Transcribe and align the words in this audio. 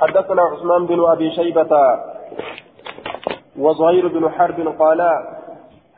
حدثنا 0.00 0.42
عثمان 0.42 0.86
بن 0.86 1.04
أبي 1.04 1.30
شيبة 1.30 1.72
وزهير 3.58 4.08
بن 4.08 4.28
حرب 4.30 4.74
قال 4.78 5.00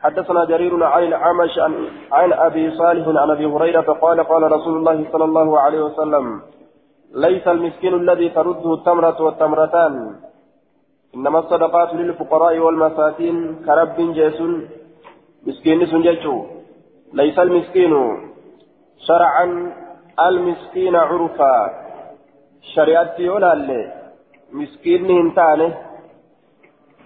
حدثنا 0.03 0.45
جرير 0.45 0.83
عن 0.83 1.03
العمش 1.03 1.59
عن, 1.59 1.87
عن 2.11 2.33
أبي 2.33 2.71
صالح 2.71 3.07
عن 3.07 3.29
أبي 3.29 3.45
هريرة 3.45 3.93
قال 3.93 4.23
قال 4.23 4.51
رسول 4.51 4.77
الله 4.77 5.05
صلى 5.11 5.23
الله 5.23 5.59
عليه 5.59 5.81
وسلم 5.81 6.41
ليس 7.15 7.47
المسكين 7.47 7.93
الذي 7.93 8.29
ترده 8.29 8.73
التمرة 8.73 9.21
والتمرتان 9.21 10.15
إنما 11.15 11.39
الصدقات 11.39 11.93
للفقراء 11.93 12.57
والمساكين 12.57 13.65
كرب 13.65 13.97
جيس 14.13 14.41
مسكين 15.47 15.85
سنججو 15.85 16.45
ليس 17.13 17.39
المسكين 17.39 17.93
شرعا 19.07 19.73
المسكين 20.19 20.95
عرفا. 20.95 21.78
شريعتي 22.61 23.29
ولا 23.29 23.53
اللي 23.53 23.93
مسكين 24.53 25.11
هنتانه 25.11 25.77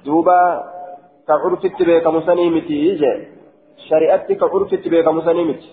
دوبا 0.06 0.64
كعرفت 1.28 1.82
بيك 1.84 2.08
مسنيمتي 2.08 2.74
يجي 2.88 3.14
شريعتي 3.90 4.36
كعرفت 4.36 4.88
بيك 4.88 5.08
مسنيمتي 5.08 5.70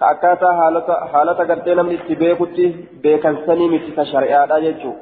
كأكاتا 0.00 0.52
حالة 0.58 0.88
حالة 1.12 1.32
قدنا 1.32 1.82
من 1.82 1.98
اتباكتي 1.98 2.66
بيكن 3.02 3.36
سنيمتي 3.46 3.90
كشريعة 3.96 4.56
يجو 4.56 4.92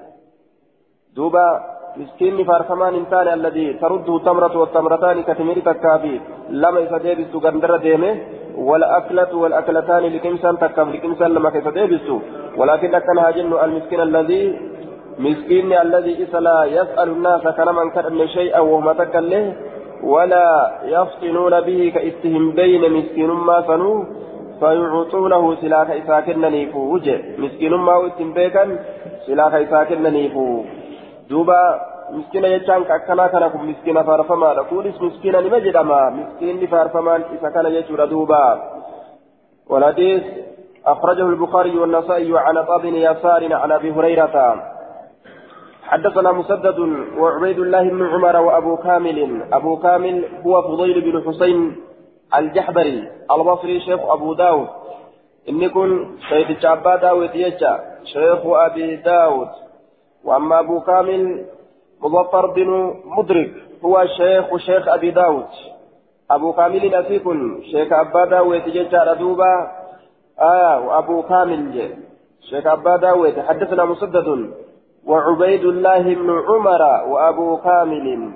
دوبا 1.16 1.46
مسكين 1.96 2.44
فارفمان 2.44 2.94
انسان 2.94 3.28
الذي 3.28 3.72
ترده 3.72 4.18
تمرة 4.18 4.56
والتمرتان 4.58 5.22
كتمير 5.22 5.58
تكابي 5.60 6.20
لما 6.48 6.80
يسديبس 6.80 7.34
غندر 7.44 7.76
ديمه 7.76 8.12
والأكلة 8.56 9.36
والأكلتان 9.36 10.02
لكنسان 10.02 10.58
تكاب 10.58 10.88
لكنسان 10.88 11.30
لما 11.34 11.50
كيسديبس 11.50 12.06
ولكن 12.56 12.98
كان 12.98 13.18
هاجن 13.18 13.52
المسكين 13.64 14.00
الذي 14.00 14.60
مسكين 15.18 15.72
الذي 15.72 16.22
إسلا 16.22 16.64
يسأل 16.64 17.08
الناس 17.08 17.42
كلما 17.56 17.90
كان 17.94 18.28
شيئا 18.28 18.60
وهم 18.60 18.92
تكله 18.92 19.54
ولا 20.02 20.72
يفطنون 20.84 21.60
به 21.60 21.92
كإستهم 21.94 22.52
بين 22.52 22.92
مسكين 22.92 23.30
ما 23.30 23.64
سنو 23.66 24.04
فيعطونه 24.60 25.54
سلاك 25.60 25.90
إساكن 25.90 26.40
نيفو 26.40 26.98
مسكين 27.38 27.74
ما 27.74 27.96
وإستهم 27.96 28.32
بيكا 28.32 28.78
سلاك 29.26 29.54
إساكن 29.54 30.02
نيفو 30.02 30.64
دوبا 31.30 31.91
مسكين 32.12 32.44
يجان 32.44 32.84
كأكنا 32.84 33.26
كان 33.26 33.48
كم 33.48 33.70
مسكين 33.70 34.02
فارفما 34.02 34.54
لكولس 34.54 35.02
مسكين 35.02 35.32
لما 35.36 35.58
جدما 35.58 36.10
مسكين 36.10 36.66
فارفما 36.66 37.16
إذا 37.16 37.48
كان 37.54 37.66
يجور 37.66 38.04
دوبا 38.04 38.44
والحديث 39.70 40.22
أخرجه 40.86 41.26
البخاري 41.26 41.78
والنسائي 41.78 42.38
عن 42.38 42.64
طاب 42.64 42.84
يسار 42.84 43.54
عن 43.54 43.72
أبي 43.72 43.92
هريرة 43.92 44.62
حدثنا 45.82 46.32
مسدد 46.32 46.78
وعبيد 47.18 47.58
الله 47.58 47.82
بن 47.82 48.06
عمر 48.06 48.36
وأبو 48.36 48.76
كامل 48.76 49.42
أبو 49.52 49.76
كامل 49.76 50.24
هو 50.46 50.62
فضيل 50.62 51.00
بن 51.00 51.22
حسين 51.26 51.76
الجحبري 52.38 53.08
البصري 53.32 53.80
شيخ 53.80 54.00
أبو 54.00 54.34
داود 54.34 54.68
إن 55.48 55.68
كن 55.68 56.16
سيد 56.28 56.58
جابا 56.58 56.96
داود 56.96 57.34
يجا 57.34 57.80
شيخ 58.04 58.40
أبي 58.46 58.96
داود 58.96 59.48
وأما 60.24 60.60
أبو 60.60 60.80
كامل 60.80 61.44
مظفر 62.02 62.46
بن 62.46 62.94
مدرك 63.04 63.52
هو 63.84 64.04
شيخ 64.16 64.56
شيخ 64.56 64.88
أبي 64.88 65.10
داود. 65.10 65.46
أبو 66.30 66.52
كامل 66.52 66.94
أسيك 66.94 67.22
شيخ 67.70 67.92
أبا 67.92 68.24
داود 68.24 68.66
يجا 68.66 69.02
ردوبا 69.02 69.70
آه 70.40 70.80
وأبو 70.86 71.22
كامل. 71.22 71.90
شيخ 72.50 72.66
أبا 72.66 72.96
داود. 72.96 73.40
حدثنا 73.40 73.84
مسدد 73.84 74.50
وعبيد 75.06 75.64
الله 75.64 76.02
بن 76.14 76.30
عمر 76.48 76.82
وأبو 77.10 77.56
كامل. 77.56 78.32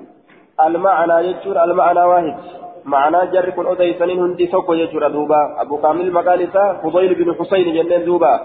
المعنى 0.66 1.28
يجور 1.28 1.64
المعنى 1.64 2.00
واحد. 2.00 2.36
معنى 2.84 3.30
جر 3.32 3.50
كن 3.50 3.66
أديسنين 3.66 4.18
هندي 4.22 4.46
سوكو 4.46 4.72
يجور 4.72 5.08
دوبا. 5.08 5.62
أبو 5.62 5.76
كامل 5.76 6.12
مقالسة 6.12 6.72
فضيل 6.82 7.14
بن 7.14 7.34
حسين 7.34 7.66
جنين 7.74 8.04
دوبا. 8.04 8.40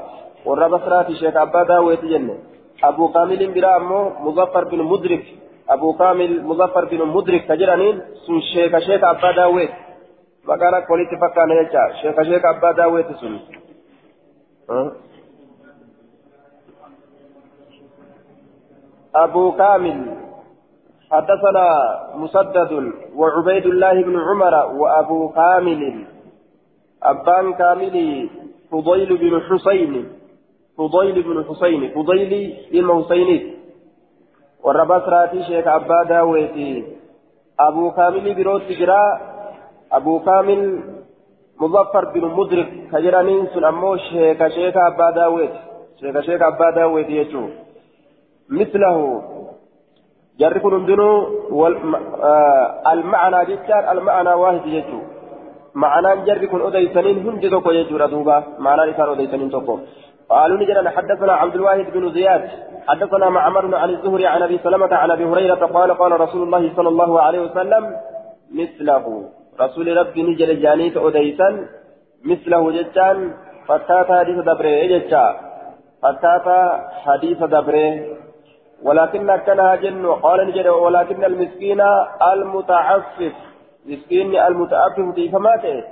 والرب 0.46 0.80
سرات 0.80 1.12
شيخ 1.12 1.38
أبا 1.38 1.64
داويت 1.64 2.06
جنين. 2.06 2.51
أبو 2.84 3.08
كامل 3.08 3.54
برا 3.54 3.78
أمو 3.78 4.10
مظفر 4.20 4.64
بن 4.64 4.84
مدرك. 4.84 5.26
أبو 5.70 5.94
كامل 5.94 6.44
مظفر 6.44 6.86
بن 6.86 7.08
مدرك 7.08 7.46
تجرانين. 7.48 8.02
سن 8.28 8.40
شيخ 8.54 8.80
شيخ 8.80 9.04
أبا 9.04 9.32
داويت 9.32 9.72
مقالة 10.46 10.80
كوليتي 10.80 11.16
فكان 11.22 11.50
يجا 11.50 11.84
شيخ 12.02 12.22
شيخ 12.22 12.42
أبا 12.46 12.72
داويت 12.72 13.08
سن؟ 13.22 13.40
أبو 19.16 19.52
كامل. 19.52 20.18
حدثنا 21.12 21.68
مسدد 22.16 22.72
وعبيد 23.16 23.66
الله 23.66 24.04
بن 24.04 24.16
عمر 24.20 24.56
وأبو 24.80 25.30
كامل. 25.30 26.06
أبان 27.04 27.54
كامل 27.54 28.30
فضيل 28.72 29.18
بن 29.18 29.42
حسين. 29.42 30.21
فضيل 30.78 31.24
بن 31.24 31.46
حسين 31.50 31.82
فضيل 31.96 32.32
بن 32.72 33.04
حسين. 33.04 33.30
والرباس 34.64 35.04
راتي 35.04 35.44
شيخ 35.44 35.68
أبا 35.68 36.04
داويتي 36.10 36.84
أبو 37.60 37.92
كامل 37.92 38.36
بروت 38.36 38.62
جرا 38.80 39.04
أبو 39.92 40.20
كامل 40.20 40.62
مظفر 41.62 42.06
بن 42.14 42.24
مدرك. 42.38 42.70
كجرانين 42.92 43.48
سن 43.54 43.64
أمو 43.64 43.98
شيخ 43.98 44.48
شيخ 44.48 44.76
أبا 44.78 45.12
داويت. 45.12 45.54
شيخ 46.00 46.20
شيخ 46.20 46.42
أبا 46.42 46.70
داويت 46.76 47.10
يجو. 47.10 47.44
مثله 48.50 48.98
جر 50.40 50.58
كن 50.58 50.86
دنو 50.86 51.10
آه 52.24 52.94
المعنى 52.94 53.40
جتار 53.50 53.92
المعنى 53.92 54.34
واحد 54.34 54.66
يجو. 54.66 55.00
معنى 55.76 56.26
جر 56.26 56.46
كن 56.46 56.62
أديسنين 56.62 57.18
هندي 57.28 57.50
توكو 57.50 57.72
يجو 57.72 57.98
ردوبا. 57.98 58.44
معنى 58.60 58.92
لسان 58.92 59.10
أديسنين 59.10 59.50
توكو. 59.50 59.80
قالوا 60.30 60.58
نجد 60.58 60.88
حدثنا 60.88 61.34
عبد 61.34 61.56
الواحد 61.56 61.86
بن 61.94 62.12
زياد 62.12 62.50
حدثنا 62.88 63.30
معمر 63.30 63.76
عن 63.76 63.90
الزهري 63.90 64.28
عن 64.28 64.42
أبي 64.44 64.58
سلمة 64.58 64.96
عن 64.96 65.12
أبي 65.12 65.26
هريرة 65.26 65.66
قال 65.66 65.94
قال 65.94 66.22
رسول 66.22 66.44
الله 66.44 66.76
صلى 66.76 66.90
الله 66.90 67.22
عليه 67.22 67.40
وسلم 67.40 67.96
مثله. 68.52 69.30
رسول 69.62 69.98
ربي 69.98 70.24
نجل 70.24 70.62
جانيت 70.62 70.98
أديسا 70.98 71.68
مثله 72.26 72.72
جتان 72.72 73.34
فتاتا 73.68 74.20
حديث 74.20 74.38
دبره 74.38 74.86
جتا 74.92 75.26
فتاتا 76.04 76.90
حديث 77.06 77.38
دبره 77.38 77.92
ولكن 78.84 79.36
كان 79.36 79.80
جن 79.82 80.06
قال 80.08 80.48
نجد 80.48 80.68
ولكن 80.68 81.24
المسكين 81.24 81.82
المتعفف 82.34 83.34
مسكين 83.86 84.36
المتعفف 84.36 85.16
في 85.16 85.30
فماته. 85.30 85.84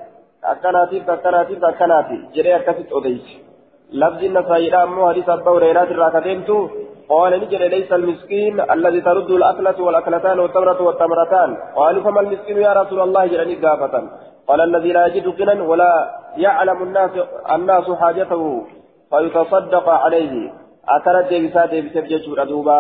أكناتي 0.43 0.97
أكناتي 1.07 1.57
أكناتي 1.63 2.17
جري 2.35 2.55
أكست 2.55 2.89
أديس 2.91 3.48
لفظ 3.93 4.23
النسائي 4.23 4.75
أمه 4.75 5.09
حديث 5.09 5.29
أبا 5.29 5.51
هريرة 5.51 5.83
الراكتينتو 5.83 6.67
قال 7.09 7.31
نجد 7.41 7.61
ليس 7.61 7.91
المسكين 7.93 8.61
الذي 8.61 9.01
ترد 9.01 9.31
الأكلة 9.31 9.81
والأكلتان 9.81 10.39
والتمرة 10.39 10.81
والتمرتان 10.81 11.57
قالوا 11.75 12.03
فما 12.03 12.21
المسكين 12.21 12.57
يا 12.57 12.73
رسول 12.73 12.99
الله 13.01 13.25
جرني 13.25 13.55
قافة 13.55 14.09
قال 14.47 14.61
الذي 14.61 14.91
لا 14.91 15.05
يجد 15.07 15.27
غنى 15.41 15.61
ولا 15.61 16.09
يعلم 16.37 16.83
الناس 16.83 17.11
الناس 17.55 17.91
حاجته 17.91 18.63
فيتصدق 19.09 19.89
عليه 19.89 20.53
أكرت 20.89 21.27
ديبسا 21.29 21.65
ديبسا 21.65 21.99
بجيشورا 21.99 22.43
دوبا 22.43 22.79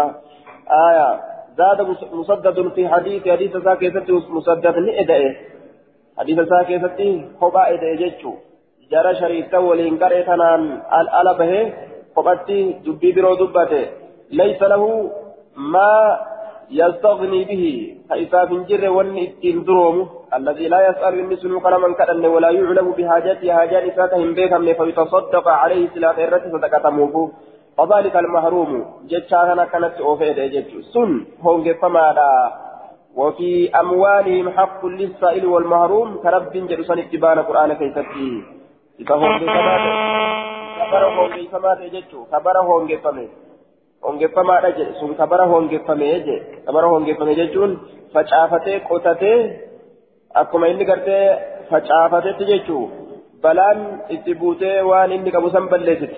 آية 0.89 1.19
زاد 1.57 1.79
مسدد 2.13 2.67
في 2.75 2.89
حديث 2.89 3.27
حديث 3.27 3.57
ساكيست 3.57 4.09
مسدد 4.29 4.75
نئدئه 4.77 5.35
حديث 6.17 6.39
ساكيست 6.49 6.99
خبا 7.41 7.61
إدئه 7.73 7.95
جيشو 7.95 8.33
جرى 8.91 9.15
شريكا 9.15 9.57
ولين 9.57 9.97
قريتنان 10.03 10.61
الألا 10.99 11.33
به 11.39 11.53
خبتي 12.15 12.59
دبي 12.85 13.09
برو 13.11 13.33
دبته 13.41 13.83
ليس 14.31 14.61
له 14.61 14.83
ما 15.73 15.93
يستغني 16.71 17.41
به 17.49 17.63
فإذا 18.09 18.45
من 18.45 18.65
جر 18.69 18.89
ون 18.89 19.17
الدروم 19.43 20.09
الذي 20.37 20.67
لا 20.67 20.79
يسأل 20.89 21.13
النسل 21.19 21.59
كلما 21.59 21.93
كأن 21.93 22.25
ولا 22.25 22.49
يعلم 22.49 22.87
بحاجته 22.97 23.53
حاجات 23.53 23.95
ساتهم 23.95 24.33
بكم 24.33 24.65
فيتصدق 24.79 25.47
عليه 25.47 25.83
سلاة 25.95 26.17
الرتي 26.25 26.47
صدقة 26.51 26.89
موفو 26.89 27.29
وذلك 27.77 28.15
المحروم 28.15 28.71
جتشانا 29.09 29.65
كانت 29.65 29.95
أوفيد 30.01 30.39
جتش 30.53 30.73
سن 30.93 31.11
هونج 31.41 31.71
فمادا 31.81 32.33
وفي 33.15 33.51
أموالهم 33.79 34.49
حق 34.49 34.85
للسائل 34.85 35.45
والمحروم 35.45 36.17
كرب 36.23 36.53
جلسان 36.53 36.99
اتبان 36.99 37.37
القرآن 37.39 37.73
كيستي 37.73 38.58
هونج 39.11 39.41
فمادا 39.55 39.91
كبر 40.79 41.03
هونج 41.17 41.47
فمادا 41.51 41.87
جتشو 41.93 42.19
كبر 42.31 42.57
هونج 42.69 42.91
فمادا 43.03 43.29
hongeffamaadha 44.07 44.69
jedhe 44.77 44.93
sun 44.99 45.11
kabara 45.19 45.45
hongeffamee 45.51 46.11
jedhe 46.27 46.35
kabara 46.65 46.87
hongeffame 46.91 47.33
jechuun 47.39 47.71
facaafatee 48.13 48.77
qotatee 48.89 49.39
akkuma 50.41 50.69
inni 50.71 50.85
gartee 50.89 51.23
facaafatetti 51.71 52.45
jechuu 52.51 52.83
balaan 53.43 53.79
itti 54.15 54.35
buutee 54.41 54.77
waan 54.89 55.11
inni 55.15 55.31
qabu 55.35 55.49
san 55.55 55.67
balleessite 55.73 56.15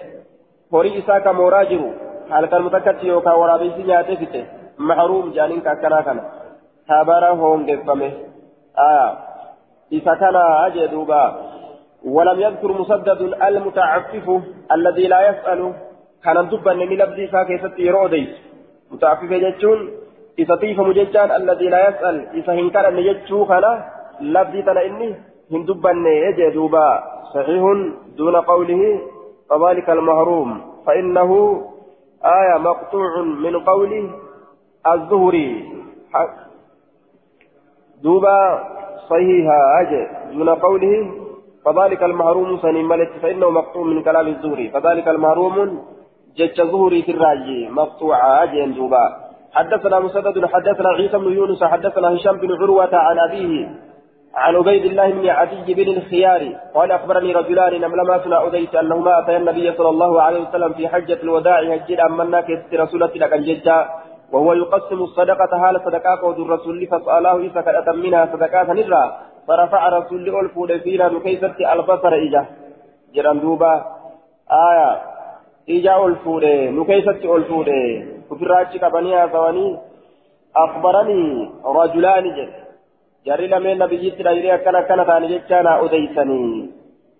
horii 0.75 0.93
isaa 1.01 1.19
ka 1.25 1.33
mooraa 1.39 1.63
jiru 1.71 1.89
halkan 2.33 2.63
mutakkatti 2.67 3.09
yookaan 3.13 3.39
waraabessi 3.43 3.87
nyaatee 3.89 4.17
fixe 4.21 4.41
maxruum 4.89 5.33
jaaniin 5.37 5.65
kakkanaa 5.69 6.03
kana 6.09 6.23
tabara 6.91 7.31
hoongeffame 7.41 8.09
isa 9.99 10.13
kana 10.21 10.43
ajee 10.65 10.87
duuba 10.93 11.21
ولم 12.05 12.39
يذكر 12.39 12.71
مسدد 12.71 13.21
المتعفف 13.47 14.41
الذي 14.71 15.07
لا 15.07 15.29
يسأل. 15.29 15.73
كان 16.23 16.49
دبا 16.49 16.73
من 16.73 16.89
لبدي 16.89 17.27
فاكيست 17.27 17.79
يروديس 17.79 18.29
متعفف 18.91 19.31
يجتون 19.31 19.89
إذا 20.39 20.55
طيف 20.55 20.79
مججان 20.79 21.31
الذي 21.31 21.69
لا 21.69 21.89
يسأل. 21.89 22.27
إذا 22.33 22.53
هنكر 22.53 22.87
أن 22.87 22.97
يجتو 22.97 23.45
خلا 23.45 23.73
لبدي 24.21 24.61
تلا 24.61 24.85
إني 24.85 25.15
هندبا 25.51 25.91
يجي 26.27 26.49
دوبا. 26.49 27.03
صحيح 27.33 27.63
دون 28.17 28.35
قوله 28.35 29.01
فذلك 29.49 29.89
المهروم. 29.89 30.61
فإنه 30.85 31.61
آية 32.23 32.57
مقطوع 32.57 33.21
من 33.21 33.59
قول 33.59 34.09
الزهري. 34.93 35.49
دوبا 38.03 38.37
صحيحة 39.09 39.81
أجل 39.81 40.07
دون 40.33 40.49
قوله 40.49 41.20
فذلك 41.65 42.03
المحروم 42.03 42.57
سنين 42.57 42.85
ملك 42.85 43.11
فإنه 43.21 43.49
مقطوع 43.49 43.83
من 43.83 44.03
كلام 44.03 44.27
الزهري. 44.27 44.69
فذلك 44.69 45.07
المحروم 45.07 45.55
جج 46.37 46.61
زهري 46.61 47.01
في 47.01 47.11
الراجي 47.11 47.69
مقطوع 47.69 48.43
أجل 48.43 48.73
دوبا. 48.75 49.05
حدثنا 49.53 49.99
مسدد 49.99 50.45
حدثنا 50.45 50.89
عيسى 50.89 51.17
بن 51.17 51.31
يونس 51.33 51.63
حدثنا 51.63 52.15
هشام 52.15 52.37
بن 52.37 52.51
عروة 52.51 52.95
عن 52.95 53.17
أبيه 53.29 53.69
عن 54.35 54.55
عبيد 54.55 54.85
الله 54.85 55.11
بن 55.11 55.29
عدي 55.29 55.73
بن 55.73 55.87
الخيار 55.97 56.41
قال 56.75 56.91
أخبرني 56.91 57.33
رجلان 57.33 57.73
لما 57.73 58.23
سنا 58.23 58.37
اوديت 58.37 58.75
أنهما 58.75 59.19
أتيا 59.19 59.37
النبي 59.37 59.73
صلى 59.77 59.89
الله 59.89 60.21
عليه 60.21 60.41
وسلم 60.47 60.73
في 60.73 60.87
حجة 60.87 61.19
الوداع 61.23 61.59
هجد 61.59 61.99
امنا 61.99 62.41
كست 62.41 62.73
رسولتي 62.73 63.19
لك 63.19 63.33
جدا 63.33 63.89
وهو 64.31 64.53
يقسم 64.53 64.99
الصدقة 65.01 65.51
هال 65.53 65.81
صدقاء 65.85 66.15
قود 66.21 66.39
الرسول 66.39 66.87
فساله 66.87 67.35
إذا 67.37 67.61
كانت 67.61 67.89
منها 67.89 68.25
صدقات 68.33 68.69
نرى 68.69 69.03
فرفع 69.51 69.89
رسول 69.89 70.39
الفود 70.39 70.77
فينا 70.77 71.07
بكيسة 71.07 71.73
البصر 71.73 72.13
اجا 72.13 72.45
جران 73.15 73.39
دوبا 73.39 73.73
آية 74.51 75.01
اجا 75.69 76.05
الفود 76.05 76.45
نكيسة 76.45 77.35
الفود 77.35 77.69
وفي 78.31 78.43
الراجع 78.43 78.87
بنيها 78.87 79.27
ثواني 79.27 79.77
اخبرني 80.55 81.49
رجلان 81.65 82.25
جد 82.35 82.61
lameen 83.25 83.77
nabiyyitti 83.79 84.23
dhayree 84.23 84.51
akkana 84.51 84.79
akkana 84.83 85.05
taane 85.05 85.27
jechaa 85.33 85.63
naa 85.63 85.81
odeysanii 85.85 86.69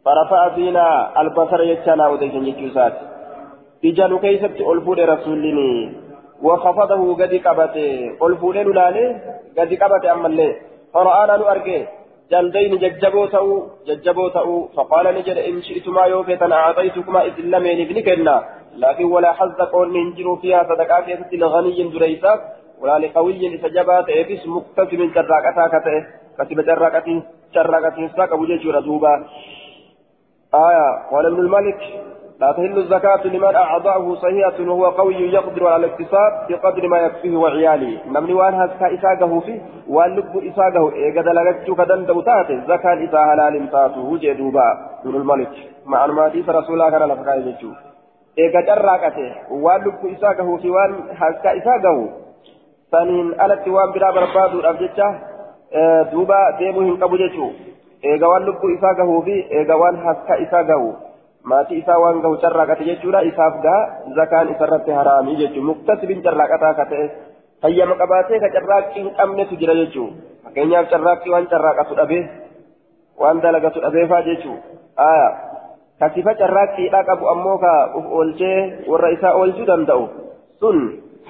farafa'a 0.05 0.49
fiinaa 0.55 1.11
albasara 1.21 1.65
jechaa 1.71 1.95
naa 1.95 2.09
odeysan 2.15 2.47
jechuu 2.47 2.69
isaati 2.71 3.05
ija 3.89 4.07
nu 4.07 4.19
keeysatti 4.23 4.63
ol 4.71 4.81
fuudhe 4.85 5.05
rasuullini 5.05 5.69
wakafadahu 6.47 7.15
gadi 7.21 7.39
qabate 7.39 7.85
ol 8.19 8.33
fuudhee 8.41 8.63
nu 8.63 8.73
laale 8.79 9.05
gadi 9.55 9.77
جلدين 12.31 12.77
ججبو 12.77 13.25
تأو 13.25 13.67
ججبو 13.87 14.27
تأو 14.27 14.67
فقال 14.75 15.05
نجد 15.15 15.37
إن 15.37 15.61
شئتما 15.61 16.05
يوفيتا 16.05 16.53
أعطيتكما 16.53 17.25
إذن 17.25 17.45
لمن 17.51 17.81
ابنكنا 17.85 18.43
لكن 18.77 19.05
ولا 19.05 19.31
حظ 19.33 19.61
قول 19.61 19.87
من 19.93 20.13
جرو 20.13 20.35
فيها 20.35 20.63
صدقات 20.63 21.07
يسد 21.07 21.33
لغني 21.33 21.83
دريسات 21.83 22.41
ولا 22.81 22.99
لقوي 22.99 23.55
إسجابات 23.55 24.05
إبس 24.09 24.47
مكتسب 24.47 25.01
جراكتا 25.15 25.65
كته 25.73 25.97
كتب 26.37 26.59
جراكتي 26.67 27.15
جراكتي 27.55 28.09
ساق 28.15 28.33
أبو 28.33 28.45
جيش 28.45 28.63
دوبا 28.85 29.13
آية 30.53 30.87
قال 31.11 31.25
ابن 31.25 31.39
الملك 31.39 31.79
لا 32.41 32.51
تهل 32.51 32.77
الزكاة 32.77 33.27
لمن 33.27 33.55
أعضاءه 33.55 34.15
صحيحة 34.15 34.57
وهو 34.59 34.85
قوي 34.85 35.15
يقدر 35.15 35.67
على 35.67 35.85
الاكتساب 35.85 36.31
بقدر 36.49 36.87
ما 36.87 36.97
يكفيه 36.97 37.37
وعياله. 37.37 37.99
نمني 38.07 38.33
وأن 38.33 38.53
هسكا 38.53 38.93
إساقه 38.93 39.39
فيه 39.39 39.59
وأن 39.89 40.15
لب 40.15 40.33
إساقه 40.49 40.93
إيقاد 40.93 41.27
لغتشو 41.27 41.75
كدن 41.75 42.05
دوتات 42.05 42.49
زكاة 42.67 42.97
إسا 43.05 43.19
حلال 43.29 43.69
تاته 43.71 44.01
وجه 44.11 44.33
دوبا. 44.33 44.69
ابن 45.05 45.15
الملك 45.15 45.53
مع 45.85 46.05
الماديس 46.05 46.49
رسول 46.49 46.73
الله 46.73 46.89
كان 46.89 47.03
لفقا 47.09 47.35
يجو 47.35 47.71
إيقاد 48.39 48.65
جراكته 48.65 49.29
وأن 49.51 49.81
لب 49.81 50.01
إساقه 50.15 50.57
في 50.57 50.69
وأن 50.69 50.93
هسكا 51.21 51.57
إساقه. 51.57 52.09
biraa 52.91 54.11
barbaaduudhaaf 54.11 54.79
jecha 54.79 55.07
duuba 56.11 56.37
deemuu 56.59 56.81
hin 56.81 56.97
qabu 56.97 57.17
jechuu 57.17 57.51
eega 58.03 58.27
waan 58.27 58.45
lubbuu 58.45 58.69
isaa 58.69 58.93
gahuu 58.93 59.21
fi 59.27 59.35
eega 59.49 59.77
waan 59.81 59.95
haska 60.05 60.37
isaa 60.45 60.63
gahu 60.63 60.89
maatii 61.43 61.81
isaa 61.81 61.99
waan 62.03 62.21
gahu 62.23 62.37
carraaqate 62.43 62.87
jechuudha 62.89 63.21
isaaf 63.31 63.59
gaha 63.65 64.13
zakaan 64.19 64.53
isarratti 64.53 64.97
haraamii 64.99 65.37
jechuu 65.41 65.67
muktasibin 65.69 66.23
carraaqataa 66.25 66.73
ka 66.79 66.85
ta'e 66.91 67.05
fayyama 67.61 67.99
qabaatee 68.01 68.39
ka 68.43 68.49
carraaqqii 68.55 69.03
hin 69.03 69.13
qabnetu 69.19 69.59
jira 69.61 69.75
jechuu 69.81 70.07
fakkeenyaaf 70.43 70.89
carraaqqii 70.95 71.33
waan 71.35 71.51
carraaqatu 71.53 71.99
dhabee 72.01 72.23
waan 73.21 73.41
dalagatu 73.45 73.85
dhabeefaa 73.85 74.23
jechuu 74.29 74.57
aya 75.09 75.29
kasifa 75.99 76.39
carraaqqiidhaa 76.41 77.07
qabu 77.11 77.31
ammoo 77.35 77.57
ka 77.63 77.73
uf 78.01 78.11
oolchee 78.19 78.57
warra 78.91 79.15
isaa 79.19 79.37
oolchuu 79.43 79.69
danda'u 79.71 80.03
sun 80.59 80.77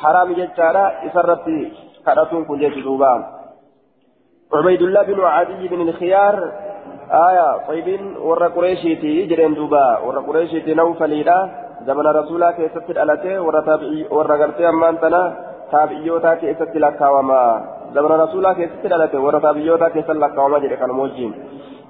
حرام 0.02 0.34
جتارا 0.34 0.86
إسرتي 1.08 1.72
كرتون 2.06 2.46
كن 2.46 2.60
جدوبا 2.60 3.14
عبيد 4.54 4.82
الله 4.82 5.04
بن 5.04 5.20
عدي 5.24 5.68
بن 5.68 5.82
الخيار 5.82 6.36
آية 7.12 7.68
طيبين 7.68 8.18
ور 8.18 8.48
قريشيتي 8.48 9.26
جرين 9.26 9.54
دوبا 9.54 10.00
ور 10.06 10.20
قريشيتي 10.20 10.74
نوفليدا 10.74 11.38
زمن 11.88 12.08
رسولا 12.08 12.52
كيست 12.52 12.90
الألتي 12.90 13.38
ور 13.38 13.62
تابعي 13.62 14.08
ور 14.12 14.28
غرتي 14.42 14.70
أمانتنا 14.70 15.22
تابعيوتا 15.72 16.34
كيست 16.36 16.76
لكاوما 16.76 17.42
زمن 17.96 18.12
رسولا 18.24 18.54
كيست 18.54 18.86
الألتي 18.86 19.18
ور 19.18 19.40
تابعيوتا 19.40 19.90
كيست 19.90 20.12
لكاوما 20.12 20.60
جري 20.60 20.76
كان 20.78 20.90
موجين. 20.90 21.34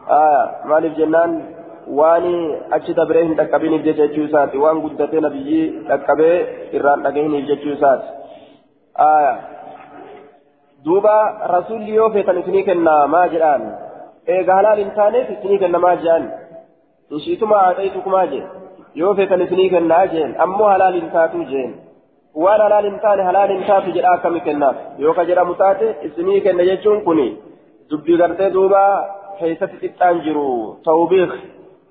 آية 0.10 0.44
مالف 0.66 0.98
جنان 0.98 1.32
dabree 2.98 3.24
hin 3.26 3.36
dhaqqabiniif 3.38 3.84
jecha 3.84 4.08
jechuu 4.08 4.26
isaati 4.30 4.58
waan 4.58 4.82
guddatee 4.82 5.22
nabiyyi 5.22 5.62
dhaqqabee 5.90 6.36
irraan 6.78 7.04
dhagahiniif 7.04 7.48
jechuu 7.50 7.74
isaati 7.78 8.08
duuba 10.86 11.16
rasulli 11.56 11.96
yoo 11.96 12.10
feetan 12.10 12.38
isinii 12.42 12.64
kennaa 12.64 13.08
maa 13.08 13.28
jedhaan 13.34 13.64
eega 14.28 14.58
halaal 14.60 14.82
hin 14.84 14.92
taaneef 14.98 15.30
isinii 15.36 15.60
kenna 15.64 15.84
maa 15.86 15.94
jedhaan 16.02 16.28
inshiituma 17.12 17.62
haadhaytukumaa 17.64 18.26
jeen 18.34 18.50
yoo 19.04 19.14
feetan 19.22 19.46
isinii 19.48 19.70
kennaa 19.76 20.04
jeen 20.16 20.36
ammoo 20.48 20.68
halaal 20.74 21.00
hin 21.00 21.14
taatuu 21.16 21.46
jeen 21.54 21.72
waan 22.44 22.66
halaal 22.66 22.90
hin 22.90 23.00
taane 23.06 23.24
halaal 23.30 23.56
hin 23.56 23.64
taatu 23.72 23.96
jedhaa 24.00 24.18
akkami 24.20 24.44
kennaaf 24.50 24.84
yoo 25.06 25.14
ka 25.22 25.26
jedhamu 25.32 25.56
taate 25.64 25.96
isinii 26.10 26.42
kenna 26.50 26.68
jechuun 26.74 27.02
kuni 27.08 27.30
dubbii 27.94 28.20
gartee 28.24 28.54
duuba 28.60 28.84
keessatti 29.40 29.82
xixxaan 29.86 30.22
jiru 30.28 30.46
tawbiiq 30.90 31.34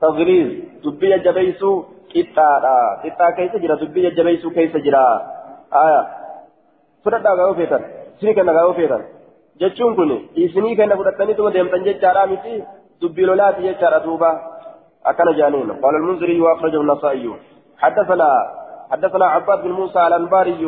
تغليظ 0.00 0.48
دبي 0.84 1.18
جبيسو 1.18 1.84
قطعة 2.14 3.02
قطعة 3.04 3.30
كيس 3.36 3.56
جرا 3.62 3.74
دبي 3.74 4.10
جبيسو 4.10 4.50
كيس 4.50 4.76
جرا 4.76 5.04
آية 5.82 6.00
فردا 7.04 7.30
غاو 7.38 7.54
فيتن 7.54 7.82
سني 8.20 8.34
كنا 8.34 8.52
غاو 8.52 8.72
إسني 10.38 10.76
كنا 10.76 10.96
فرتني 10.96 11.34
تو 11.34 11.48
ديم 11.48 11.68
تنجي 11.72 11.92
جارا 11.92 12.26
متي 12.26 12.54
دبي 13.02 13.22
لولات 13.24 13.58
يجارا 13.58 13.98
دوبا 13.98 14.30
أكن 15.06 15.28
جانين 15.38 15.70
قال 15.82 15.94
المنذري 16.00 16.40
وأخرجه 16.40 16.80
النسائي 16.80 17.30
حدثنا 17.78 18.28
حدثنا 18.90 19.26
عباد 19.26 19.62
بن 19.62 19.70
موسى 19.70 20.06
الأنباري 20.06 20.62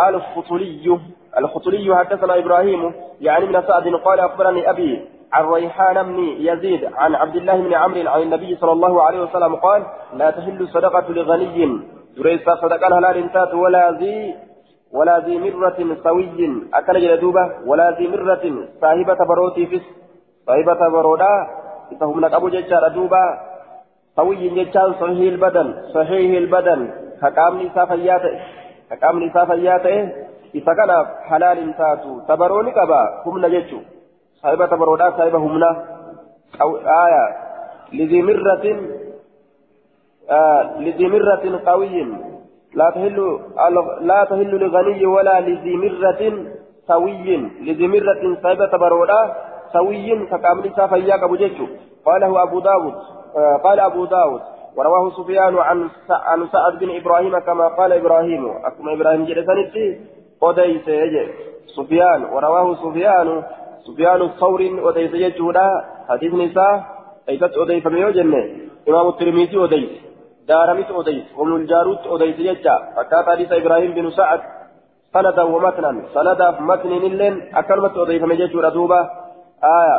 الخطلي 0.00 0.98
الخطلي 1.38 1.96
حدثنا 1.96 2.38
إبراهيم 2.38 2.92
يعني 3.20 3.46
من 3.46 3.62
سعد 3.68 3.86
قال 3.88 4.20
أخبرني 4.20 4.70
أبي 4.70 5.08
عن 5.32 5.44
ريحان 5.44 6.02
بن 6.02 6.18
يزيد 6.18 6.84
عن 6.94 7.14
عبد 7.14 7.36
الله 7.36 7.56
بن 7.56 7.74
عمرو 7.74 8.08
عن 8.08 8.22
النبي 8.22 8.56
صلى 8.56 8.72
الله 8.72 9.02
عليه 9.02 9.20
وسلم 9.20 9.54
قال 9.54 9.82
لا 10.14 10.30
تحل 10.30 10.62
الصدقة 10.62 11.12
لغني 11.12 11.80
دريس 12.16 12.40
صدقة 12.62 12.98
هلال 12.98 13.32
تات 13.32 13.54
ولا 13.54 13.90
ذي 14.00 14.34
ولا 14.94 15.18
ذي 15.26 15.38
مرة 15.38 15.78
سوي 16.04 16.28
أكل 16.74 17.00
جلدوبة 17.00 17.44
ولا 17.66 17.90
ذي 17.98 18.06
مرة 18.08 18.44
صاحبة 18.80 19.18
بروتي 19.28 19.66
فس 19.66 19.84
صاحبة 20.46 20.80
برودا 20.94 21.32
فهم 22.00 22.20
لك 22.20 22.32
أبو 22.32 22.48
ججار 22.48 22.88
دوبة 22.88 23.22
سوي 24.16 24.48
ججار 24.48 24.92
صحيح 25.00 25.32
البدن 25.34 25.68
صحيح 25.94 26.30
البدن. 26.42 26.80
حكام 27.22 27.62
نساء 27.62 27.86
فياته 27.86 28.34
حكام 28.90 29.22
نساء 29.22 29.44
فياته. 29.44 29.96
إذا 30.54 30.72
كان 30.78 30.90
حلال 31.28 31.58
تاتو 31.78 32.20
تبروني 32.28 32.70
كبا 32.70 33.00
هم 33.26 33.46
نجتشو 33.46 33.78
صاحبة 34.42 34.72
برودا 34.76 35.10
صاحبة 35.10 35.38
همنا 35.38 35.70
أو 36.62 36.76
آية 36.76 37.24
لذي 37.92 38.22
مرة 38.22 38.64
آه 40.30 40.62
لذي 40.78 41.06
مرة 41.08 41.44
قوي. 41.66 42.06
لا 42.74 42.90
تهل 44.30 44.50
لغني 44.62 45.06
ولا 45.06 45.40
لذي 45.40 45.76
مرة 45.76 46.22
سوي. 46.88 47.36
لذي 47.60 47.86
مرة 47.88 48.22
صاحبة 48.42 48.72
برودا 48.82 49.20
سوي 49.72 50.26
فكامل 50.30 50.72
سافياك 50.76 51.22
أبو 51.22 51.36
جيشو 51.36 51.66
قاله 52.06 52.42
أبو 52.42 52.58
داود. 52.60 52.94
آه 53.36 53.56
قال 53.64 53.80
أبو 53.80 54.04
داود. 54.04 54.40
ورواه 54.76 55.10
سفيان 55.10 55.54
عن 55.58 55.90
عن 56.10 56.46
سعد 56.52 56.78
بن 56.78 56.90
إبراهيم 56.96 57.38
كما 57.38 57.68
قال 57.68 57.92
إبراهيم. 57.92 58.44
أكما 58.64 58.92
إبراهيم 58.92 59.24
جلسانتي 59.24 60.00
وديس 60.42 60.86
سفيان. 61.76 62.24
ورواه 62.24 62.74
سفيان. 62.74 63.42
سفيان 63.86 64.22
الثور 64.22 64.60
وديس 64.84 65.14
يجودا 65.14 65.68
حديث 66.08 66.34
نساء. 66.34 66.74
ايست 67.28 67.58
وديس 67.58 67.86
من 67.86 67.98
يوجن 67.98 68.34
إمام 68.88 69.08
الترمذي 69.08 69.56
وديس 69.56 69.90
دارمت 70.48 70.90
وديس 70.90 71.24
وابن 71.36 71.56
الجارود 71.56 72.06
وديس 72.06 72.38
يجا 72.38 72.76
فكات 72.96 73.26
حديث 73.28 73.52
إبراهيم 73.52 73.94
بن 73.94 74.10
سعد 74.10 74.40
سندا 75.14 75.42
ومتنا 75.42 75.90
سندا 76.14 76.48
متن 76.60 76.90
نلين 76.90 77.56
أكلمت 77.56 77.96
وديس 77.96 78.22
من 78.22 78.36
يجودا 78.40 78.68
دوبا 78.68 79.00
آية 79.64 79.98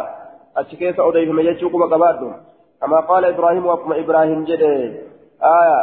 أشكيس 0.57 0.99
وديس 0.99 1.29
من 1.29 1.45
يجوكم 1.45 1.83
قبادهم. 1.83 2.33
كما 2.81 2.99
قال 2.99 3.25
إبراهيم 3.25 3.65
وكما 3.65 3.99
إبراهيم 3.99 4.43
جده 4.43 4.71
آية 5.59 5.79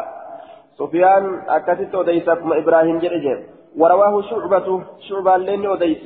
سفيان 0.79 1.25
أكثت 1.49 1.95
أديسكم 1.95 2.53
إبراهيم 2.53 2.99
جده 2.99 3.37
ورواه 3.79 4.23
شعبة 4.23 4.83
شعبة 5.09 5.37
لين 5.37 5.67
أديس 5.71 6.05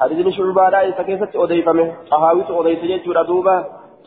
حديث 0.00 0.28
شعبة 0.28 0.68
لا 0.68 0.82
يسكيست 0.82 1.36
أديفمه 1.36 1.94
طهاويت 2.10 2.50
أديس 2.50 2.82
يجور 2.82 3.22
دوبا 3.22 3.56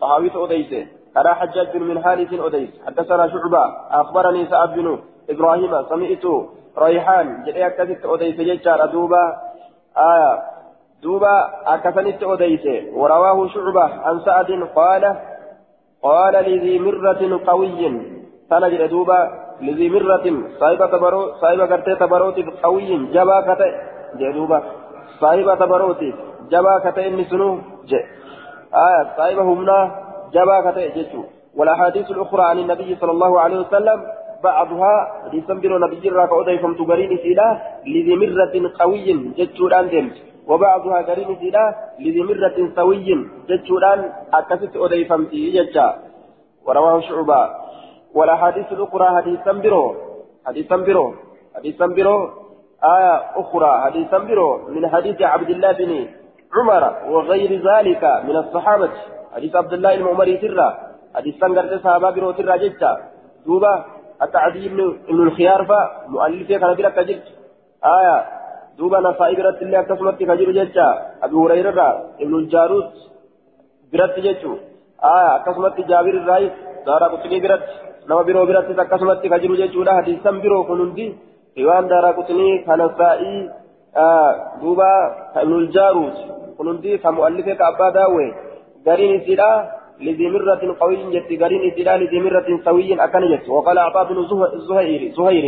طهاويت 0.01 0.35
أديس 0.35 0.87
أنا 1.17 1.33
حجاج 1.33 1.77
بن 1.77 1.83
من 1.83 2.03
حارث 2.03 2.33
أديس. 2.33 2.69
حدثنا 2.87 3.27
شعبة 3.27 3.63
أخبرني 3.91 4.45
سعد 4.45 4.73
بن 4.75 4.99
إبراهيم 5.29 5.83
سمعت 5.89 6.25
ريحان 6.77 7.43
جده 7.43 7.67
أكثت 7.67 8.05
أديس 8.05 8.39
يجار 8.39 8.85
دوبا 8.85 9.23
آية 9.97 10.39
دوبا 11.03 11.35
أكثنت 11.67 12.23
أديس. 12.23 12.65
ورواه 12.93 13.47
شعبة 13.47 13.83
عن 13.83 14.19
سعد 14.19 14.49
قال 14.75 15.15
قال 16.03 16.33
لذي 16.33 16.79
مرة 16.79 17.39
قوي. 17.47 18.01
سنجد 18.49 18.89
دوبا 18.89 19.19
لذي 19.61 19.89
مرة 19.89 20.25
صاحبة 20.59 20.85
تبرو 20.85 21.21
صاحبة 21.41 21.65
كرتي 21.65 21.95
تبروت 21.95 22.37
قوي. 22.63 22.97
جبا 23.15 23.37
كتي 23.47 23.69
جدوبا 24.19 24.59
صاحبة 25.21 25.55
تبروت 25.55 26.03
جبا 26.51 26.73
كتي 26.83 27.07
إني 27.07 27.23
سنو 27.23 27.57
ج 27.89 27.93
آية 28.85 29.03
صاحبة 29.17 29.41
همنا 29.41 29.79
جبا 30.33 30.71
كتي 30.71 30.87
جتو 30.95 31.23
والأحاديث 31.57 32.11
الأخرى 32.11 32.43
عن 32.43 32.59
النبي 32.59 32.95
صلى 33.01 33.11
الله 33.11 33.39
عليه 33.39 33.59
وسلم 33.59 33.99
بعضها 34.43 34.93
لسنبر 35.33 35.71
نبي 35.85 36.07
الراك 36.09 36.29
أوديفم 36.29 36.73
تقرين 36.73 37.17
سيلا 37.17 37.47
لذي 37.85 38.15
مرة 38.15 38.71
قوي 38.79 39.07
جتو 39.37 39.67
الآن 39.67 39.89
دمت 39.89 40.15
وبعضها 40.47 41.01
قرين 41.01 41.37
سيدا 41.39 41.75
لذمرة 41.99 42.57
سوي 42.75 43.07
جتشوران 43.49 43.99
أكست 44.33 44.75
أديفمتي 44.75 45.51
جتشا 45.55 45.87
ورواه 46.65 46.99
شعبة. 46.99 47.49
والأحاديث 48.13 48.71
الأخرى 48.71 49.07
حديثا 49.17 49.51
برو 49.51 49.95
حديثا 50.47 50.75
برو 50.75 51.13
حديثا 51.55 51.85
برو 51.85 52.29
آية 52.95 53.15
أخرى 53.35 53.81
حديثا 53.81 54.17
برو 54.17 54.67
من 54.67 54.89
حديث 54.89 55.21
عبد 55.21 55.49
الله 55.49 55.71
بن 55.71 56.07
عمر 56.55 56.83
وغير 57.09 57.51
ذلك 57.69 58.03
من 58.27 58.35
الصحابة. 58.35 58.91
حديث 59.35 59.55
عبد 59.55 59.73
الله 59.73 59.93
المعمري 59.93 60.37
ترى 60.37 60.69
حديث 61.15 61.35
سنجر 61.41 61.77
صحابة 61.83 62.09
برو 62.15 62.31
ترى 62.31 62.57
جتشا 62.61 62.91
دوبا 63.45 63.73
التعدي 64.23 64.65
ابن 65.09 65.19
الخيار 65.27 65.61
فمؤلفه 65.69 66.57
كان 66.61 66.73
بلا 66.77 66.89
كجلت 66.89 67.25
آية 67.95 68.17
دوبا 68.77 68.99
نسائي 68.99 69.35
برت 69.35 69.61
اللي 69.61 69.79
أكسمت 69.79 70.17
كجر 70.19 70.51
جيتشا 70.57 70.87
أبي 71.23 71.35
هريرة 71.35 71.87
ابن 72.23 72.33
الجارود 72.41 72.89
برت 73.93 74.15
جيتشو 74.25 74.53
آه 75.03 75.35
أكسمت 75.35 75.77
جابر 75.89 76.15
الرئيس 76.21 76.51
دارا 76.85 77.07
قطني 77.13 77.39
برت 77.43 77.67
نما 78.09 78.21
برو 78.21 78.45
برت 78.45 78.79
أكسمت 78.79 79.21
كجر 79.33 79.51
جيتشو 79.59 79.83
لا 79.83 79.93
حديثا 79.97 80.31
برو 80.43 80.63
كنندي. 80.69 81.07
ريوان 81.57 81.87
دارا 81.87 82.11
قطني 82.17 82.49
كنسائي. 82.65 83.49
آه 83.97 84.31
دوبا 84.61 84.91
ابن 85.35 85.53
الجارود. 85.53 86.15
كنندي 86.57 86.97
كمؤلفة 86.97 87.53
كأبا 87.59 87.89
داوي. 87.89 88.27
قرين 88.87 89.19
سيدا 89.25 89.51
لذي 90.01 90.29
مرة 90.29 90.61
قوي 90.81 90.97
جت 91.13 91.29
قرين 91.43 91.61
سيدا 91.75 91.97
لذي 91.97 92.19
مرة 92.19 92.47
سوي 92.65 93.03
أكن 93.05 93.23
جت. 93.31 93.49
وقال 93.49 93.77
أعطاه 93.77 94.03
بن 94.03 94.17
زهير 94.69 95.01
زهير 95.17 95.45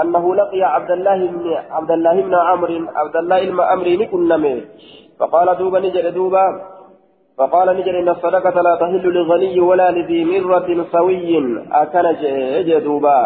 أنه 0.00 0.24
لقي 0.34 0.62
عبد 0.62 0.90
الله 0.90 1.18
بن 1.26 1.44
عبد 1.70 1.90
الله 1.90 2.20
بن 2.20 2.34
عمرو 2.34 2.78
عبد 3.00 3.16
الله 3.16 3.40
بن 3.50 3.60
عمرو 3.60 3.90
نكن 4.02 4.60
فقال 5.18 5.48
دوبا 5.58 5.78
نجر 5.80 6.10
دوبا 6.10 6.46
فقال 7.38 7.76
نجر 7.78 7.94
إن 8.00 8.08
الصدقة 8.08 8.56
لا 8.66 8.74
تحل 8.80 9.04
لغني 9.16 9.60
ولا 9.60 9.90
لذي 9.90 10.20
مرة 10.24 10.68
سوي 10.92 11.30
أكن 11.72 12.06
دوبا 12.84 13.18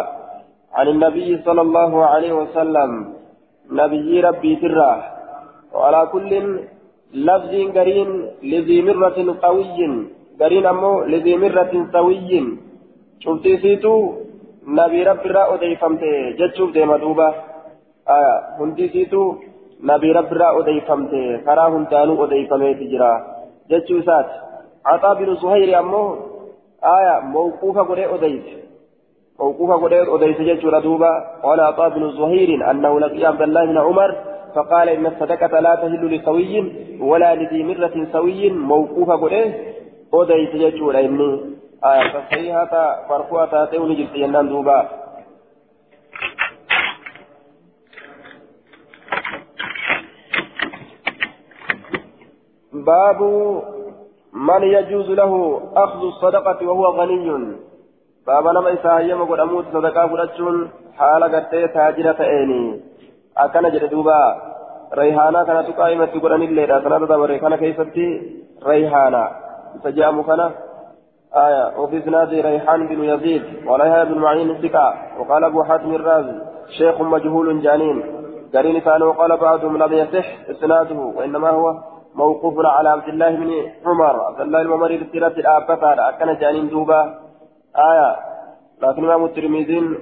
عن 0.77 0.89
النبي 0.89 1.29
صلى 1.47 1.61
الله 1.61 1.93
عليه 2.07 2.33
وسلم. 2.33 3.19
نبي 3.73 4.21
ربي 4.21 4.57
تراه 4.57 5.03
وعلى 5.75 6.09
كل 6.13 6.33
لفظ 7.15 7.53
قرين 7.77 8.11
لذي 8.43 8.83
مرة 8.83 9.19
قوي 9.43 9.81
قرين 10.41 10.67
أمو 10.67 11.03
لذي 11.13 11.37
مرة 11.37 11.73
سوي 11.93 12.31
شفتي 13.21 13.53
سيتو 13.63 13.95
nabii 14.69 15.05
rabbiirraa 15.09 15.49
odeeffamte 15.55 16.09
jechuuf 16.39 16.73
deema 16.73 16.99
duuba 16.99 17.27
hundisiitu 18.59 19.21
nabii 19.91 20.13
rabbiirraa 20.13 20.53
odeeffamte 20.61 21.21
karaa 21.47 21.71
hundaanuu 21.75 22.19
odeeffameeti 22.25 22.91
jira 22.93 23.11
jechuu 23.69 23.99
isaati 24.05 24.37
عطاء 24.89 25.15
بن 25.15 25.35
زهير 25.35 25.79
أمه 25.79 26.17
آية 26.85 27.21
موقوفة 27.21 27.83
قد 27.83 27.99
أديت 27.99 28.47
موقوفة 29.41 29.75
قد 29.75 29.93
أديت 29.93 30.41
جيش 30.41 30.65
ردوبة 30.65 31.11
قال 31.43 31.61
عطاء 31.61 31.89
بن 31.89 32.11
زهير 32.11 32.71
أنه 32.71 33.01
لقي 33.01 33.25
عبد 33.27 33.43
الله 33.43 33.65
بن 33.65 33.79
عمر 33.79 34.11
فقال 34.55 34.89
إن 34.89 35.07
الصدقة 35.07 35.61
لا 35.61 35.75
تهل 35.75 36.17
لسوي 36.17 36.53
ولا 37.01 37.35
لذي 37.35 37.65
مرة 37.65 38.07
سوي 38.13 38.51
موقوفة 38.51 39.15
قد 40.13 40.31
أديت 40.31 40.57
جيش 40.57 40.83
إني. 40.83 41.59
آية 41.85 42.09
تصحيحة 42.13 43.07
مرفوعة 43.11 43.51
تاتي 43.51 43.79
ونجد 43.79 44.09
ينان 44.15 44.49
دوبا. 44.49 44.89
باب 52.73 53.21
من 54.33 54.63
يجوز 54.63 55.11
له 55.11 55.63
أخذ 55.77 56.01
الصدقة 56.03 56.69
وهو 56.69 56.85
غني. 56.87 57.57
باب 58.27 58.45
نما 58.49 58.73
إساهيما 58.73 59.25
قد 59.25 59.41
أموت 59.41 59.65
صدقة 59.73 60.09
فرجون 60.09 60.71
حال 60.99 61.23
قد 61.25 61.49
تاجرة 61.75 62.21
إيني 62.21 62.81
أكن 63.39 63.69
جد 63.71 63.91
دوبا 63.91 64.21
ريحانا 64.95 65.45
كانت 65.45 65.69
قائمة 65.79 66.13
قرآن 66.23 66.43
الليلة 66.43 66.81
كانت 66.81 67.03
دبر 67.03 67.37
كان 67.37 67.57
كيفتي 67.57 68.09
ريحانا 68.67 69.31
سجام 69.85 70.23
كان 70.23 70.51
آية 71.37 71.79
وفي 71.79 71.99
إسناد 71.99 72.35
ريحان 72.35 72.87
بن 72.89 73.05
يزيد 73.05 73.43
وليها 73.67 74.05
بن 74.05 74.19
معين 74.19 74.51
الثقة 74.51 74.95
وقال 75.19 75.45
أبو 75.45 75.63
حاتم 75.65 75.95
الرازي 75.95 76.39
شيخ 76.79 77.01
مجهول 77.01 77.63
جانين 77.63 78.03
قرين 78.55 78.81
كان 78.81 79.03
وقال 79.03 79.37
بعضهم 79.37 79.83
لم 79.83 79.93
يصح 79.93 80.27
إسناده 80.51 80.97
وإنما 81.17 81.51
هو 81.51 81.75
موقوف 82.15 82.55
على 82.59 82.89
عبد 82.89 83.09
الله 83.09 83.31
بن 83.31 83.51
عمر 83.87 84.21
عبد 84.21 84.41
الله 84.41 84.61
الممر 84.61 84.97
بسيرة 84.97 85.27
الآبة 85.43 86.09
أكن 86.09 86.39
جانين 86.41 86.69
دوبا 86.69 87.01
آية 87.77 88.17
لكن 88.83 89.05
إمام 89.05 89.25
الترمذي 89.25 89.99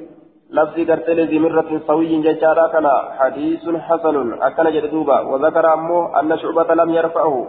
لفظ 0.50 0.90
قرتل 0.90 1.20
ذي 1.26 1.38
مرة 1.38 1.80
سوي 1.86 2.22
ججارا 2.22 2.66
كان 2.68 2.86
حديث 3.18 3.62
حسن 3.68 4.42
أكن 4.42 4.70
جدوبا 4.70 5.20
وذكر 5.20 5.74
أمه 5.74 6.20
أن 6.20 6.38
شعبة 6.38 6.74
لم 6.74 6.90
يرفعه 6.90 7.46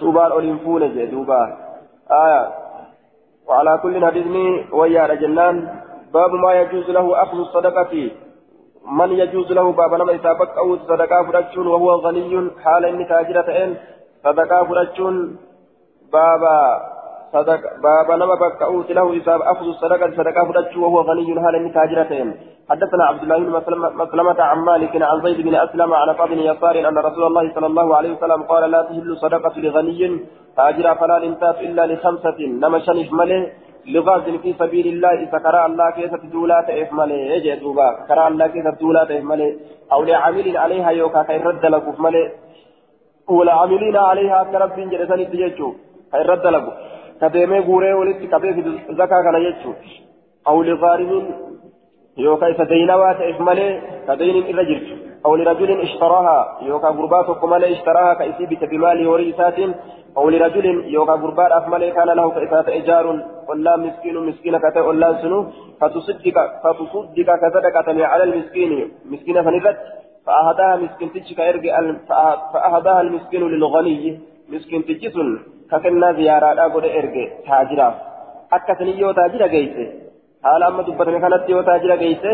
شعبان 0.00 0.30
أولين 0.32 0.58
جدوبا 0.96 1.42
آية 2.10 2.48
وعلى 3.48 3.78
كل 3.82 4.06
حديثني 4.06 4.66
ويا 4.72 5.14
جنان 5.14 5.56
باب 6.14 6.32
ما 6.34 6.52
يجوز 6.52 6.90
له 6.90 7.22
أخذ 7.22 7.38
الصدقة 7.38 8.10
من 8.98 9.10
يجوز 9.12 9.52
له 9.52 9.72
باب 9.72 9.94
نما 9.94 10.12
يسابق 10.12 10.58
أو 10.58 10.76
صدقة 10.76 11.22
فرجون 11.26 11.66
وهو 11.66 11.90
غني 11.90 12.50
حال 12.64 12.84
إن 12.84 13.08
تاجرة 13.08 13.76
صدقة 14.24 14.64
فرجون 14.64 15.36
بابا 16.12 16.93
صدق 17.32 17.60
بابا 17.82 18.16
نما 18.16 18.34
بكأوت 18.34 18.90
له 18.90 19.14
يساب 19.14 19.40
أخذ 19.42 19.66
الصدقة 19.66 20.10
صدقة 20.16 20.44
فرجون 20.48 20.82
وهو 20.84 21.00
غني 21.00 21.40
حال 21.42 21.54
إن 21.54 21.72
تاجرة 21.72 22.12
حدثنا 22.70 23.04
عبد 23.04 23.22
الله 23.22 23.38
بن 23.38 23.50
مسلمة 24.02 24.42
عن 24.42 24.58
مالك 24.58 25.02
عن 25.02 25.20
زيد 25.22 25.40
بن 25.40 25.54
أسلم 25.54 25.94
عن 25.94 26.08
قبل 26.10 26.38
يسار 26.50 26.88
أن 26.88 26.98
رسول 26.98 27.24
الله 27.26 27.54
صلى 27.54 27.66
الله 27.66 27.96
عليه 27.96 28.12
وسلم 28.16 28.42
قال 28.42 28.70
لا 28.70 28.82
تهل 28.82 29.16
صدقة 29.16 29.54
لغني 29.56 30.20
تاجر 30.56 30.94
فلا 30.94 31.16
انتات 31.24 31.58
إلا 31.60 31.86
لخمسة 31.86 32.38
نما 32.62 32.78
شنف 32.78 33.12
مله 33.12 33.52
لغاز 33.86 34.22
في 34.42 34.50
سبيل 34.60 34.86
الله. 34.86 35.12
إذا 35.24 35.38
كرى 35.38 35.66
الله 35.66 35.90
كيف 35.90 36.14
تدولات 36.14 36.70
إفمله 36.70 37.14
يجي 37.14 37.54
دوبا. 37.56 37.88
كرى 38.08 38.28
الله 38.28 38.46
كيف 38.46 38.66
تدولات 38.74 39.10
إفمله 39.10 39.56
أو 39.92 40.02
لعامل 40.08 40.56
عليها 40.56 40.90
يوكا 40.90 41.22
كي 41.22 41.36
رد 41.36 41.64
لك 41.66 41.84
إفمله. 41.88 42.30
ولعاملين 43.28 43.96
عليها 43.96 44.38
كرب 44.52 44.76
جلسان 44.90 45.20
تجيجو 45.30 45.68
كي 46.12 46.22
رد 46.30 46.46
لك. 46.54 46.66
كديمي 47.20 47.58
غوري 47.60 47.92
ولد 47.92 48.16
كبير 48.32 48.56
زكاة 48.98 49.22
كان 49.24 49.34
يجو 49.46 49.72
أو 50.48 50.62
لغارم 50.62 51.10
يوكا 52.16 52.52
فدينوا 52.52 53.12
تأف 53.12 53.40
ملي 53.40 53.80
كدين 54.08 54.36
الرجل 54.50 54.80
أو 55.26 55.36
لرجل 55.36 55.80
اشتراها 55.80 56.58
يوكا 56.62 56.88
غربات 56.88 57.44
ملي 57.44 57.72
اشتراها 57.72 58.14
كأسيبت 58.14 58.64
بمال 58.70 59.06
وريسات 59.06 59.58
أو 60.16 60.28
لرجل 60.30 60.66
يوكا 60.94 61.12
غربات 61.12 61.52
أف 61.52 61.64
كان 61.96 62.08
له 62.18 62.30
كإسات 62.30 62.68
إيجار 62.68 63.06
ولا 63.48 63.76
مسكين 63.76 64.16
مسكين 64.28 64.56
كتا 64.58 64.80
ولا 64.80 65.22
سنو 65.22 65.46
فتصدق 65.80 66.36
فتصدق 66.62 67.28
كصدقة 67.42 68.06
على 68.06 68.24
المسكين 68.24 68.70
مسكين 69.10 69.42
فنفت 69.42 69.76
فأهداها 70.26 70.76
مسكين 70.76 71.40
إرجع 71.40 71.74
فأهداها 72.52 73.00
المسكين 73.00 73.42
للغني 73.48 74.20
مسكين 74.48 74.82
تجسن 74.88 75.28
ككنا 75.70 76.12
زيارة 76.12 76.48
أقول 76.66 76.84
إرجع 76.98 77.26
تاجرا 77.46 77.88
أكثني 78.52 78.92
يو 79.00 79.12
تاجرا 79.12 79.46
جيسه 79.46 80.04
haala 80.44 80.66
amma 80.70 80.82
dubbatame 80.86 81.20
kanatti 81.24 81.52
yoo 81.52 81.62
taajira 81.68 81.96
geeyse 82.02 82.32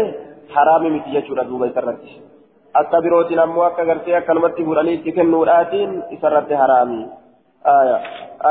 haraami 0.54 0.88
miti 0.94 1.12
jechuudha 1.16 1.44
duuba 1.50 1.68
isarratti 1.70 2.14
akka 2.80 3.02
birootiin 3.04 3.42
ammoo 3.42 3.64
akka 3.66 3.84
gartee 3.90 4.16
akkanumatti 4.20 4.66
fuudhanii 4.68 4.94
itti 4.98 5.14
kennuudhaatiin 5.18 5.92
isarratti 6.16 6.58
haraami 6.62 7.02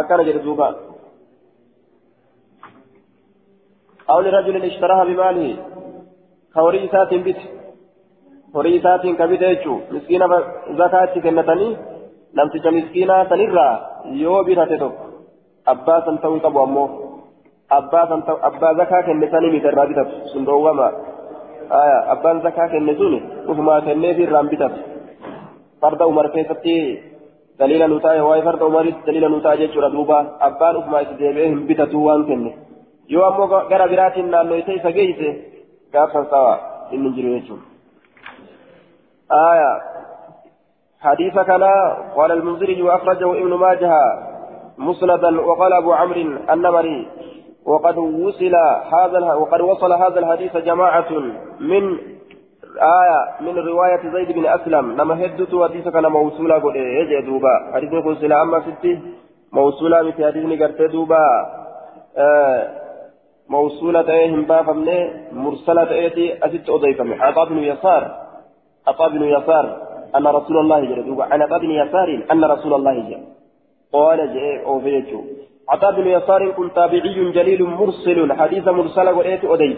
akkana 0.02 0.30
jedhe 0.30 0.46
duuba 0.48 0.70
أو 4.12 4.20
لرجل 4.26 4.56
اشتراها 4.66 5.04
بماله 5.04 5.58
كوري 6.54 6.88
ساتين 6.94 7.24
بيت 7.24 7.42
horii 8.54 8.76
isaatiin 8.76 9.18
kabite 9.18 9.50
jechuun 9.50 9.82
miskiina 9.94 10.28
zakaatti 10.78 11.22
kennatanii 11.26 11.78
namticha 12.34 12.72
miskiinaa 12.72 13.26
sanirraa 13.30 13.74
yoo 14.24 14.44
bitate 14.44 14.78
tokko 14.78 15.04
abbaa 15.74 16.02
san 16.06 16.18
ta'uu 16.24 16.40
qabu 16.46 16.60
ammoo 16.66 16.88
abbaa 17.78 18.74
zakaa 18.82 19.04
kenne 19.08 19.32
sanii 19.32 19.52
miti 19.56 19.68
irraa 19.72 19.86
bitatu 19.92 20.16
sun 20.34 20.46
dhoowwama 20.46 20.88
abbaan 22.16 22.42
zakaa 22.48 22.68
kenne 22.74 22.96
sun 23.02 23.14
ufumaa 23.48 23.82
kenneefi 23.82 24.28
bitatu 24.54 24.80
farda 25.82 26.08
umar 26.08 26.28
keessatti 26.36 26.76
daliila 27.60 27.88
nu 27.88 28.00
taa'e 28.06 28.22
waa'ee 28.30 28.44
farda 28.48 28.66
umaritti 28.72 29.06
daliila 29.08 29.30
nu 29.30 29.42
ta'a 29.46 29.58
jechuudha 29.62 29.90
duuba 29.96 30.18
abbaan 30.48 30.80
ufumaa 30.82 31.02
itti 31.06 31.20
deebi'ee 31.22 31.48
hin 31.52 31.62
bitatu 31.70 32.06
waan 32.08 32.26
kenne 32.32 32.52
yoo 33.14 33.26
ammoo 33.30 33.48
gara 33.70 33.88
biraatiin 33.94 34.30
naannoo 34.34 34.58
isa 34.64 34.72
isa 34.80 34.92
geeyse 34.98 35.30
gaafsan 35.94 36.26
sawa 36.34 36.54
inni 36.92 37.10
jiru 37.16 37.30
jechuudha. 37.36 37.66
حديث 41.02 41.40
كان 41.40 41.64
قال 42.16 42.32
المنذري 42.32 42.82
وأخرجه 42.82 43.32
ابن 43.32 43.54
ماجه 43.54 43.94
مسندا 44.78 45.42
وقال 45.42 45.74
أبو 45.74 45.94
عمرو 45.94 46.22
النمري. 46.50 47.08
وقد 47.66 47.98
وصل 47.98 48.56
هذا 48.94 49.34
وقد 49.34 49.62
وصل 49.62 49.94
هذا 49.94 50.20
الحديث 50.20 50.58
جماعة 50.58 51.10
من 51.60 51.98
آية 52.82 53.20
من 53.42 53.58
رواية 53.58 54.12
زيد 54.14 54.32
بن 54.32 54.46
أسلم. 54.46 55.02
لما 55.02 55.26
هدت 55.26 55.56
حديث 55.56 55.88
كان 55.88 56.06
موصولا 56.08 56.56
قل 56.56 56.74
إيه 56.76 57.26
دوبا. 57.26 57.72
حديث 57.74 57.94
يقول 57.94 58.18
سلا 58.18 58.42
أما 58.42 58.60
ستي 58.60 59.00
موصولا 59.52 60.02
مثل 60.02 60.26
حديث 60.26 60.62
قرت 60.62 60.82
دوبا. 60.82 61.26
آه 62.18 62.68
موصولة 63.50 64.12
إيه 64.12 64.36
هم 64.36 64.44
بافمني 64.46 65.00
مرسلة 65.32 65.92
إيه 65.92 66.46
أست 66.46 66.70
أضيفمي 66.70 67.16
عطاء 67.22 67.50
بن 67.50 67.58
يسار 67.58 68.12
عطاء 68.88 69.10
بن 69.10 69.24
يسار. 69.24 69.89
أن 70.18 70.28
رسول 70.28 70.58
الله 70.58 70.80
جل 70.80 71.06
دوبا 71.06 71.24
عن 71.24 71.42
يسار 71.64 72.10
أن 72.32 72.44
رسول 72.44 72.74
الله 72.74 72.94
جل 73.10 73.22
قال 73.94 74.20
جاء 74.34 74.66
أوفيتشو 74.66 75.22
عطاء 75.70 75.92
بن 75.92 76.08
يسار 76.08 76.52
كن 76.52 76.74
تابعي 76.74 77.32
جليل 77.32 77.64
مرسل 77.64 78.34
حديث 78.34 78.68
مرسل 78.68 79.10
وريت 79.10 79.46
أديس. 79.46 79.78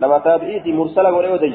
لما 0.00 0.18
تابعيتي 0.18 0.72
مرسل 0.72 1.06
وريت 1.06 1.32
أديس. 1.32 1.54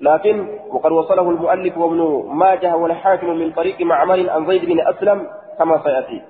لكن 0.00 0.46
وقد 0.70 0.92
وصله 0.92 1.30
المؤلف 1.30 1.78
وابن 1.78 2.00
ماجه 2.42 2.76
والحاكم 2.76 3.30
من 3.36 3.50
طريق 3.50 3.80
معمر 3.80 4.30
عن 4.30 4.46
زيد 4.46 4.64
بن 4.64 4.80
أسلم 4.80 5.26
كما 5.58 5.80
سيأتي. 5.84 6.22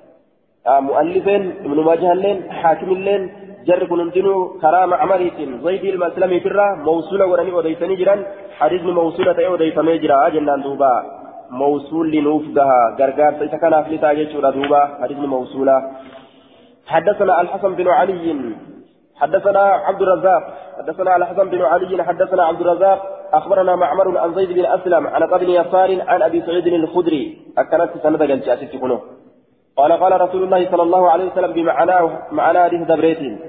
آه 0.67 0.79
مؤلف 0.79 1.27
ابن 1.67 1.79
ماجه 1.83 2.11
اللين 2.11 2.51
حاكم 2.51 2.91
اللين 2.91 3.31
جر 3.67 3.83
كنندنو 3.85 4.59
كرا 4.61 4.85
معمريت 4.85 5.39
زيد 5.65 5.85
المسلم 5.85 6.39
فرا 6.39 6.75
موصولة 6.75 7.25
ورني 7.25 7.59
أديسني 7.59 7.95
جران 7.95 8.25
حديث 8.59 8.81
موصولة 8.81 9.55
أديسمي 9.55 9.97
جرا 9.97 10.29
جنان 10.29 10.61
دوبا. 10.61 11.18
موصول 11.49 12.11
لنوفدها 12.11 12.95
غرغار 12.99 13.33
سيسكنا 13.39 13.81
في 13.81 13.97
تاجي 13.97 14.25
دوبا. 14.25 14.97
حديث 15.01 15.17
موصولة. 15.17 15.91
حدثنا 16.87 17.41
الحسن 17.41 17.75
بن 17.75 17.87
علي. 17.87 18.55
حدثنا 19.15 19.59
عبد 19.59 20.01
الرزاق. 20.01 20.43
حدثنا 20.77 21.15
الحسن 21.15 21.49
بن 21.49 21.61
علي. 21.61 22.03
حدثنا 22.03 22.43
عبد 22.43 22.61
الرزاق. 22.61 22.99
أخبرنا 23.33 23.75
معمر 23.75 24.17
عن 24.17 24.33
زيد 24.33 24.51
بن 24.51 24.65
أسلم 24.65 25.07
عن 25.07 25.23
ابن 25.23 25.49
يسار 25.49 26.01
عن 26.07 26.21
أبي 26.21 26.41
سعيد 26.41 26.67
الخدري. 26.67 27.37
اكلت 27.57 27.91
سند 28.03 28.23
جلجات 28.23 28.59
قال 29.77 29.91
قال 29.91 30.21
رسول 30.21 30.43
الله 30.43 30.71
صلى 30.71 30.83
الله 30.83 31.09
عليه 31.11 31.25
وسلم 31.31 31.53
بمعناه 31.53 32.09
معنى 32.31 32.59
حديث 32.59 32.81
دبريت. 32.81 33.39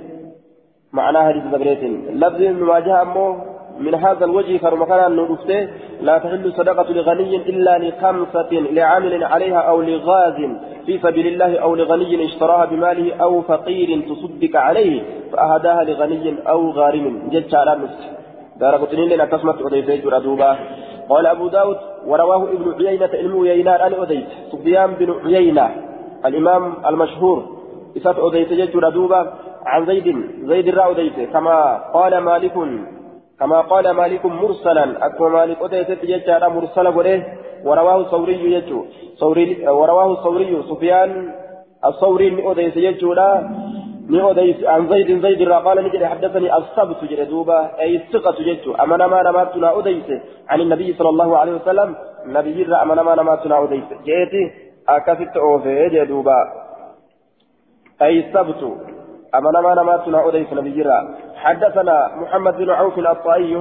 معنى 0.92 1.18
حديث 1.18 1.44
دبريت. 1.44 1.82
لفظ 2.22 2.42
ما 2.42 2.80
جاء 2.80 3.04
من 3.80 3.94
هذا 3.94 4.24
الوجه 4.24 4.56
فرمكان 4.56 5.16
نرفته 5.16 5.68
لا 6.00 6.18
تحل 6.18 6.52
صدقة 6.52 6.92
لغني 6.92 7.36
إلا 7.36 7.78
لخمسة 7.78 8.52
لعامل 8.52 9.24
عليها 9.24 9.58
أو 9.58 9.82
لغاز 9.82 10.34
في 10.86 10.98
سبيل 10.98 11.26
الله 11.26 11.58
أو 11.58 11.74
لغني 11.74 12.24
اشتراها 12.24 12.64
بماله 12.64 13.14
أو 13.22 13.42
فقير 13.42 14.00
تصدق 14.08 14.60
عليه 14.60 15.02
فأهداها 15.32 15.84
لغني 15.84 16.34
أو 16.48 16.70
غارم. 16.70 17.28
جد 17.32 17.54
على 17.54 17.76
نفسه. 17.82 18.10
دار 18.60 18.76
قطنين 18.76 19.08
لنا 19.08 19.24
تسمت 19.24 19.62
أديت 19.62 20.06
ردوبا 20.06 20.58
قال 21.08 21.26
أبو 21.26 21.48
داود 21.48 21.76
ورواه 22.06 22.42
ابن 22.42 22.86
عيينة 22.86 23.10
علم 23.14 23.40
عيينة 23.42 23.70
عن 23.70 23.94
أديت 23.94 24.26
سفيان 24.52 24.90
بن 24.94 25.14
عيينة 25.24 25.70
الإمام 26.26 26.74
المشهور. 26.86 27.60
إسات 27.96 28.16
أديت 28.18 28.52
جد 28.52 28.76
ردوبا 28.76 29.32
عن 29.66 29.86
زيد 29.86 30.06
زيد 30.44 30.68
الرا 30.68 30.90
أديت 30.90 31.30
كما 31.32 31.78
قال 31.94 32.18
مالك 32.18 32.52
كما 33.40 33.60
قال 33.60 33.90
مالك 33.90 34.26
مرسلا. 34.26 35.06
أكما 35.06 35.28
مالك 35.28 35.62
أديت 35.62 36.04
جد 36.04 36.44
مرسلا 36.44 36.90
قده. 36.90 37.24
ورواه 37.64 38.00
الثوري 38.00 38.52
يجو. 38.52 38.84
ثوري 39.20 39.68
ورواه 39.68 40.12
الثوري 40.12 40.62
سفيان. 40.70 41.10
الثوري 41.84 42.30
من 42.30 42.46
أديس 42.50 42.76
يجو 42.76 43.12
لا 43.12 43.30
من 44.08 44.20
أديس 44.20 44.64
عن 44.64 44.88
زيد 44.88 45.10
زيد 45.24 45.48
قال 45.48 45.84
نجد 45.84 46.04
حدثني 46.04 46.56
السبت 46.56 47.00
جد 47.10 47.28
دوبا. 47.28 47.80
أي 47.80 47.96
الثقة 47.96 48.36
يجو 48.40 48.74
أمنا 48.74 49.06
ما 49.06 49.22
نماتنا 49.22 49.78
أديس. 49.78 50.08
عن 50.48 50.60
النبي 50.60 50.88
صلى 50.98 51.08
الله 51.08 51.38
عليه 51.38 51.52
وسلم. 51.52 51.94
نبي 52.26 52.64
جرى 52.64 52.76
أمنا 52.82 53.02
ما 53.02 53.14
نماتنا 53.14 53.64
أديس. 53.64 53.88
جيتي 54.04 54.44
أكفت 54.88 55.36
أوفي 55.36 55.88
جدوبا 55.88 56.40
أي 58.02 58.18
السبت. 58.24 58.62
أمنا 59.34 59.60
ما 59.60 59.74
نماتنا 59.74 60.28
أديس 60.28 60.52
نبي 60.52 60.70
جرى 60.70 60.98
حدثنا 61.40 62.16
محمد 62.16 62.56
بن 62.56 62.70
عوف 62.70 62.98
الطائي 62.98 63.56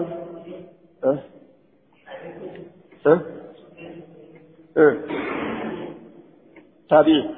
أه؟ 1.05 1.17
أه؟ 4.77 4.97
تابعي. 6.89 7.29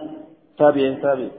تابعي 0.57 0.95
تابعي. 0.95 1.31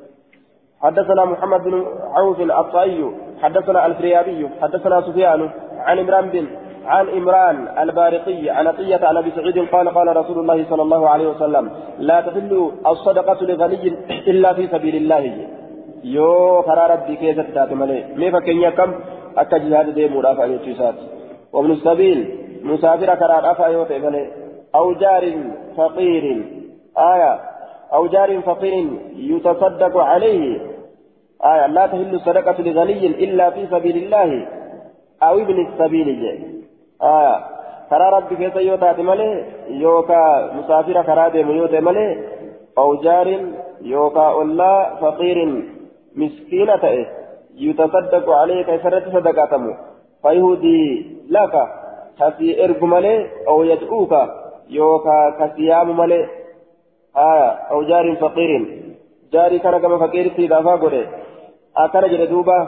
حدثنا 0.80 1.24
محمد 1.24 1.62
بن 1.62 1.86
عوف 2.16 2.40
الطائي 2.40 3.12
حدثنا 3.42 3.86
الفريابي. 3.86 4.48
حدثنا 4.62 5.00
سفيان 5.00 5.50
عن 5.76 5.98
عمران 5.98 6.30
بن 6.30 6.46
عن 6.84 7.08
إمران 7.08 7.78
البارقي 7.78 8.50
عن 8.50 8.66
عطية 8.66 9.00
عن 9.06 9.16
أبي 9.16 9.30
سعيد 9.30 9.58
قال 9.58 9.88
قال 9.88 10.16
رسول 10.16 10.38
الله 10.38 10.64
صلى 10.70 10.82
الله 10.82 11.08
عليه 11.08 11.28
وسلم 11.28 11.70
لا 11.98 12.20
تحل 12.20 12.72
الصدقة 12.86 13.44
لغني 13.46 13.88
إلا 14.10 14.54
في 14.54 14.66
سبيل 14.66 14.96
الله. 14.96 15.48
يو 16.04 16.62
خرى 16.62 16.86
ربي 16.92 17.16
كيف 17.16 17.40
تتات 17.40 17.72
ملي 17.72 18.04
ميفا 18.16 18.40
كن 18.40 18.70
كم 18.70 18.90
أكا 19.36 19.58
جهاد 19.58 19.94
دي 19.94 20.08
مرافع 20.08 20.44
يتشيسات 20.44 20.94
وابن 21.52 21.70
السبيل 21.70 22.18
مسافر 22.62 23.16
خرى 23.16 23.36
رافع 23.48 23.68
يوتي 23.68 23.98
ملي 23.98 24.30
أو 24.74 24.92
جار 24.92 25.24
فقير 25.76 26.24
آية 26.98 27.40
أو 27.92 28.06
جار 28.06 28.40
فقير 28.40 28.88
يتصدق 29.16 29.96
عليه 29.96 30.60
آية 31.44 31.66
لا 31.66 31.86
تهل 31.86 32.14
الصدقة 32.14 32.62
لغني 32.62 33.06
إلا 33.06 33.50
في 33.50 33.66
سبيل 33.66 33.96
الله 33.96 34.48
أو 35.22 35.38
ابن 35.38 35.66
السبيل 35.66 36.06
جي. 36.20 36.62
آية 37.02 37.44
كرا 37.90 38.10
ربي 38.10 38.36
كيف 38.36 38.56
يوتا 38.56 38.92
مالي 38.92 39.44
يوكا 39.68 40.52
مسافر 40.54 41.02
كرا 41.02 41.28
ديم 41.28 41.50
يوتا 41.50 41.80
مالي 41.80 42.08
أو 42.78 42.94
جار 42.94 43.28
يوكا 43.82 44.42
ألا 44.42 44.94
فقير 45.00 45.38
مسكينة 46.16 47.07
يتصدق 47.55 48.31
عليه 48.31 48.62
كيسرة 48.64 49.05
صدقاتمو 49.12 49.75
فيهدي 50.22 51.07
لك 51.31 51.55
تسي 52.18 52.64
إرقمالي 52.64 53.27
أو 53.48 53.62
يدعوك 53.62 54.14
يوكا 54.70 55.31
كسيام 55.38 55.96
ملي 55.96 56.27
آية 57.16 57.51
أو 57.70 57.83
جار 57.83 58.16
فقير 58.16 58.83
جاري 59.33 59.59
كان 59.59 59.79
كما 59.79 59.98
فقير 60.07 60.31
في 60.31 60.46
دافا 60.46 60.75
قولي 60.77 61.07
أكان 61.77 62.11
جل 62.11 62.27
دوبا 62.27 62.59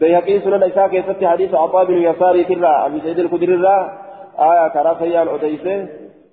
بيهقي 0.00 0.40
سنن 0.40 0.62
إساء 0.62 0.88
كيست 0.88 1.24
حديث 1.24 1.54
عطاء 1.54 1.84
بن 1.84 1.94
يساري 1.94 2.44
كرا 2.44 2.86
أبي 2.86 3.00
سيد 3.00 3.18
الخدري 3.18 3.54
را 3.54 3.76
آية 4.38 4.68
كرا 4.68 4.94
سيان 4.98 5.28
أديسه 5.28 5.88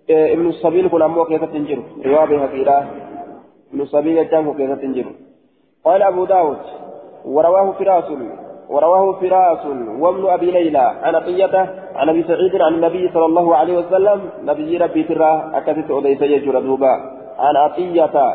ابن 0.09 0.47
السبيل 0.47 0.87
كن 0.89 1.01
أمو 1.01 1.25
كيست 1.25 1.43
تنجر 1.43 1.79
رواه 2.05 2.25
بيهقي 2.25 2.61
ابن 3.71 3.81
السبيل 3.81 4.17
jechaan 4.17 4.53
keessatti 4.53 4.81
hin 4.81 4.92
jiru 4.92 5.05
قال 5.87 6.03
أبو 6.03 6.25
داود 6.25 6.57
ورواه 7.25 7.71
فراس 7.71 8.03
ورواه 8.69 9.13
فراس 9.13 9.65
وابن 9.99 10.29
أبي 10.29 10.51
ليلى 10.51 10.93
عن 11.03 11.15
عطية 11.15 11.55
عن 11.95 12.09
أبي 12.09 12.23
سعيد 12.23 12.61
عن 12.61 12.73
النبي 12.73 13.09
صلى 13.13 13.25
الله 13.25 13.55
عليه 13.55 13.77
وسلم 13.77 14.21
nabii 14.43 14.77
rabbii 14.77 15.03
irraa 15.03 15.51
akkanatti 15.53 15.91
odeessee 15.91 16.21
jira 16.21 16.59
duuba 16.59 16.93
عن 17.39 17.55
عطية 17.55 18.33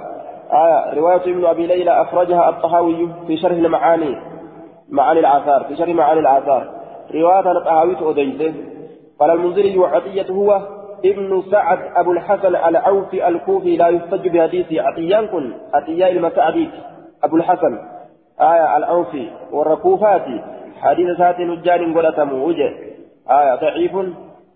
آه 0.53 0.95
رواية 0.95 1.23
ابن 1.23 1.45
أبي 1.47 1.67
ليلى 1.67 1.91
أخرجها 1.91 2.49
الطحاوي 2.49 3.09
في 3.27 3.37
شرح 3.37 3.53
المعاني 3.53 4.17
معاني 4.89 5.21
الآثار 5.21 5.65
في 5.69 5.77
شرح 5.77 5.89
معاني 5.89 6.21
الآثار. 6.21 6.71
رواية 7.15 7.53
الطحاوي 7.53 7.97
odeesse 8.01 8.55
قال 9.21 9.31
المنذري 9.31 9.79
وعطية 9.79 10.27
هو 10.31 10.61
ابن 11.05 11.43
سعد 11.51 11.79
أبو 11.97 12.13
الحسن 12.13 12.57
العوفي 12.57 13.29
الكوفي 13.29 13.77
لا 13.77 13.89
يحتج 13.89 14.29
بحديث 14.29 14.67
عطيان 14.73 15.27
كن 15.27 15.53
عطياء 15.75 16.13
المسعدي 16.13 16.69
أبو 17.25 17.37
الحسن 17.37 17.79
آية 18.41 18.77
الأوفي 18.77 19.31
والركوفات 19.53 20.27
حديث 20.81 21.19
سات 21.19 21.41
نجار 21.41 21.85
قلتم 21.95 22.33
وجه. 22.33 22.75
آية 23.31 23.55
ضعيف 23.55 23.93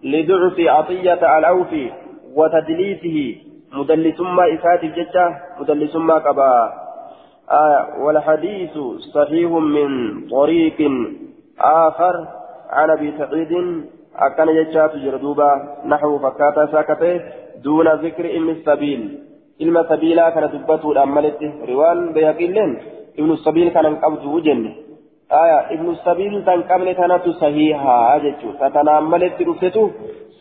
لضعف 0.03 0.61
عطية 0.61 1.39
الأوفي 1.39 1.91
وتدليسه 2.35 3.37
مدلس 3.73 4.21
ما 4.21 4.55
إسات 4.55 4.85
الججة 4.85 5.27
مدلس 5.61 5.97
ما 5.97 6.15
قبا. 6.15 6.73
آية 7.51 8.05
والحديث 8.05 8.79
صحيح 9.15 9.51
من 9.51 10.21
طريق 10.29 10.91
آخر 11.61 12.29
عن 12.71 12.91
أبي 12.91 13.13
سعيد 13.19 13.53
أكن 14.17 14.47
ججات 14.47 14.97
جردوبا 14.97 15.51
نحو 15.87 16.19
فكاتا 16.19 16.67
ساكته 16.73 17.21
دون 17.65 17.89
ذكر 17.89 18.37
إم 18.37 18.49
السبيل. 18.49 19.26
إلما 19.61 19.83
سبيلا 19.91 20.31
كانت 20.31 20.53
تبتو 20.55 20.93
الأمالته 20.93 21.51
روان 21.69 22.13
بيقين 22.13 22.57
ابن 23.19 23.31
السبيل 23.33 23.69
كان 23.75 23.97
قبض 24.03 24.25
وجنه 24.35 24.73
آية 25.43 25.59
ابن 25.75 25.87
السبيل 25.91 26.33
كان 26.47 26.63
قبل 26.71 26.95
تنات 26.95 27.29
صحيحة 27.43 28.17
أجتشو 28.17 28.49
تتناملت 28.61 29.39
رفتو 29.49 29.85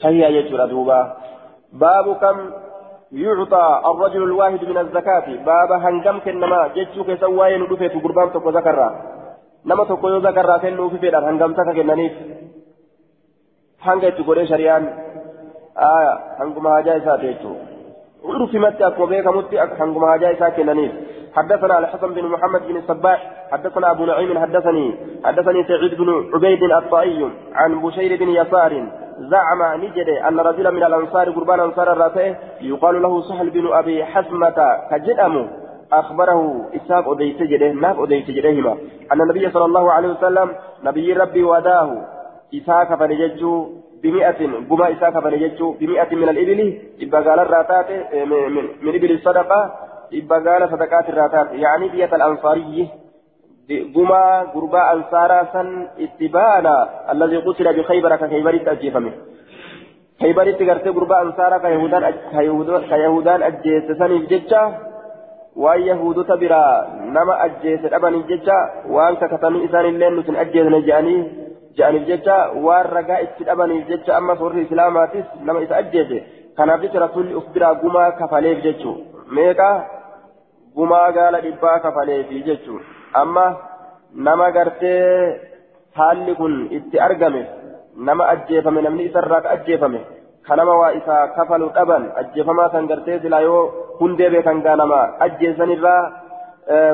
صحيحة 0.01 0.28
أجتشو 0.30 0.56
ردوبا 0.62 0.99
باب 1.82 2.08
كم 2.21 2.38
يعطى 3.23 3.65
الرجل 3.89 4.23
الواحد 4.30 4.62
من 4.71 4.78
الزكاة 4.84 5.28
باب 5.49 5.69
هنجم 5.84 6.17
كنما 6.25 6.60
جتشو 6.75 7.01
كسواين 7.08 7.62
رفت 7.71 7.93
قربان 8.04 8.28
تكو 8.34 8.49
ذكرى 8.58 8.89
نما 9.69 9.84
تكو 9.89 10.08
ذكرى 10.28 10.56
كنو 10.63 10.89
في 10.91 10.97
فيدان 11.01 11.23
هنجم 11.28 11.51
تكا 11.58 11.73
كنانيف 11.78 12.15
hanga 13.86 14.10
itti 14.10 14.23
godhee 14.25 14.49
shari'aan. 14.49 14.86
Aya 15.75 16.13
hanguma 16.39 16.69
hajaa 16.75 17.75
rufimatti 18.34 18.84
akkuma 18.84 19.08
beekamutti 19.08 19.58
hanguma 19.58 20.08
hajaa 20.08 20.32
isaa 20.32 20.52
kennaniif 20.52 20.92
حدثنا 21.36 21.80
الحسن 21.80 22.14
بن 22.14 22.26
محمد 22.26 22.68
بن 22.68 22.78
الصباح 22.78 23.32
حدثنا 23.52 23.92
أبو 23.92 24.06
نعيم 24.06 24.40
حدثني 24.40 24.96
حدثني 25.26 25.64
سعيد 25.64 25.94
بن 25.94 26.10
عبيد 26.34 26.64
الطائي 26.64 27.30
عن 27.54 27.82
بشير 27.82 28.20
بن 28.20 28.30
يسار 28.30 28.88
زعم 29.20 29.82
نجد 29.84 30.10
أن 30.10 30.40
رجلا 30.40 30.72
من 30.72 30.84
الأنصار 30.84 31.30
قربان 31.30 31.60
أنصار 31.60 31.92
الراتيه 31.94 32.40
يقال 32.62 33.02
له 33.02 33.22
سهل 33.22 33.50
بن 33.50 33.74
أبي 33.74 34.06
حسمة 34.06 34.78
كجدأم 34.92 35.50
أخبره 35.94 36.70
إسحاق 36.76 37.10
أديت 37.10 37.42
جده 37.42 37.72
ناف 37.72 38.00
أديت 38.00 38.32
جدهما 38.32 38.78
أن 39.12 39.22
النبي 39.22 39.52
صلى 39.52 39.66
الله 39.66 39.92
عليه 39.92 40.10
وسلم 40.10 40.52
نبي 40.84 41.14
ربي 41.14 41.44
وداه. 41.44 41.90
إسحاق 42.56 42.96
فنججو 43.00 43.68
بمئة 44.06 44.39
قما 44.70 44.86
إسحاق 44.94 45.15
فنججو 45.24 45.68
بمئة 45.80 46.15
من 46.15 46.30
الإبل 46.30 46.60
إبقى 47.04 47.20
قال 47.28 47.39
الراتات 47.39 47.89
من, 48.86 48.96
إبل 48.98 49.12
الصدقة 49.12 49.60
dhibba 50.12 50.38
gaala 50.46 50.70
sadaqaat 50.70 51.08
irraa 51.10 51.30
taate 51.34 51.58
yaa'anii 51.63 51.89
biyyata 51.94 52.15
al-ansaariyyi 52.15 52.84
gumaa 53.96 54.46
gurbaa 54.54 54.89
ansaaraa 54.96 55.46
san 55.54 55.70
itti 56.06 56.30
baana 56.36 56.74
allazii 57.13 57.41
qutila 57.48 57.74
bikaybara 57.78 58.18
ka 58.22 58.28
kaybaritti 58.34 58.70
ajjeefame 58.74 59.12
kaybaritti 60.22 60.68
gartee 60.70 60.94
gurbaa 60.98 61.22
ansaaraa 61.26 61.60
ka 61.60 61.70
yahudaan 63.06 63.48
ajjeesse 63.50 63.98
saniif 64.02 64.30
jecha 64.34 64.62
waan 65.63 65.88
yahudota 65.88 66.38
biraa 66.44 66.86
nama 67.18 67.39
ajjeese 67.48 67.89
dhabaniif 67.96 68.30
jecha 68.34 68.58
waan 68.98 69.18
kakatanii 69.24 69.65
isaanillee 69.70 70.13
je'aniif 71.78 72.06
jecha 72.12 72.36
waan 72.66 72.86
ragaa 72.98 73.20
itti 73.26 73.44
dhabaniif 73.50 73.88
jecha 73.92 74.18
ammas 74.20 74.40
warri 74.46 74.62
islaamaatis 74.68 75.26
nama 75.48 75.62
isa 75.66 75.76
ajjeese. 75.82 76.18
Kanaaf 76.58 76.82
jecha 76.86 77.00
rasuulli 77.06 77.36
uf 77.40 77.48
biraa 77.54 77.74
gumaa 77.84 78.12
kafaleef 78.22 78.64
jechuu 78.68 78.96
meeqa? 79.38 79.70
Gumaa 80.76 81.12
gaala 81.18 81.40
dhibbaa 81.46 81.80
kafaleefi 81.86 82.44
jechuun 82.48 82.82
amma 83.22 83.46
nama 84.28 84.48
gartee 84.52 85.40
haalli 86.00 86.34
kun 86.40 86.56
itti 86.78 87.00
argame 87.08 87.42
nama 88.08 88.24
ajjeefame 88.34 88.82
namni 88.86 89.06
isarraa 89.10 89.42
ka 89.46 89.50
ajjeefame 89.56 90.00
kanama 90.48 90.74
waa 90.82 90.92
isaa 91.00 91.22
kafalu 91.38 91.70
dhaban 91.78 92.04
ajjeefamaa 92.22 92.70
san 92.74 92.88
gartee 92.92 93.20
silaa 93.24 93.40
yoo 93.48 93.62
hundee 94.00 94.30
beekan 94.34 94.60
gaa 94.66 94.76
nama 94.82 95.00
ajjeesanirraa 95.28 96.02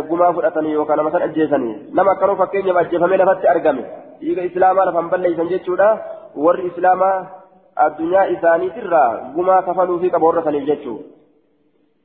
gumaa 0.09 0.31
fudhatanii 0.37 0.73
yookaan 0.77 0.97
nama 1.01 1.11
san 1.15 1.25
ajjeesanii 1.29 1.75
nama 1.99 2.11
akkanuu 2.15 2.37
fakkeenyaaf 2.43 2.77
ajjeefamee 2.83 3.17
lafatti 3.23 3.47
argame 3.55 3.83
dhiiga 4.21 4.49
islaamaa 4.49 4.85
lafan 4.89 5.09
balleeysan 5.13 5.49
jechuudha. 5.53 5.89
Warri 6.35 6.67
islaamaa 6.71 7.15
addunyaa 7.85 8.29
isaaniitirraa 8.35 9.09
gumaa 9.35 9.61
kafaluu 9.69 9.99
fi 10.03 10.13
qaba 10.13 10.27
warra 10.27 10.43
saniif 10.49 10.69
jechuudha. 10.73 11.21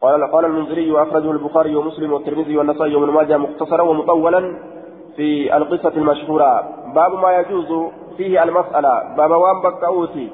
قال 0.00 0.30
قال 0.32 0.44
المنذري 0.44 0.90
وأخرجه 0.90 1.30
البخاري 1.30 1.76
ومسلم 1.76 2.12
والترمذي 2.12 2.56
والنسائي 2.56 2.94
وابن 2.94 3.12
ماجه 3.12 3.36
مختصرا 3.36 3.82
ومطولا 3.82 4.40
في 5.16 5.56
القصة 5.56 5.88
المشهورة 5.88 6.50
باب 6.94 7.12
ما 7.14 7.30
يجوز 7.38 7.92
فيه 8.16 8.42
المسألة 8.42 9.16
باب 9.16 9.30
وان 9.30 9.60
بكاوتي 9.62 10.30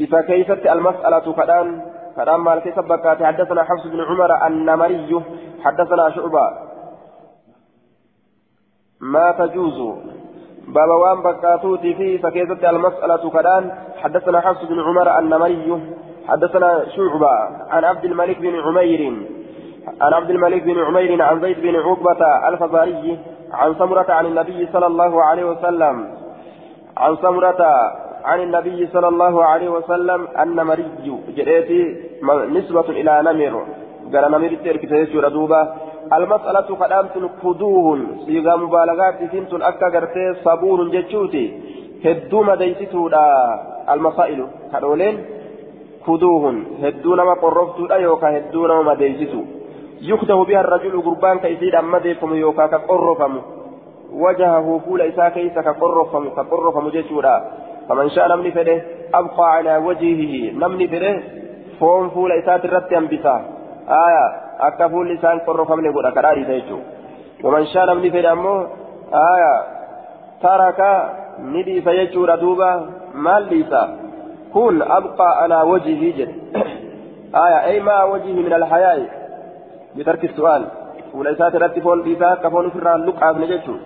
إذا 0.00 0.20
كيست 0.20 0.66
المسألة 0.66 1.32
كدان 1.32 1.82
كدان 2.16 2.40
ما 2.40 2.58
كيست 2.58 2.78
بكاتي 2.78 3.26
حدثنا 3.26 3.64
حفص 3.64 3.86
بن 3.86 4.00
عمر 4.00 4.46
النمري 4.46 5.22
حدثنا 5.64 6.10
شعبة 6.10 6.50
ما 9.00 9.32
تجوز 9.32 9.78
باب 10.68 10.88
وان 10.88 11.22
بكاتوتي 11.22 11.94
فيه 11.94 12.22
فكيست 12.22 12.64
المسألة 12.64 13.30
كدان. 13.30 13.72
حدثنا 14.02 14.40
حفص 14.40 14.64
بن 14.64 14.80
عمر 14.80 15.18
النمري. 15.18 15.80
حدثنا 16.28 16.84
شعبة 16.96 17.30
عن 17.70 17.84
عبد 17.84 18.04
الملك 18.04 18.38
بن 18.38 18.60
عمير. 18.60 19.12
عن 20.00 20.12
عبد 20.12 20.30
الملك 20.30 20.62
بن 20.62 20.78
عمير 20.84 21.22
عن 21.22 21.40
زيد 21.40 21.60
بن 21.60 21.76
عقبة 21.76 22.48
الفزاري 22.48 23.18
عن 23.52 23.74
سمرة 23.74 24.06
عن 24.12 24.26
النبي 24.26 24.68
صلى 24.72 24.86
الله 24.86 25.22
عليه 25.22 25.44
وسلم. 25.44 26.14
عن 26.96 27.16
سمرة 27.16 27.62
عن 28.24 28.40
النبي 28.40 28.86
صلى 28.86 29.08
الله 29.08 29.44
عليه 29.44 29.68
وسلم 29.68 30.26
أن 30.42 30.56
مري 30.66 30.90
جريتي 31.36 31.96
نسبة 32.50 32.88
إلى 32.88 33.22
نمر. 33.22 33.66
قال 34.12 34.32
نمر 34.32 34.56
تركت 34.64 34.92
دوبا 35.32 35.74
المسألة 36.12 36.68
قد 36.80 36.92
أمتن 36.92 37.28
كدوه 37.42 37.98
سيغا 38.26 38.56
مبالغات 38.56 39.14
سنتن 39.32 39.62
أكا 39.62 39.88
قرتي 39.94 40.34
صبور 40.44 40.88
جتشوتي. 40.88 41.44
هدو 42.04 42.42
مديستو 42.42 43.08
المسائل. 43.92 44.46
كدولين؟ 44.72 45.16
كدوهن 46.06 46.56
هدو 46.82 47.14
نما 47.14 47.34
قرفتو 47.42 47.84
يوكا 47.94 48.28
هدو 48.36 48.66
نما 48.66 48.82
مديسسو 48.82 49.42
يكتب 50.02 50.36
بها 50.48 50.60
الرجل 50.60 51.02
قربان 51.02 51.38
كيسيد 51.38 51.74
أما 51.74 51.98
ديفم 51.98 52.34
يوكا 52.34 52.66
كقرفم. 52.66 53.34
وجهه 54.12 54.80
فول 54.84 55.00
إسا 55.00 55.28
كيسا 55.28 55.60
كقرفم 55.60 56.24
كقرفم 56.36 56.88
جيشورا 56.88 57.36
فمن 57.88 58.08
شاء 58.10 58.28
نمني 58.28 58.50
فده 58.50 58.82
أبقى 59.14 59.46
على 59.56 59.76
وجهه. 59.76 60.52
نمني 60.60 60.86
فده 60.88 61.22
فون 61.80 62.08
فول 62.10 62.32
إسا 62.32 62.56
ترت 62.56 62.92
أنبسا 62.92 63.63
آية 63.88 64.26
أكا 64.60 64.88
فول 64.88 65.14
لسان 65.14 65.38
قرفم 65.38 65.80
نقول 65.80 66.06
أكراري 66.06 66.44
تيجو 66.44 66.78
ومن 67.44 67.66
شاء 67.66 67.86
نمني 67.86 68.10
فده 68.10 68.32
أمو 68.32 68.66
آية 69.14 69.54
ترك 70.42 70.80
ندي 71.38 71.82
فيجور 71.82 72.34
دوبا 72.34 72.90
مال 73.14 73.48
ليسا. 73.48 73.98
كن 74.54 74.82
أبقى 74.82 75.42
على 75.42 75.62
وجهه 75.62 76.16
جد. 76.18 76.34
آية 77.44 77.64
أي 77.64 77.80
ما 77.80 78.04
وجهه 78.04 78.32
من 78.46 78.52
الحياة 78.52 79.06
بترك 79.96 80.24
السؤال. 80.24 80.66
وليس 81.14 81.38
ترتفون 81.38 82.02
بذا 82.02 82.34
كفون 82.34 82.70
في 82.70 82.78
اللقعة 82.78 83.32
من 83.32 83.46
جدته 83.46 83.76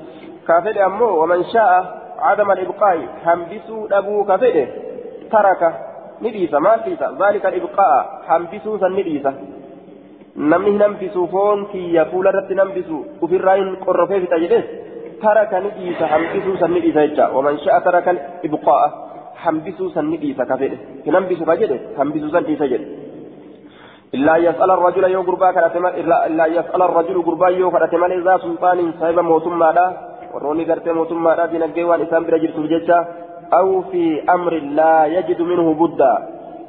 كافر 0.48 0.86
أمه 0.86 1.06
ومن 1.06 1.44
شاء 1.44 1.70
عدم 2.18 2.50
الإبقاء. 2.50 2.98
حنبسوا 3.24 3.98
أبو 3.98 4.24
كافر 4.24 4.66
ترك 5.32 5.74
نديسة 6.22 6.58
ما 6.58 6.76
فيسا 6.76 7.16
ذلك 7.20 7.46
الإبقاء. 7.46 8.20
حنبسوا 8.28 8.78
سنديسة 8.78 9.34
namni 10.52 10.74
hin 10.74 10.84
hambisuu 10.86 11.26
foon 11.36 11.64
kiyya 11.72 12.10
fuula 12.12 12.34
irratti 12.34 12.54
hin 12.54 12.62
hambisu 12.64 13.06
ofirraa 13.28 13.56
hin 13.62 13.72
qorrofee 13.86 14.20
fita 14.26 14.44
jedhes 14.44 14.68
ترك 15.22 15.52
نديس 15.66 16.00
حنبسو 16.12 16.52
سن 16.60 16.70
نديس 16.74 16.96
يجا 16.96 17.26
ومن 17.36 17.58
شاء 17.64 17.76
ترك 17.86 18.06
الإبقاء 18.14 18.82
حنبسو 19.42 19.84
سن 19.94 20.06
نديس 20.12 20.40
كفر 20.50 20.72
كننبسو 21.04 21.44
فجد 21.50 21.72
حنبسو 21.98 22.28
سن 22.34 22.42
نديس 22.42 22.62
جد 22.72 22.84
إلا 24.16 24.34
يسأل 24.46 24.70
الرجل 24.76 25.04
يو 25.04 25.22
قربا 25.28 25.48
كرتمال 25.52 25.92
إلا 26.28 26.44
يسأل 26.56 26.82
الرجل 26.88 27.16
قربا 27.26 27.48
يو 27.48 27.70
كرتمال 27.74 28.12
إذا 28.12 28.34
سلطان 28.44 28.78
صاحب 29.00 29.18
موتم 29.18 29.54
مالا 29.62 29.86
وروني 30.34 30.64
كرتم 30.68 30.94
موتم 30.98 31.18
مالا 31.26 31.46
دينجي 31.52 31.84
وان 31.88 32.00
إسام 32.02 32.22
برجل 32.26 32.50
سبجتا 32.56 32.98
أو 33.58 33.68
في 33.90 34.02
أمر 34.36 34.52
لا 34.78 34.94
يجد 35.16 35.40
منه 35.50 35.66
بدا 35.80 36.12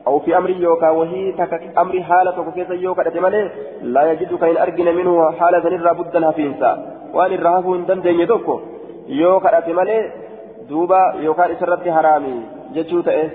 أو 0.08 0.20
في 0.20 0.38
أمر 0.38 0.50
يوكا 0.50 0.90
وهي 0.90 1.34
أمر 1.78 2.04
حالة 2.04 2.40
وكيس 2.40 2.70
يوكا 2.70 3.04
تتمنى 3.04 3.50
لا 3.82 4.12
يجد 4.12 4.38
كاين 4.42 4.58
أرجن 4.58 4.96
منه 4.96 5.32
حالة 5.32 5.70
نرى 5.70 5.94
بدا 5.94 6.30
هفينسا 6.30 6.72
وأن 7.14 7.34
الرهف 7.34 7.66
دم 7.88 8.00
دين 8.02 8.20
يدوكو 8.20 8.60
يوكا 9.08 9.60
تتمنى 9.60 9.98
دوبا 10.70 11.14
يوكا 11.26 11.52
إسرت 11.52 11.88
حرامي. 11.96 12.36
جتشو 12.76 13.02
تأه. 13.02 13.30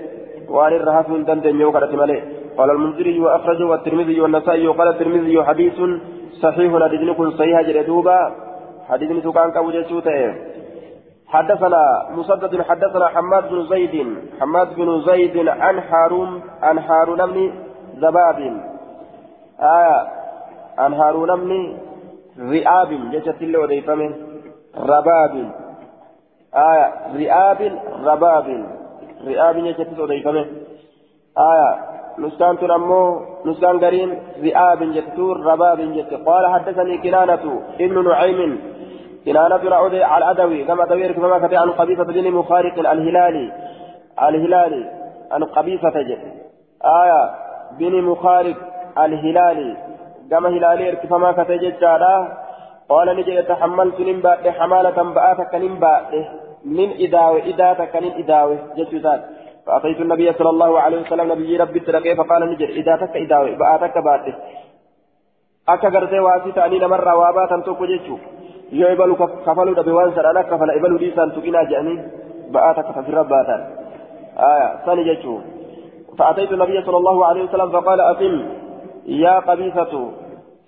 وأن 0.49 0.73
الرهف 0.73 1.07
دم 1.29 1.39
دين 1.45 1.61
يوكا 1.61 1.79
تتمنى 1.79 2.17
قال 2.57 2.69
المنذري 2.71 3.19
وأخرجه 3.19 3.65
والترمذي 3.71 4.21
والنسائي 4.21 4.67
وقال 4.67 4.87
الترمذي 4.87 5.43
حديث 5.43 5.77
صحيح 6.41 6.71
حديث 6.83 7.21
صحيح 7.39 7.61
جلدوبا 7.61 8.19
حديث 8.89 9.27
كان 9.35 9.51
كابو 9.51 9.71
جتشو 9.71 9.99
تأه. 9.99 10.33
حدثنا 11.35 12.05
مسدد 12.17 12.61
حدثنا 12.61 13.07
حماد 13.07 13.49
بن 13.49 13.65
زيد 13.69 13.95
حماد 14.39 14.75
بن 14.75 15.01
زيد 15.01 15.47
عن 15.47 15.79
هارون 15.79 16.41
عن 16.61 16.79
هارون 16.79 17.25
بن 17.25 17.53
زباب 17.97 18.39
آية 19.59 20.07
عن 20.77 20.93
هارون 20.93 21.35
بن 21.35 21.77
رئاب 22.39 23.11
جشت 23.11 23.41
اللي 23.41 23.57
وديفمه 23.57 24.11
رباب. 24.77 25.51
آية 26.55 26.93
رئاب 27.15 27.79
رباب. 28.05 28.65
رئاب 29.27 29.57
جشت 29.57 29.99
وديفمه 29.99 30.45
آية 31.37 31.95
نسكان 32.19 32.57
تنمو 32.57 33.21
نسكان 33.45 33.79
قرين 33.79 34.19
رئاب 34.43 34.83
جتور 34.83 35.45
رباب 35.45 35.79
جت 35.95 36.13
قال 36.25 36.53
حدثني 36.53 36.97
كنانة 36.97 37.61
ابن 37.79 38.03
نعيم 38.03 38.59
كنانة 39.25 39.69
رعود 39.69 39.95
على 39.95 40.25
الأدوي 40.25 40.63
كما 40.63 40.85
توير 40.85 41.11
كما 41.11 41.39
كتب 41.39 41.53
عن 41.53 41.71
قبيصة 41.71 42.03
بن 42.03 42.31
مخارق 42.31 42.79
الهلالي 42.79 43.51
الهلالي 44.21 44.91
عن 45.31 45.43
قبيصة 45.43 46.01
جد 46.01 46.19
آية 46.85 47.21
بن 47.79 48.01
مخارق 48.01 48.57
الهلالي. 48.99 49.77
كما 50.31 50.49
هلالي 50.49 50.95
كما 50.95 51.31
كتب 51.31 51.73
قال 52.89 53.17
نجي 53.17 53.41
تحملت 53.41 53.99
نمبا 53.99 54.51
حمالة 54.51 55.03
بآتك 55.15 55.55
نمبا 55.55 56.01
من 56.65 56.89
إداوة 56.99 57.41
إداتك 57.49 57.95
من 57.95 58.11
إداوة. 58.21 58.57
جد 58.77 59.21
فأتيت 59.65 59.99
النبي 60.01 60.33
صلى 60.33 60.49
الله 60.49 60.79
عليه 60.79 61.01
وسلم 61.01 61.31
نبي 61.31 61.57
ربي 61.57 61.79
ترقي 61.79 62.15
فقال 62.15 62.41
نجر 62.51 62.69
إداتك 62.79 63.17
إداوة 63.17 63.57
بآتك 63.57 63.95
akka 65.67 65.89
gartee 65.89 66.19
waasii 66.19 66.51
ta'anii 66.53 66.79
namarraa 66.79 67.15
waa 67.17 67.33
baatan 67.33 67.63
tokko 67.63 67.87
jechuudha 67.91 68.34
yoo 68.71 68.91
ibalu 68.91 69.15
kafaluu 69.45 69.75
dhabe 69.75 69.91
waan 69.91 70.13
sadhaan 70.15 70.37
akka 70.37 70.49
kafala 70.49 70.75
ibaluu 70.75 70.99
dhiisaan 70.99 71.31
tuqinaa 71.31 71.65
jedhanii 71.71 71.99
ba'aa 72.51 72.73
takka 72.73 72.93
tafirra 72.93 73.23
baatan. 73.23 73.61
ثاني 74.85 75.03
جتشو 75.03 75.39
فأتيت 76.17 76.51
النبي 76.51 76.81
صلى 76.81 76.97
الله 76.97 77.25
عليه 77.25 77.43
وسلم 77.43 77.69
فقال 77.71 77.99
أقم 77.99 78.45
يا 79.05 79.39
قبيصة 79.39 80.11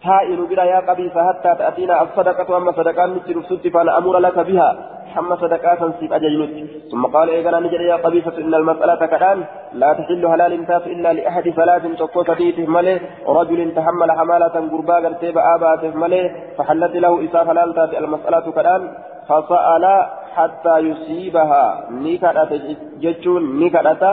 تائل 0.04 0.46
بلا 0.46 0.64
يا 0.64 0.80
قبيصة 0.80 1.28
حتى 1.28 1.56
تأتينا 1.56 2.02
الصدقة 2.02 2.58
أما 2.58 2.72
صدقان 2.72 3.14
نتر 3.14 3.42
ست 3.44 3.68
فأنا 3.68 3.98
أمر 3.98 4.18
لك 4.18 4.40
بها 4.40 4.70
حمى 5.16 5.36
صدقات 5.38 5.80
سيب 6.00 6.14
أجلنت 6.14 6.70
ثم 6.92 7.06
قال 7.06 7.30
إيقنا 7.30 7.60
نجد 7.60 7.82
يا 7.92 7.96
قبيصة 7.96 8.38
إن 8.38 8.54
المسألة 8.56 9.06
كدان 9.06 9.44
لا 9.74 9.94
تحل 9.94 10.26
هلال 10.26 10.68
تاف 10.68 10.88
إلا 10.88 11.14
لأحد 11.14 11.50
ثلاث 11.50 11.84
تقوت 12.00 12.32
ديته 12.32 12.66
ملي 12.66 13.02
رجل 13.28 13.60
تحمل 13.76 14.12
حمالة 14.12 14.56
قربا 14.72 14.96
قرتيب 15.04 15.38
آباته 15.38 15.92
ملي 16.04 16.24
فحلت 16.58 16.96
له 16.96 17.26
إساف 17.26 17.50
هلال 17.50 17.74
تاف 17.76 17.92
المسألة 17.98 18.52
كدان 18.58 18.82
فسأل 19.30 19.86
حتى 20.36 20.76
يصيبها 20.90 21.64
نكدت 21.92 22.52
جتشون 23.02 23.44
نكدت 23.60 24.04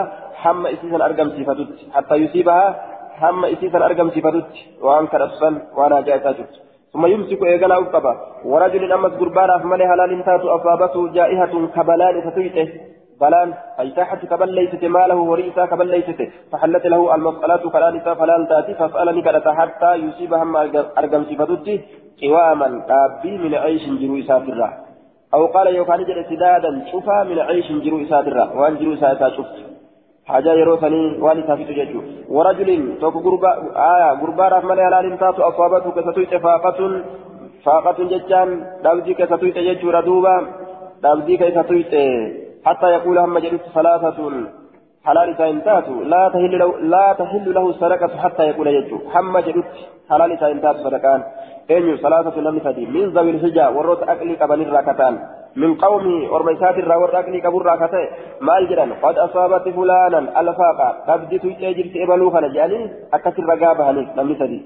حمى 0.42 0.72
إسيسا 0.74 0.96
أرقم 1.06 1.28
صفتت 1.36 1.70
حتى 1.94 2.14
يصيبها 2.14 2.66
حمى 3.20 3.52
إسيسا 3.52 3.78
أرقم 3.86 4.10
صفتت 4.10 4.52
وأن 4.82 5.06
كرسل 5.06 5.54
وأنا 5.76 6.00
جاءت 6.00 6.36
ثم 6.94 7.06
يمسك 7.06 7.42
إيقنا 7.42 7.78
أبقبا 7.78 8.12
ورجل 8.44 8.92
أمس 8.92 9.12
قربانا 9.20 9.58
فمالي 9.58 9.84
هلال 9.84 10.24
تاتو 10.24 10.48
أصابته 10.56 11.12
جائحة 11.12 11.54
كبلان 11.76 12.30
فتيته 12.30 12.68
بلان 13.20 13.54
أي 13.80 13.90
تحت 13.90 14.26
كبل 14.26 14.50
ليست 14.54 14.84
ماله 14.84 15.16
وريسا 15.16 15.66
كبل 15.66 15.86
ليست. 15.86 16.20
فحلت 16.52 16.86
له 16.86 17.14
المسألة 17.14 17.70
فلان 17.70 18.00
فلان 18.20 18.48
تاتي 18.48 18.74
فاسألني 18.74 19.22
كدت 19.22 19.48
حتى 19.48 19.94
يصيبها 19.94 20.44
ما 20.44 20.60
أرقم 20.98 21.24
صفتتي 21.24 21.80
قواما. 22.22 22.68
تابي 22.88 23.38
من 23.38 23.54
عيش 23.54 23.84
جرو 24.00 24.18
إسافرة 24.18 24.68
أو 25.34 25.46
قال 25.46 25.66
يوكان 25.76 26.04
جل 26.04 26.24
سدادا 26.30 26.70
شفا 26.92 27.22
من 27.28 27.38
عيش 27.38 27.72
جرو 27.84 28.02
إسافرة 28.02 28.44
وأن 28.58 28.76
جرو 28.78 28.94
إسافرة 28.94 29.28
شفت. 29.28 29.73
حاجة 30.28 30.52
يروسني 30.52 31.18
واني 31.24 31.42
تافيت 31.42 31.70
ججو 31.78 32.00
ورجل 32.28 32.70
توك 33.00 33.16
غربا 33.24 33.52
آية 33.92 34.10
غربا 34.20 34.48
رحمة 34.48 34.74
هلال 34.74 35.18
تاتو 35.20 35.42
أصابته 35.50 35.90
كستويت 35.96 36.34
فاقة 36.46 36.80
فاقة 37.64 37.98
ججان 38.10 38.48
دابدي 38.84 39.14
كستويت 39.14 39.58
ججو 39.68 39.90
ردوبا 39.90 40.36
دابدي 41.02 41.36
كستويت 41.36 41.94
حتى 42.66 42.86
يقول 42.96 43.18
هم 43.18 43.38
جلس 43.38 43.64
ثلاثة 43.74 44.18
حلال 45.06 45.28
ساينتاتو 45.38 45.94
لا 46.12 46.22
تحل 46.34 46.58
له 46.58 46.70
لا 46.94 47.06
تحل 47.20 47.46
له 47.56 47.64
السرقة 47.70 48.12
حتى 48.24 48.42
يقول 48.50 48.66
يجو 48.66 48.98
هم 49.14 49.38
جلس 49.46 49.68
حلال 50.10 50.30
ساينتاتو 50.40 50.78
صدقان 50.84 51.20
أين 51.70 51.96
ثلاثة 52.04 52.36
لم 52.46 52.58
تدي 52.58 52.84
من 52.94 53.06
ذوي 53.16 53.30
الحجة 53.30 53.64
ورot 53.76 54.02
أكلي 54.12 54.34
قبل 54.42 54.58
الركتان 54.62 55.14
من 55.56 55.74
قومه 55.74 56.32
ورميسات 56.32 56.76
الراور 56.78 57.18
أكلي 57.18 57.40
قبل 57.40 57.60
الركتان 57.60 58.06
ما 58.40 58.58
الجران 58.58 58.92
قد 59.02 59.18
أصابت 59.18 59.68
فلانا 59.68 60.40
الفاقة 60.40 60.88
قد 61.08 61.32
يجري 61.32 62.04
إبلو 62.04 62.30
خنجاني 62.30 62.80
أكثر 63.14 63.44
رقابها 63.52 63.92
لم 63.92 64.34
تدي 64.34 64.60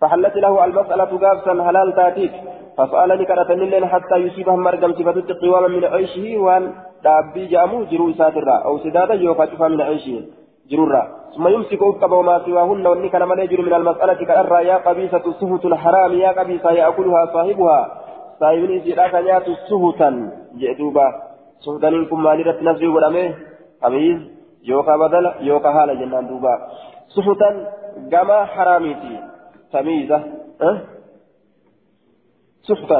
فحلت 0.00 0.36
له 0.36 0.64
المسألة 0.64 1.10
قابسا 1.22 1.64
حلال 1.64 1.94
تاتيك. 1.96 2.32
فسألني 2.78 3.24
كرتني 3.24 3.70
لين 3.70 3.86
حتى 3.86 4.16
يصيبهم 4.16 4.60
مرقم 4.62 4.92
صفة 4.92 5.28
قواما 5.42 5.68
من 5.68 5.84
عيشه 5.84 6.38
وان 6.38 6.72
دابي 7.04 7.46
جامو 7.46 7.84
جرو 7.90 8.12
ساترا 8.12 8.56
أو 8.66 8.78
سدادا 8.78 9.14
يوكا 9.14 9.46
شفا 9.46 9.68
من 9.68 9.80
عيشه. 9.80 10.22
جرورا 10.70 11.02
ثم 11.36 11.48
يمسك 11.48 11.82
أفقب 11.82 12.12
وما 12.12 12.38
سواهن 12.46 12.86
واني 12.86 13.08
كان 13.08 13.28
من 13.28 13.38
يجر 13.38 13.60
من 13.62 13.74
المسألة 13.74 14.14
كأرى 14.14 14.66
يا 14.66 14.76
قبيسة 14.86 15.24
سهت 15.40 15.64
الحرام. 15.64 16.12
يا 16.12 16.30
قبيسة 16.38 16.70
يأكلها 16.70 17.26
صاحبها. 17.34 17.80
صاحبني 18.40 18.80
سيراك 18.84 19.14
نيات 19.14 19.46
سهتا 19.68 20.10
جئدوبا 20.60 21.06
سهتا 21.64 21.86
لكم 21.86 22.22
مالرة 22.22 22.58
نفسي 22.62 22.86
ولمه 22.86 23.34
قبيس 23.82 24.20
يوكا 24.70 24.96
بدل 24.96 25.24
يوكا 25.40 25.70
هالا 25.76 25.94
جنان 26.00 26.26
دوبا 26.28 26.54
سهتا 27.14 27.50
كما 28.12 28.44
حراميتي 28.44 29.14
تميزة 29.72 30.18
أه؟ 30.62 30.76
سهتا 32.68 32.98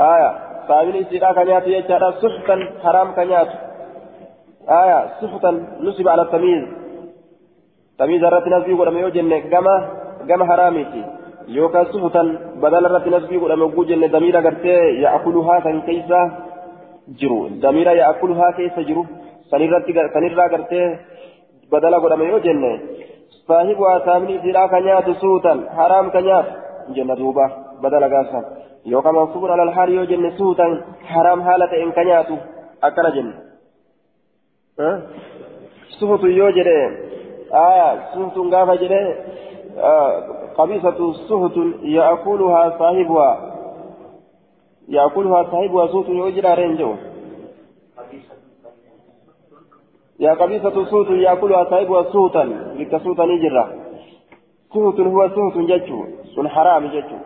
آية 0.00 0.30
صاحبني 0.68 1.04
سيراك 1.10 1.38
نيات 1.38 1.66
يجارة 1.66 2.10
سهتا 2.22 2.56
حرام 2.82 3.08
كنيات 3.16 3.50
آية 4.82 5.00
سحتا 5.20 5.50
نصب 5.80 6.08
على 6.08 6.22
التمييز 6.22 6.64
تمييز 7.98 8.24
الرت 8.24 8.46
نسبي 8.48 8.74
يوجن 11.48 11.48
كما 11.48 11.48
كما 11.48 11.48
حرامتي 11.48 11.48
يوكا 11.48 11.84
سحتا 11.84 12.22
بدل 12.62 12.86
الرت 12.86 13.08
نسبي 13.08 13.36
ولم 13.36 13.60
يوجن 13.60 14.10
ضمير 14.10 14.40
غرتي 14.40 14.76
يأكلها 15.02 15.60
كان 15.60 15.80
كيسا 15.80 16.30
جرو 17.08 17.48
ضمير 17.48 17.88
يأكلها 17.90 18.50
كيسا 18.50 18.82
جرو 18.82 19.06
سنيرت 19.50 19.86
سنيرا 20.14 20.46
غرتي 20.46 20.96
بدل 21.72 21.94
ولم 21.94 22.22
يوجن 22.22 22.80
صاحبها 23.48 23.98
ثامني 23.98 24.40
سيرا 24.42 24.66
كنيات 24.66 25.10
سوتا 25.10 25.64
حرام 25.76 26.10
كنيات 26.10 26.46
جنة 26.96 27.14
دوبا 27.14 27.46
بدل 27.82 28.04
غاسا 28.04 28.40
يوكا 28.86 29.10
منصوب 29.10 29.46
على 29.46 29.62
الحال 29.62 29.88
يوجن 29.90 30.30
سوتا 30.38 30.82
حرام 31.04 31.42
حالة 31.42 31.82
إن 31.82 31.92
كنيات 31.92 32.26
أكل 32.84 33.12
جنة 33.16 33.34
سفت 36.00 36.24
يوجد 36.24 36.66
آية 37.52 37.98
سفت 38.14 38.36
غافة 38.38 38.74
جد 38.74 38.92
قبيصة 40.60 41.12
سفت 41.12 41.56
يأكلها 41.82 42.78
صاحبها. 42.78 43.30
يأكلها 44.88 45.42
صاحبها 45.52 45.86
سوت 45.86 46.08
يوجد 46.08 46.46
رينجو 46.46 46.94
يا 50.20 50.32
قبيصة 50.34 50.84
سوت 50.84 51.10
يأكلها 51.10 51.64
صاحبها 51.70 52.02
سوتا 52.12 52.44
بك 52.78 52.92
سوتا 53.04 53.24
نجرة 53.24 53.64
سوت 54.72 55.00
هو 55.00 55.28
سوت 55.28 55.56
ججو 55.70 55.98
سن 56.36 56.48
حرام 56.48 56.86
ججو 56.86 57.18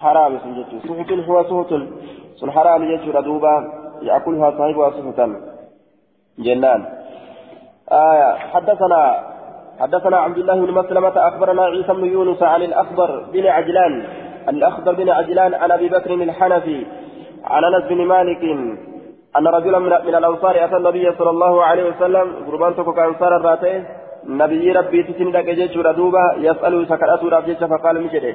حرام 0.00 0.32
سن 0.38 0.52
ججو 0.58 0.76
سوت 0.86 1.10
هو 1.28 1.42
سوت 1.50 1.70
سن 2.40 2.50
حرام 2.50 2.82
يجور 2.82 3.20
دوبا 3.20 3.54
يأكلها 4.02 4.50
صاحبها 4.58 4.90
صفة 4.90 5.20
جنان. 6.38 6.80
آية 7.92 8.34
حدثنا 8.34 9.33
حدثنا 9.80 10.16
عبد 10.16 10.38
الله 10.38 10.66
بن 10.66 10.72
مسلمة 10.72 11.28
أخبرنا 11.28 11.64
عيسى 11.64 11.92
بن 11.92 12.04
يونس 12.04 12.42
عن 12.42 12.62
الأخضر 12.62 13.24
بن 13.32 13.46
عجلان 13.46 14.04
الأخضر 14.48 14.94
بن 14.94 15.08
عجلان 15.08 15.54
عن 15.54 15.70
أبي 15.70 15.88
بكر 15.88 16.14
الحنفي 16.14 16.86
عن 17.44 17.64
أنس 17.64 17.84
بن 17.84 18.06
مالك 18.06 18.42
أن 19.38 19.46
رجلا 19.46 19.78
من 19.78 20.14
الأنصار 20.14 20.64
أتى 20.64 20.76
النبي 20.76 21.12
صلى 21.18 21.30
الله 21.30 21.64
عليه 21.64 21.84
وسلم 21.90 22.26
قربان 22.46 22.76
تكو 22.76 22.92
كأنصار 22.92 23.36
الراتين 23.36 23.84
نبي 24.26 24.72
ربي 24.72 25.02
تسندك 25.02 25.44
جيش 25.44 25.76
ردوبا 25.76 26.34
يسأل 26.38 26.86
سكرات 26.88 27.24
رابجيش 27.24 27.58
فقال 27.58 28.02
مجده 28.02 28.34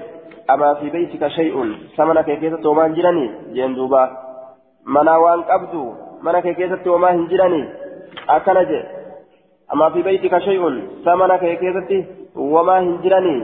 أما 0.49 0.73
في 0.73 0.89
بيتك 0.89 1.27
شيء؟ 1.27 1.55
سمنك 1.97 2.25
كيف 2.25 2.53
تومان 2.55 2.93
جراني 2.93 3.31
جين 3.53 3.75
دوبا. 3.75 4.03
منا 4.85 5.17
وان 5.17 5.41
قبدو 5.41 5.93
منك 6.23 6.47
كيف 6.55 6.73
تومان 6.85 7.15
هنجراني 7.19 7.69
أكنج 8.29 8.71
أما 9.73 9.89
في 9.89 10.01
بيتك 10.01 10.37
شيء؟ 10.37 10.63
سمنك 11.05 11.39
كيف 11.39 12.05
وما 12.35 12.79
هنجراني 12.79 13.37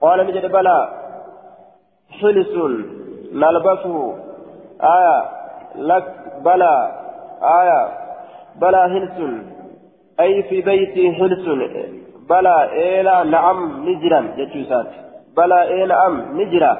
قال 0.00 0.26
مجد 0.26 0.46
بلى. 0.52 0.78
حلس. 2.20 2.54
نلبسه 3.32 4.14
آية. 4.96 5.18
لك 5.76 6.04
بلى. 6.44 6.74
آية. 7.42 7.80
بلى 8.60 8.82
حلس. 8.92 9.18
أي 10.20 10.42
في 10.42 10.60
بيتي 10.60 11.12
حلس. 11.12 11.44
بلى 12.30 12.56
إيلا 12.72 13.24
نعم 13.24 13.88
نجرا. 13.88 14.20
جتوسات 14.38 14.90
بلى 15.36 15.62
إيه 15.62 15.84
نعم 15.84 16.40
نجرا. 16.40 16.72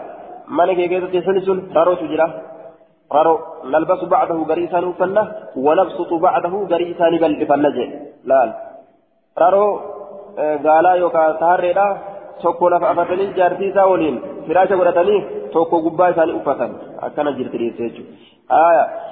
من 0.48 0.72
كيكيتي 0.72 1.22
حلس. 1.26 1.48
رارو 1.76 1.94
تجرا 1.94 2.26
رارو. 3.12 3.38
نلبس 3.64 4.04
بعده 4.04 4.34
غريسان 4.34 4.92
فنه. 4.92 5.24
ونبسط 5.56 6.12
بعده 6.12 6.54
غريسان 6.72 7.12
بل 7.22 7.46
فنجي 7.46 7.86
لا 8.26 8.40
رارو 9.38 9.80
قالا 10.64 10.92
يوكا 10.94 11.32
تهريدا 11.40 11.88
tokko 12.42 12.68
lafa 12.70 12.88
afatanii 12.90 13.32
jaartii 13.36 13.68
isaa 13.68 13.86
waliin 13.86 14.16
firaasha 14.46 14.76
godhatanii 14.76 15.20
tokko 15.52 15.80
gubbaa 15.84 16.08
isaanii 16.12 16.34
uffatan. 16.40 16.72
Akkana 17.06 17.32
jirti 17.32 17.58
dhiyeesse 17.58 17.88
jechuudha. 17.88 19.06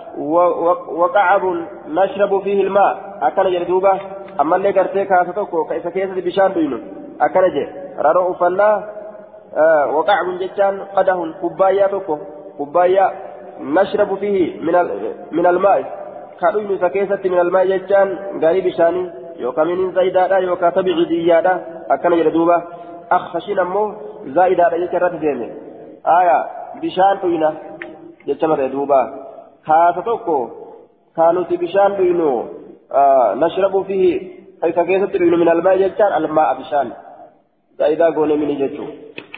وقعب 0.88 1.42
نشرب 1.88 2.42
فيه 2.42 2.62
الماء 2.62 3.18
أكن 3.22 3.42
جلدوبة 3.42 4.00
أما 4.40 4.57
اللي 4.57 4.70
قرتي 4.70 5.05
كاسة 5.05 5.33
توكو 5.33 5.64
كيسا 5.64 5.90
كيسة 5.90 6.14
بشان 6.14 6.48
بينو 6.48 6.79
أكن 7.20 7.48
جي 7.55 7.68
رارو 7.98 8.33
أفلا 8.33 8.83
آه 9.57 9.87
وقعب 9.96 10.38
جتان 10.40 10.81
قده 10.96 11.35
كبايا 11.42 11.87
توكو 11.87 12.18
كبايا 12.59 13.12
نشرب 13.61 14.14
فيه 14.14 14.61
من 14.61 14.74
من 15.33 15.46
الماء 15.46 16.03
كانوا 16.40 16.60
ينسى 16.60 16.88
كيسة 16.88 17.20
من 17.24 17.40
الماء 17.40 17.66
جتان 17.66 18.08
غاري 18.42 18.60
بشاني 18.60 19.10
يوكا 19.36 19.64
من 19.64 19.94
زيدادا 19.94 20.38
يوكا 20.38 20.70
تبع 20.70 21.02
ديادا 21.08 21.54
أكن 21.90 22.10
جلدوبة 22.10 22.62
أخشين 23.10 23.58
أمو 23.58 23.94
زائدة 24.26 24.64
عليك 24.64 24.94
رات 24.94 25.14
ديمي 25.14 25.48
آية 26.18 26.38
بشان 26.82 27.14
توينا 27.22 27.54
جتشمر 28.26 28.66
دوبا 28.66 29.00
كاسة 29.66 30.00
توكو 30.06 30.48
كانوا 31.16 31.44
بشان 31.50 31.96
دوينو 31.96 32.44
آه 32.92 33.34
نشرب 33.34 33.82
فيه 33.82 34.10
حيث 34.62 34.78
كيسة 34.78 35.06
دوينو 35.06 35.36
من 35.36 35.48
الماء 35.48 35.76
جتشان 35.76 36.12
الماء 36.16 36.58
بشان 36.58 36.92
زائدة 37.78 38.14
قولي 38.14 38.36
من 38.36 38.58
جتشو 38.60 38.86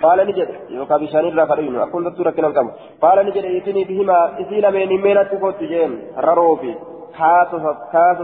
قال 0.02 0.18
نجد 0.26 0.48
يوكا 0.70 0.96
بشان 0.96 1.24
الرافرين 1.28 1.76
أقول 1.76 2.04
لك 2.04 2.34
كنا 2.36 2.50
كم 2.50 2.70
قال 3.02 3.26
نجد 3.26 3.44
إتني 3.44 3.84
بهما 3.84 4.40
إسيلا 4.40 4.70
من 4.70 4.88
جين 5.60 5.92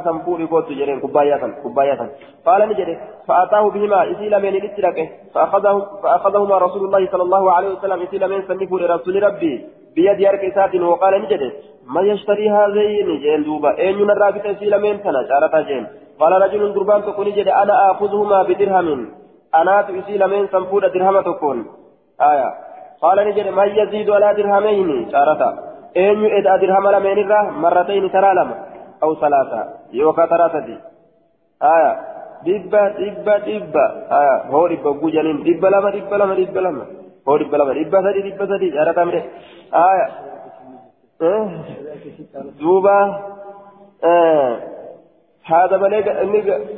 sanfuu 0.05 0.37
dhikootu 0.39 0.75
jedheen 0.79 1.01
kubbaayyaa 1.01 1.39
san 1.43 1.53
kubbaayyaa 1.63 1.97
san 2.01 2.11
qaala 2.47 2.67
ni 2.67 2.75
jedhe 2.81 2.95
fa'ataahu 3.29 3.71
bihimaa 3.77 4.05
isii 4.15 4.29
lameen 4.35 4.59
itti 4.59 4.83
dhaqe 4.87 5.05
fa'akhadahumaa 5.35 6.59
rasuulullaahi 6.65 7.09
sala 7.13 7.25
allahu 7.27 7.49
alaihi 7.55 7.75
wasalam 7.77 8.03
isii 8.07 8.23
lameen 8.25 8.45
sanni 8.49 8.69
fuudhe 8.73 8.91
rasuuli 8.95 9.25
rabbii 9.27 9.57
biyya 9.95 10.17
harka 10.29 10.47
isaatiin 10.51 10.85
waqaala 10.91 11.23
ni 11.23 11.33
jedhe 11.33 11.49
man 11.97 12.07
yashtarii 12.11 12.53
haazayni 12.57 13.19
jeen 13.25 13.49
duuba 13.49 13.75
eenyu 13.87 14.11
narraa 14.11 14.33
bita 14.37 14.55
isii 14.57 14.75
lameen 14.75 15.03
tana 15.07 15.25
caalataa 15.33 15.63
jeen 15.71 15.89
qaala 16.21 16.43
rajulun 16.45 16.75
durbaan 16.77 17.03
tokko 17.09 17.25
ni 17.25 17.37
jedhe 17.41 17.59
ana 17.63 17.81
aakuzuhumaa 17.87 18.45
bidirhamin 18.51 19.03
isii 20.01 20.19
lameen 20.19 20.49
san 20.49 20.67
fuudha 20.71 20.93
dirhama 20.97 21.23
tokkoon 21.23 21.65
aya 22.19 22.49
qaala 23.01 23.25
ni 23.25 23.33
jedhe 23.39 23.51
man 23.61 23.77
yaziidu 23.81 24.15
alaa 24.15 24.35
dirhameyni 24.35 24.99
caalataa 25.15 25.55
eenyu 26.05 26.29
edaa 26.39 26.59
dirhama 26.59 26.95
lameenirraa 26.97 27.45
marratayni 27.65 28.11
taraa 28.11 28.35
lama 28.35 28.57
أو 29.03 29.15
ثلاثة 29.15 29.69
يوكا 29.93 30.27
ثلاثة 30.27 30.79
آية 31.63 32.01
دبا 32.47 32.89
دبا 32.89 33.39
دبا 33.39 33.87
آية 34.21 34.37
هو 34.51 34.69
دبا 34.69 34.91
بوجانين 34.91 35.43
دبا 35.43 35.67
لما 35.67 35.91
دبا 35.91 36.17
لما 36.17 36.35
دبا 36.35 36.61
لما 36.61 36.87
هو 37.29 37.37
دبا 37.37 37.57
لما 37.57 37.73
دبا 37.73 38.03
سدي 38.03 38.31
دبا 38.31 38.47
سدي 38.47 38.83
أنا 38.83 38.93
تمري 38.93 39.23
آية 39.75 40.09
دوبا 42.61 42.99
آه 44.05 44.59
هذا 45.45 45.77
بلغ 45.77 46.05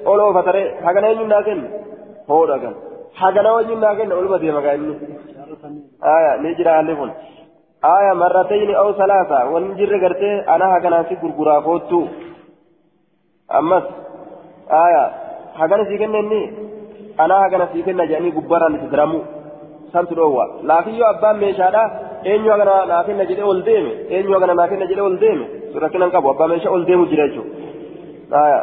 أولو 0.06 0.32
فترة 0.32 0.60
حقنا 0.84 1.08
يجون 1.08 1.28
لكن 1.28 1.58
هو 2.30 2.44
لكن 2.44 2.72
حقنا 3.14 3.60
يجون 3.60 3.80
لكن 3.80 4.12
أولو 4.12 4.28
بدي 4.32 4.52
مكاني 4.52 4.98
آية 6.04 6.40
نجرا 6.40 6.70
عليهم 6.70 7.10
آية 7.84 8.12
مرتين 8.14 8.74
أو 8.74 8.92
ثلاثة 8.92 9.48
ونجر 9.52 9.92
قرتي 10.04 10.32
أنا 10.54 10.66
هكذا 10.76 11.02
في 11.02 11.14
غرغرا 11.22 11.60
فوتو 11.60 12.06
أمس 13.58 13.82
آية 14.70 15.04
هكذا 15.54 15.84
في 15.84 15.98
كنني 15.98 16.52
أنا 17.20 17.46
هكذا 17.46 17.64
في 17.64 17.82
كنني 17.82 18.06
جاني 18.06 18.30
غبارا 18.36 18.68
نتدرمو 18.68 19.20
سنت 19.92 20.12
روى 20.12 20.46
لكن 20.62 20.94
يو 20.94 21.04
أبان 21.04 21.36
ميشادا 21.42 21.84
أين 22.26 22.44
يو 22.44 22.54
أغنى 22.54 22.76
لكن 22.92 23.14
نجد 23.18 23.38
أول 23.38 23.64
ديمي 23.68 23.92
أين 24.10 24.24
يو 24.24 24.34
أغنى 24.36 24.52
لكن 24.60 24.78
نجد 24.78 24.98
أول 24.98 25.18
ديمي 25.18 25.46
سورة 25.72 25.88
كنن 25.88 26.10
كابو 26.10 26.30
أبان 26.30 26.48
ميشا 26.50 26.68
أول 26.68 26.84
ديمو 26.84 27.04
جريجو 27.04 27.42
آية 28.32 28.60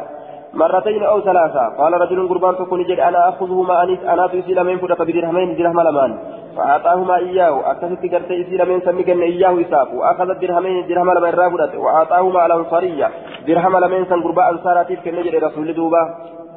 مرتين 0.53 1.03
أو 1.03 1.21
ثلاثة. 1.21 1.67
قال 1.77 1.93
رجل 1.93 2.29
قربان 2.29 2.55
تكون 2.55 2.83
جد 2.83 2.99
أنا 2.99 3.29
أخذهما 3.29 3.83
أنيس 3.83 3.99
أنا 4.03 4.27
تيسي 4.27 4.53
لمن 4.53 4.77
فدك 4.77 5.01
بدرهمين 5.01 5.55
درهم 5.55 5.81
لمان. 5.81 6.17
فأعطاهما 6.57 7.17
إياه. 7.17 7.71
أكثت 7.71 8.13
قرت 8.13 8.31
إيسي 8.31 8.57
لمن 8.57 8.81
سمكن 8.81 9.21
إياه 9.21 9.61
إساف. 9.61 9.93
وأخذ 9.93 10.29
الدرهمين 10.29 10.87
درهم 10.87 11.11
لمن 11.11 11.29
رافدت 11.29 11.75
وأعطاهما 11.75 12.45
الأنصارية. 12.45 13.09
درهم 13.47 13.77
لمن 13.77 14.05
سن 14.05 14.21
قرباء 14.21 14.51
أنصاراتي 14.51 14.95
كن 14.95 15.15
نجد 15.15 15.35
رسول 15.35 15.73
دوبا. 15.73 16.03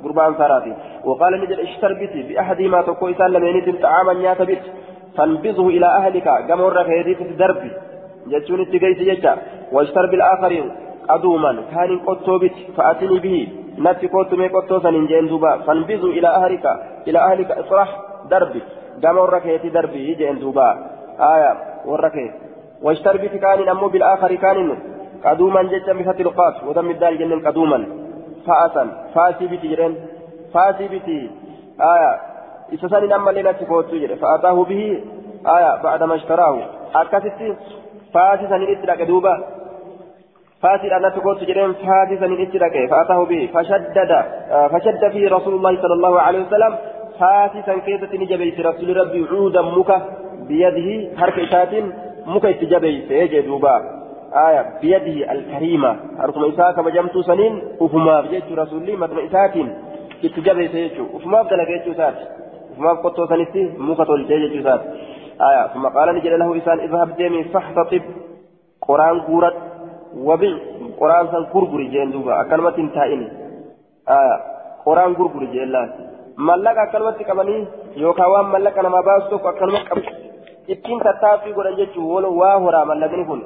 قرباء 0.05 0.29
أنصاراتي 0.29 0.75
وقال 1.05 1.41
نجد 1.41 1.59
اشتر 1.59 1.93
بتي 1.93 2.23
بأحدهما 2.23 2.83
تكو 2.83 3.11
إسان 3.11 3.31
لمن 3.31 3.73
طعاما 3.83 4.13
ياتبت 4.13 4.63
فانبذه 5.17 5.69
إلى 5.69 5.87
أهلك. 5.87 6.29
قمر 6.29 6.85
خيريت 6.85 7.19
في 7.19 7.35
دربي 7.43 7.71
جتشون 8.27 8.61
التقيت 8.61 8.99
جتا 8.99 9.37
واشتر 9.73 10.07
بالآخر 10.11 10.53
قدوما 11.09 11.53
كان 11.75 11.99
قطوبت 11.99 12.53
فأتني 12.77 13.19
به. 13.19 13.49
نفسي 13.79 14.07
قوت 14.07 14.35
مي 14.35 14.49
قوتو 14.49 14.81
سنين 14.81 15.07
جين 15.07 15.27
دوبا 15.29 15.59
فانبذوا 15.67 16.13
إلى 16.13 16.29
أهلك 16.29 16.67
إلى 17.09 17.19
أهلك 17.19 17.51
اصرح 17.51 17.89
دربي 18.31 18.63
قام 19.05 19.19
وركيتي 19.19 19.69
دربي 19.69 20.15
جين 20.15 20.39
دوبا 20.39 20.69
آية 21.21 21.53
وركيت 21.87 22.33
واشتر 22.83 23.17
بتكان 23.17 23.69
أمو 23.69 23.89
بالآخر 23.89 24.35
كان 24.35 24.79
قدوما 25.25 25.63
جتا 25.63 25.93
بفتح 25.93 26.21
القاف 26.21 26.65
ودم 26.69 26.91
الدال 26.91 27.19
جنن 27.19 27.47
قدوما 27.47 27.87
فأسا 28.47 28.85
فاسي 29.15 29.47
بتي 29.47 29.69
جرين 29.69 29.95
فاسي 30.55 30.89
بتي 30.89 31.31
آية 31.81 32.13
إسسان 32.75 33.13
أما 33.13 33.31
لنا 33.31 33.53
تقوتو 33.53 33.97
جرين 34.03 34.17
فأتاه 34.17 34.65
به 34.65 34.83
آية 35.57 35.83
بعدما 35.83 36.15
اشتراه 36.15 36.57
أكاسيتي 36.95 37.55
فاسي 38.15 38.49
سنين 38.49 38.69
إتلاك 38.79 39.03
دوبا 39.03 39.35
فاسد 40.65 40.93
أن 40.93 41.13
تقول 41.17 41.35
تجرين 41.41 41.73
فاسدا 41.73 42.27
من 42.27 42.43
إتلاك 42.43 42.77
فأتاه 42.91 43.25
به. 43.25 43.43
فشدد 43.55 44.11
فشد 44.73 45.03
فيه 45.13 45.29
رسول 45.37 45.55
الله 45.55 45.83
صلى 45.83 45.95
الله 45.95 46.21
عليه 46.21 46.41
وسلم. 46.47 46.73
فاسدا 47.21 47.75
كيسة 47.87 48.13
نجبيت 48.23 48.61
رسول 48.61 48.97
ربي 48.97 49.27
عودا 49.31 49.63
مكة 49.63 49.99
بيده 50.49 50.89
حركة 51.19 51.45
إشات 51.45 51.73
مكة 52.27 52.51
اتجبيت 52.51 53.11
يجي 53.11 53.41
دوبا. 53.41 53.77
آية. 54.47 54.63
بيده 54.83 55.33
الكريمة. 55.33 55.97
أركم 56.21 56.45
إساك 56.45 56.77
بجمت 56.81 57.19
سنين. 57.19 57.55
وفما 57.81 58.21
بجيت 58.21 58.49
رسول 58.53 58.83
الله 58.83 58.97
مدن 58.97 59.19
إسات 59.19 59.57
اتجبيت 60.25 60.75
يجو 60.75 61.05
وفما 61.15 61.43
بدلك 61.43 61.69
يجو 61.69 61.93
سات. 61.95 62.15
وفما 62.71 62.91
سنتي 63.31 63.63
مكة 63.79 64.11
آية. 65.49 65.67
ثم 65.75 65.85
قال 65.97 66.09
نجل 66.17 66.39
له 66.39 66.57
إسان 66.59 66.81
اذهب 66.81 67.17
ديمي 67.17 67.45
فاحتطب. 67.45 68.03
قرآن 68.89 69.21
قورت. 69.21 69.57
وبيع 70.17 70.57
قرآن 71.01 71.27
سان 71.33 71.45
غرغري 71.55 71.87
جين 71.93 72.11
دوبا 72.11 72.41
أكلمة 72.41 72.79
تائني 72.95 73.29
آية 74.09 74.37
قرآن 74.87 75.13
غرغري 75.13 75.47
جين 75.47 75.63
الله 75.63 75.85
ملك 76.39 76.77
أكلمة 76.79 77.19
كماني 77.29 77.67
يوكا 77.97 78.27
وان 78.27 78.47
ملك 78.55 78.79
أنا 78.79 78.89
ما 78.89 79.01
باستوك 79.07 79.47
أكلمة 79.47 79.81
كم 79.89 80.01
ittiin 80.69 81.01
tattaaffii 81.05 81.53
godhan 81.53 81.77
jechuun 81.77 82.25
waa 82.41 82.59
horaa 82.65 82.85
mallaqni 82.91 83.25
kun 83.31 83.41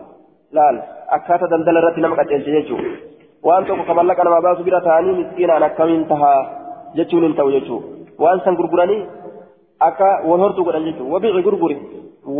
laal 0.56 0.76
akkaata 1.16 1.50
daldala 1.52 1.80
irratti 1.80 2.00
nama 2.04 2.18
qaceelche 2.20 2.52
jechuudha 2.56 2.90
waan 3.46 3.66
tokko 3.66 3.84
kamallaqa 3.88 4.24
nama 4.24 4.40
baasu 4.46 4.66
bira 4.68 4.80
ta'anii 4.86 5.16
miskiinaan 5.20 5.66
akkamiin 5.68 6.04
tahaa 6.12 6.38
jechuun 6.98 7.26
hin 7.26 7.34
ta'u 7.40 7.50
jechuudha 7.56 8.22
waan 8.24 8.42
san 8.44 8.58
gurguranii 8.60 9.00
akka 9.88 10.10
wal 10.28 10.44
hortuu 10.44 10.64
godhan 10.68 10.86
jechuudha 10.88 11.14
wabiici 11.14 11.42
gurguri 11.48 11.76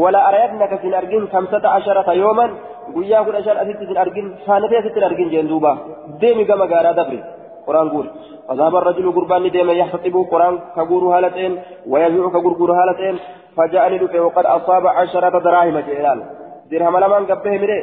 wala 0.03 0.25
arayatnaka 0.29 0.81
sin 0.83 0.95
argin 1.01 1.29
kamsata 1.35 1.75
asharata 1.79 2.15
yooman 2.23 2.57
guyyaa 2.95 3.25
kudha 3.27 3.43
shan 3.47 3.57
asitti 3.63 3.91
sin 3.91 3.99
argin 4.05 4.27
saanitee 4.47 4.79
asitti 4.83 5.05
argin 5.11 5.31
jeen 5.35 5.49
duuba. 5.49 5.73
Deemi 6.21 6.45
gama 6.45 6.67
gaaraa 6.73 6.97
dabri 7.01 7.21
قرآن 7.69 7.89
قول 7.89 8.07
فذهب 8.49 8.77
الرجل 8.77 9.13
قربان 9.13 9.51
ديما 9.51 9.73
يحتطب 9.73 10.17
قرآن 10.33 10.59
كقول 10.77 11.05
هالتين 11.13 11.53
ويبيع 11.87 12.29
كقرقور 12.29 12.71
هالتين 12.73 13.17
فجاءني 13.57 13.99
دفع 13.99 14.21
وقد 14.21 14.47
أصاب 14.47 14.87
عشرة 14.87 15.39
دراهم 15.39 15.79
جيلان 15.79 16.19
درهم 16.71 16.97
لمن 16.99 17.27
قبه 17.31 17.55
مري 17.63 17.79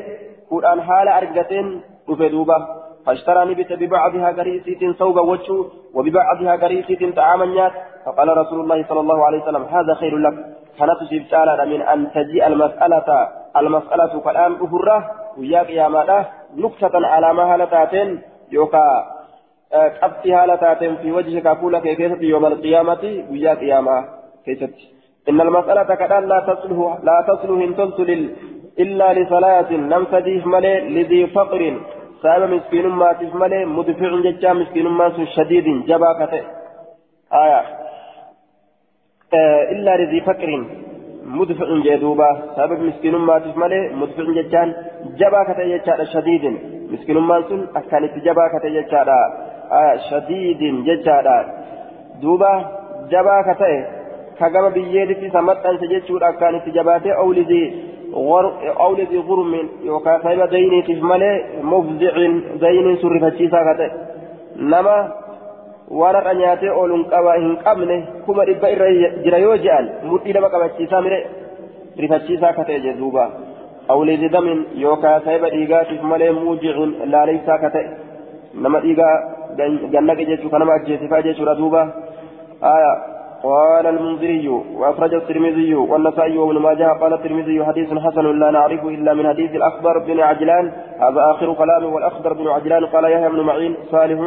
قرآن 0.51 0.81
حال 0.81 1.07
أرقتين 1.07 1.81
دفع 2.09 2.27
دوبا 2.27 2.57
فاشترى 3.05 3.41
نبت 3.49 3.73
ببعضها 3.73 4.29
قريسيت 4.37 4.81
صوبا 4.99 5.21
وجهه 5.21 5.65
وببعضها 5.95 6.55
قريسيت 6.63 7.15
طعاما 7.15 7.45
نيات 7.45 7.73
فقال 8.05 8.37
رسول 8.37 8.59
الله 8.59 8.85
صلى 8.89 8.99
الله 8.99 9.25
عليه 9.25 9.39
وسلم 9.43 9.63
هذا 9.63 9.93
خير 9.93 10.17
لك 10.17 10.35
كانت 10.79 10.99
سبتالا 11.11 11.65
من 11.65 11.81
أن 11.81 12.11
تجيء 12.11 12.47
المسألة 12.47 13.09
المسألة 13.59 14.13
كالآن 14.25 14.51
أفره 14.65 15.11
وياك 15.37 15.69
يا 15.69 15.87
ماذا 15.87 16.25
نكتة 16.55 17.07
على 17.13 17.33
ما 17.33 17.43
هالتاتين 17.53 18.21
يوكا 18.51 18.85
qabxii 20.01 20.31
haala 20.31 20.57
taateen 20.57 20.97
fi 21.01 21.11
wajhika 21.11 21.55
fuula 21.59 21.81
kee 21.81 21.95
keessatti 21.99 22.29
yooma 22.29 22.47
alqiyaamati 22.47 23.09
guyyaa 23.29 23.55
qiyaamaa 23.61 24.01
keessatti 24.45 24.95
إن 25.29 25.41
المسألة 25.41 25.95
كدان 25.95 26.23
لا 26.27 26.39
تصلح 26.39 26.97
لا 27.03 27.17
تصلح 27.27 27.63
إن 27.63 27.75
تنسل 27.75 28.09
إلا 28.79 29.13
لصلاة 29.13 29.71
لم 29.71 30.03
تديه 30.13 30.45
ملي 30.45 30.79
لذي 30.95 31.27
فقر. 31.27 31.61
سام 32.21 32.41
مسكين 32.55 32.87
ما 32.87 33.13
تفملي 33.13 33.65
مدفع 33.65 34.11
ججا 34.25 34.53
مسكين 34.53 34.87
ما 34.87 35.25
شديد 35.35 35.85
جباكة 35.85 36.33
آية. 37.33 37.61
آه 39.33 39.61
إلا 39.73 39.97
لذي 39.97 40.21
فقر. 40.21 40.49
مدفع 41.34 41.68
جدوبا 41.84 42.30
سبب 42.56 42.80
مسكين 42.88 43.16
ما 43.16 43.38
تفملي 43.38 43.80
مدفع 44.00 44.24
ججان 44.36 44.68
جباكة 45.20 45.58
ججا 45.70 46.04
شديد 46.04 46.44
مسكين 46.92 47.18
ما 47.18 47.42
سن 47.48 47.60
أكانت 47.76 48.14
جباكة 48.26 48.64
ججا 48.76 49.00
آه 49.72 49.96
شديد 50.10 50.60
ججا 50.86 51.46
دوبا 52.22 52.52
جباكة 53.12 53.62
كجما 54.40 54.68
بيدتي 54.68 55.30
سمت 55.30 55.66
أنت 55.66 55.82
ججود 55.92 56.22
أكانت 56.22 56.68
جباته 56.68 57.12
أو 57.12 57.32
لذي 57.32 57.64
أو 58.80 58.94
لذي 58.98 59.18
غرم 59.18 59.68
يوكا 59.84 60.22
سايبا 60.22 60.46
ديني 60.46 60.82
تفملي 60.82 61.32
مفزع 61.62 62.14
ديني 62.62 62.96
سرفتشيسا 63.02 63.60
كته 63.66 63.90
نما 64.56 64.96
waraqa 65.89 66.33
nyaatee 66.33 66.69
ooluun 66.69 67.05
qaba 67.09 67.33
hin 67.39 67.57
qabne 67.65 67.97
kuma 68.25 68.45
dhibba 68.45 68.69
irra 68.75 68.87
jira 69.23 69.37
yoo 69.45 69.57
je'an 69.65 69.89
mudhii 70.11 70.33
nama 70.33 70.49
qabachiisaa 70.49 71.01
mire 71.01 71.19
rifachiisaa 72.03 72.53
ka 72.53 72.63
ta'e 72.69 72.79
jedhuuba 72.87 73.29
awliidii 73.95 74.29
damin 74.37 74.65
yookaan 74.83 75.21
saayiba 75.25 75.49
dhiigaatiif 75.55 76.01
malee 76.01 76.31
muujicin 76.31 76.95
laaleysaa 77.11 77.57
ka 77.65 77.69
ta'e 77.69 77.85
nama 78.53 78.81
dhiigaa 78.85 79.15
gannaqe 79.91 80.25
jechuu 80.31 80.49
kan 80.49 80.59
nama 80.59 80.79
ajjeesifaa 80.79 81.21
jechuudha 81.21 81.57
duuba. 81.57 81.83
قال 83.45 83.87
المنذري 83.87 84.47
وأخرجه 84.47 85.15
الترمذي 85.15 85.75
والنسائي 85.75 86.37
وابن 86.37 86.57
ماجه 86.57 86.87
قال 87.01 87.13
الترمذي 87.13 87.65
حديث 87.65 87.93
حسن 87.93 88.39
لا 88.39 88.51
نعرفه 88.51 88.89
إلا 88.89 89.13
من 89.13 89.27
حديث 89.27 89.51
الأخضر 89.55 89.99
بن 89.99 90.19
عجلان. 90.19 90.71
هذا 90.99 91.31
آخر 91.31 91.53
كلامه 91.53 91.87
والأخضر 91.95 92.33
بن 92.33 92.47
عجلان 92.47 92.85
قال 92.85 93.03
يحيى 93.05 93.29
بن 93.29 93.41
معين 93.41 93.75
صالح. 93.91 94.19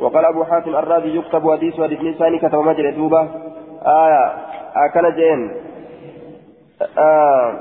وقال 0.00 0.24
أبو 0.24 0.44
حاتم 0.44 0.76
الرازي 0.76 1.16
يكتب 1.16 1.50
حديث 1.50 1.80
حديث 1.80 2.00
لساني 2.00 2.38
كتب 2.38 2.58
مجرى 2.58 2.90
دوبة. 2.90 3.28
آية. 3.82 4.24
أكل 4.76 5.14
جين. 5.14 5.50
آه 6.98 7.52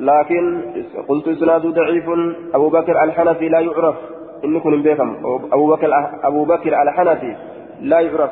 لكن 0.00 0.62
قلت 1.08 1.28
إسناد 1.28 1.66
ضعيف. 1.66 2.04
أبو 2.54 2.68
بكر 2.68 3.04
الحنفي 3.04 3.48
لا 3.48 3.60
يعرف. 3.60 3.96
إن 4.44 4.60
كن 4.60 4.82
بكم 4.82 5.16
أبو 5.52 5.66
بكر 5.72 5.90
أبو 6.24 6.44
بكر 6.44 6.82
الحنفي 6.82 7.36
لا 7.80 8.00
يعرف. 8.00 8.30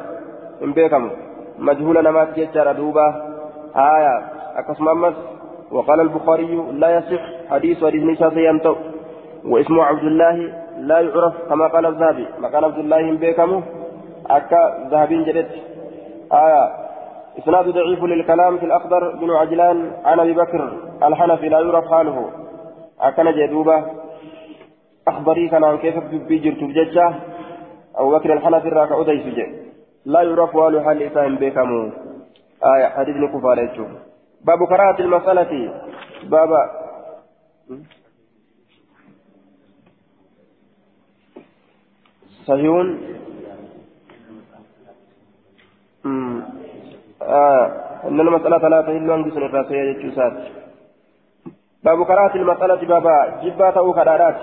إن 0.65 0.73
بكم 0.73 1.11
مجهول 1.59 2.05
نمات 2.05 2.39
ججار 2.39 2.73
دوبا 2.73 3.35
آية. 3.77 4.23
أقسم 4.57 4.89
أمس. 4.89 5.15
وقال 5.73 6.01
البخاري 6.01 6.63
لا 6.73 6.97
يصح 6.97 7.23
حديث 7.51 7.85
حديث 7.85 8.03
نساء 8.03 8.39
ينطق. 8.39 8.79
واسمه 9.45 9.85
عبد 9.85 10.05
الله 10.05 10.53
لا 10.79 11.01
يعرف 11.01 11.35
كما 11.49 11.67
قال 11.67 11.87
الذهبي. 11.87 12.27
ما 12.39 12.49
قال 12.49 12.65
عبد 12.65 12.79
الله 12.79 13.17
بيكم 13.17 13.63
أكا 14.31 14.89
ذهبين 14.91 15.25
جدت. 15.25 15.51
آية. 16.33 16.65
إسناد 17.39 17.69
ضعيف 17.69 18.05
للكلام 18.05 18.59
في 18.59 18.67
الأخضر 18.67 19.17
بن 19.17 19.31
عجلان 19.31 19.91
عن 20.05 20.21
أبي 20.21 20.33
بكر 20.33 20.73
الحنفي 21.03 21.49
لا 21.49 21.61
يعرف 21.61 21.85
حاله. 21.91 22.31
أكن 23.01 23.33
جدوبة 23.33 23.85
أخبري 25.09 25.49
كان 25.49 25.65
عن 25.65 25.79
كيف 25.79 25.99
بيجرت 26.29 26.65
بججة. 26.65 27.15
أبو 27.97 28.11
بكر 28.11 28.33
الحنفي 28.33 28.69
راك 28.69 28.93
أدي 28.93 29.23
سجى 29.23 29.64
لا 30.05 30.23
يعرف 30.23 30.55
والو 30.55 30.81
حال 30.81 31.03
إسان 31.03 31.37
بيكمو 31.37 31.91
آية 32.65 32.89
حديث 32.89 33.17
نكفى 33.17 33.89
باب 34.45 34.63
قراءة 34.63 35.01
المسألة. 35.01 35.53
باب 36.25 36.51
صحيح 42.47 42.71
آه 47.23 47.65
إن 48.09 48.21
المسألة 48.21 48.69
لا 48.69 48.81
تهل 48.83 49.11
عن 49.11 49.25
جسر 49.25 49.47
الرأسية 49.47 49.93
جتشوسات 49.93 50.33
باب 51.85 52.03
قراءة 52.03 52.37
المسألة 52.37 52.87
بابا 52.87 53.41
جبا 53.43 53.71
تأو 53.71 53.93
كرارات 53.93 54.37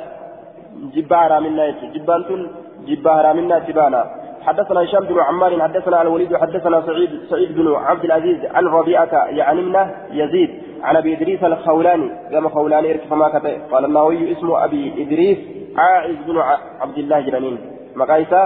جبا 0.74 1.18
حرامنا 1.18 1.66
جبان 1.94 2.24
تل 2.28 2.50
جبا 2.86 3.14
حرامنا 3.14 3.60
تبانا 3.60 4.21
حدثنا 4.46 4.84
هشام 4.84 5.04
بن 5.06 5.20
عمار 5.20 5.62
حدثنا 5.62 6.02
الوليد 6.02 6.38
حدثنا 6.38 6.82
سعيد 6.82 7.10
سعيد 7.30 7.56
بن 7.56 7.76
عبد 7.76 8.06
العزيز 8.06 8.46
عن 8.46 8.66
ربيعة 8.66 9.26
يعني 9.26 9.62
منه 9.62 9.96
يزيد 10.12 10.50
عن 10.84 10.98
أبي 10.98 11.18
إدريس 11.18 11.44
الخولاني. 11.44 12.12
كما 12.32 12.50
خولاني 12.50 12.94
كتب. 12.94 13.62
قال 13.72 13.86
النووي 13.86 14.32
اسمه 14.32 14.66
أبي 14.66 15.04
إدريس 15.04 15.38
عائز 15.78 16.16
بن 16.28 16.38
عبد 16.82 16.98
الله 16.98 17.20
جنانين. 17.20 17.58
مقايسة 17.96 18.42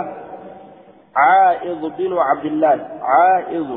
عائز 1.15 1.85
بن 1.97 2.17
عبد 2.17 2.45
الله. 2.45 2.87
عائز. 3.01 3.67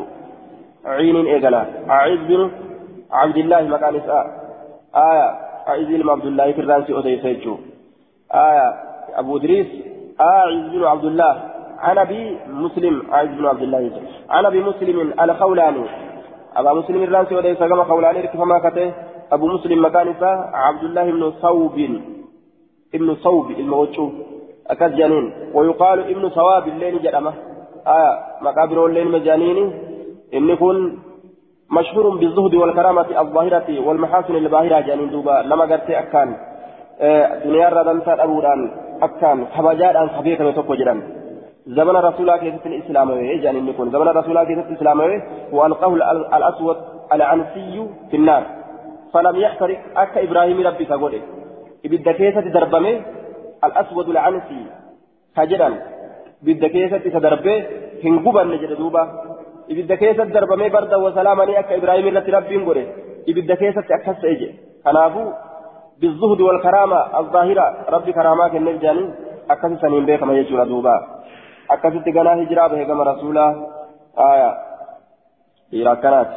عين 0.85 1.27
ايقلا 1.27 1.65
عائز 1.89 2.21
بن 2.21 2.51
عبد 3.13 3.37
الله. 3.37 3.63
مقايسة 3.63 4.21
آية. 4.97 5.31
عائز 5.67 5.89
بن 5.89 6.09
عبد 6.09 6.27
الله 6.27 6.51
كرانسي 6.51 6.93
أوديسيتشو 6.93 7.57
آية. 8.35 8.75
أبو 9.15 9.37
إدريس 9.37 9.67
عائز 10.21 10.63
بن 10.73 10.85
عبد 10.85 11.05
الله. 11.05 11.58
عن 11.79 11.99
ابي 11.99 12.39
مسلم 12.49 13.03
عائز 13.13 13.31
بن 13.31 13.47
عبد 13.47 13.63
الله 13.63 13.91
عن 14.31 14.47
ابي 14.47 14.61
مسلم 14.61 15.13
الخولاني 15.21 15.85
أبا 16.57 16.73
مسلم 16.73 17.03
الرانسي 17.03 17.35
وليس 17.35 17.59
كما 17.59 17.85
خولاني 17.85 18.23
كما 18.27 18.59
كته. 18.59 18.93
أبو 19.33 19.47
مسلم 19.47 19.85
مكان 19.85 20.15
عبد 20.53 20.83
الله 20.83 21.11
بن 21.11 21.33
صوب. 21.43 21.77
ابن 22.95 23.15
صوب 23.15 23.51
الموجود 23.51 24.13
أكاد 24.67 24.97
جانين. 24.97 25.33
ويقال 25.55 25.99
ابن 26.01 26.31
صواب 26.31 26.69
الليل 26.69 27.03
جرمه 27.03 27.33
آية 27.87 28.13
مقابر 28.43 28.87
الليل 28.87 29.09
مجانين 29.11 29.59
إن 30.35 30.49
يكون 30.49 30.99
مشهور 31.71 32.17
بالزهد 32.17 32.55
والكرامة 32.55 33.21
الظاهرة 33.21 33.69
والمحاسن 33.87 34.37
الباهرة 34.37 34.81
جانين 34.81 35.11
دوبا. 35.11 35.43
لما 35.43 35.65
قرت 35.65 35.91
أكان. 35.91 36.37
آه 37.01 37.45
دنيا 37.45 37.69
ردنتا 37.69 38.25
أبودان. 38.25 38.61
أكان. 39.03 39.47
خبجات 39.57 39.97
أن 39.97 40.09
خبيثة 40.09 40.47
وتوكو 40.47 40.75
جرم 40.75 41.03
زمن 41.69 41.97
رسول 41.97 42.21
الله 42.21 42.37
كيست 42.37 42.67
الإسلام 42.67 43.11
يعني 43.45 43.61
نكون 43.61 43.91
زمن 43.91 44.09
رسول 44.09 44.31
الله 44.31 44.45
كيست 44.45 44.67
الإسلام 44.71 45.01
وألقاه 45.53 45.93
الأسود 46.37 46.77
العنسي 47.13 47.87
في 48.11 48.17
النار. 48.17 48.43
فلم 49.13 49.37
يحترق. 49.37 49.79
أكا 49.97 50.23
إبراهيم 50.23 50.67
ربي 50.67 50.85
فقوله 50.85 51.23
إبدا 51.87 52.13
كيست 52.13 52.47
دربمه 52.57 53.01
الأسود 53.65 54.09
العنسي. 54.09 54.63
هجرا 55.37 55.69
إبدا 56.43 56.69
كيست 56.69 57.03
تدربه 57.15 57.57
هنقبا 58.05 58.43
نجد 58.45 58.73
دوبا. 58.81 59.03
إبدا 59.71 59.95
كيست 59.95 60.21
دربمه 60.21 60.69
بردا 60.69 60.97
وسلاما 60.97 61.45
أكا 61.61 61.77
إبراهيم 61.77 62.07
ربي 62.17 62.57
قوله 62.65 62.87
إبدا 63.29 63.55
كيست 63.61 63.87
أكس 63.97 64.25
إيجي. 64.25 64.49
خنافو 64.85 65.25
بالزهد 66.01 66.41
والكرامة 66.41 67.01
الظاهرة. 67.21 67.67
ربي 67.95 68.13
كرامات 68.13 68.55
النجاني. 68.55 69.05
أكس 69.51 69.81
سنين 69.83 70.05
بيك 70.07 70.23
ما 70.23 70.33
يجور 70.39 70.65
دوبا. 70.65 70.97
Akkasitti 71.69 72.13
ganaa 72.13 72.39
hijiraa 72.43 72.69
bahe 72.69 72.85
gama 72.93 73.11
rasuulaa 73.13 73.53
آية 74.19 74.57
إلى 75.73 75.97
كانت 75.97 76.29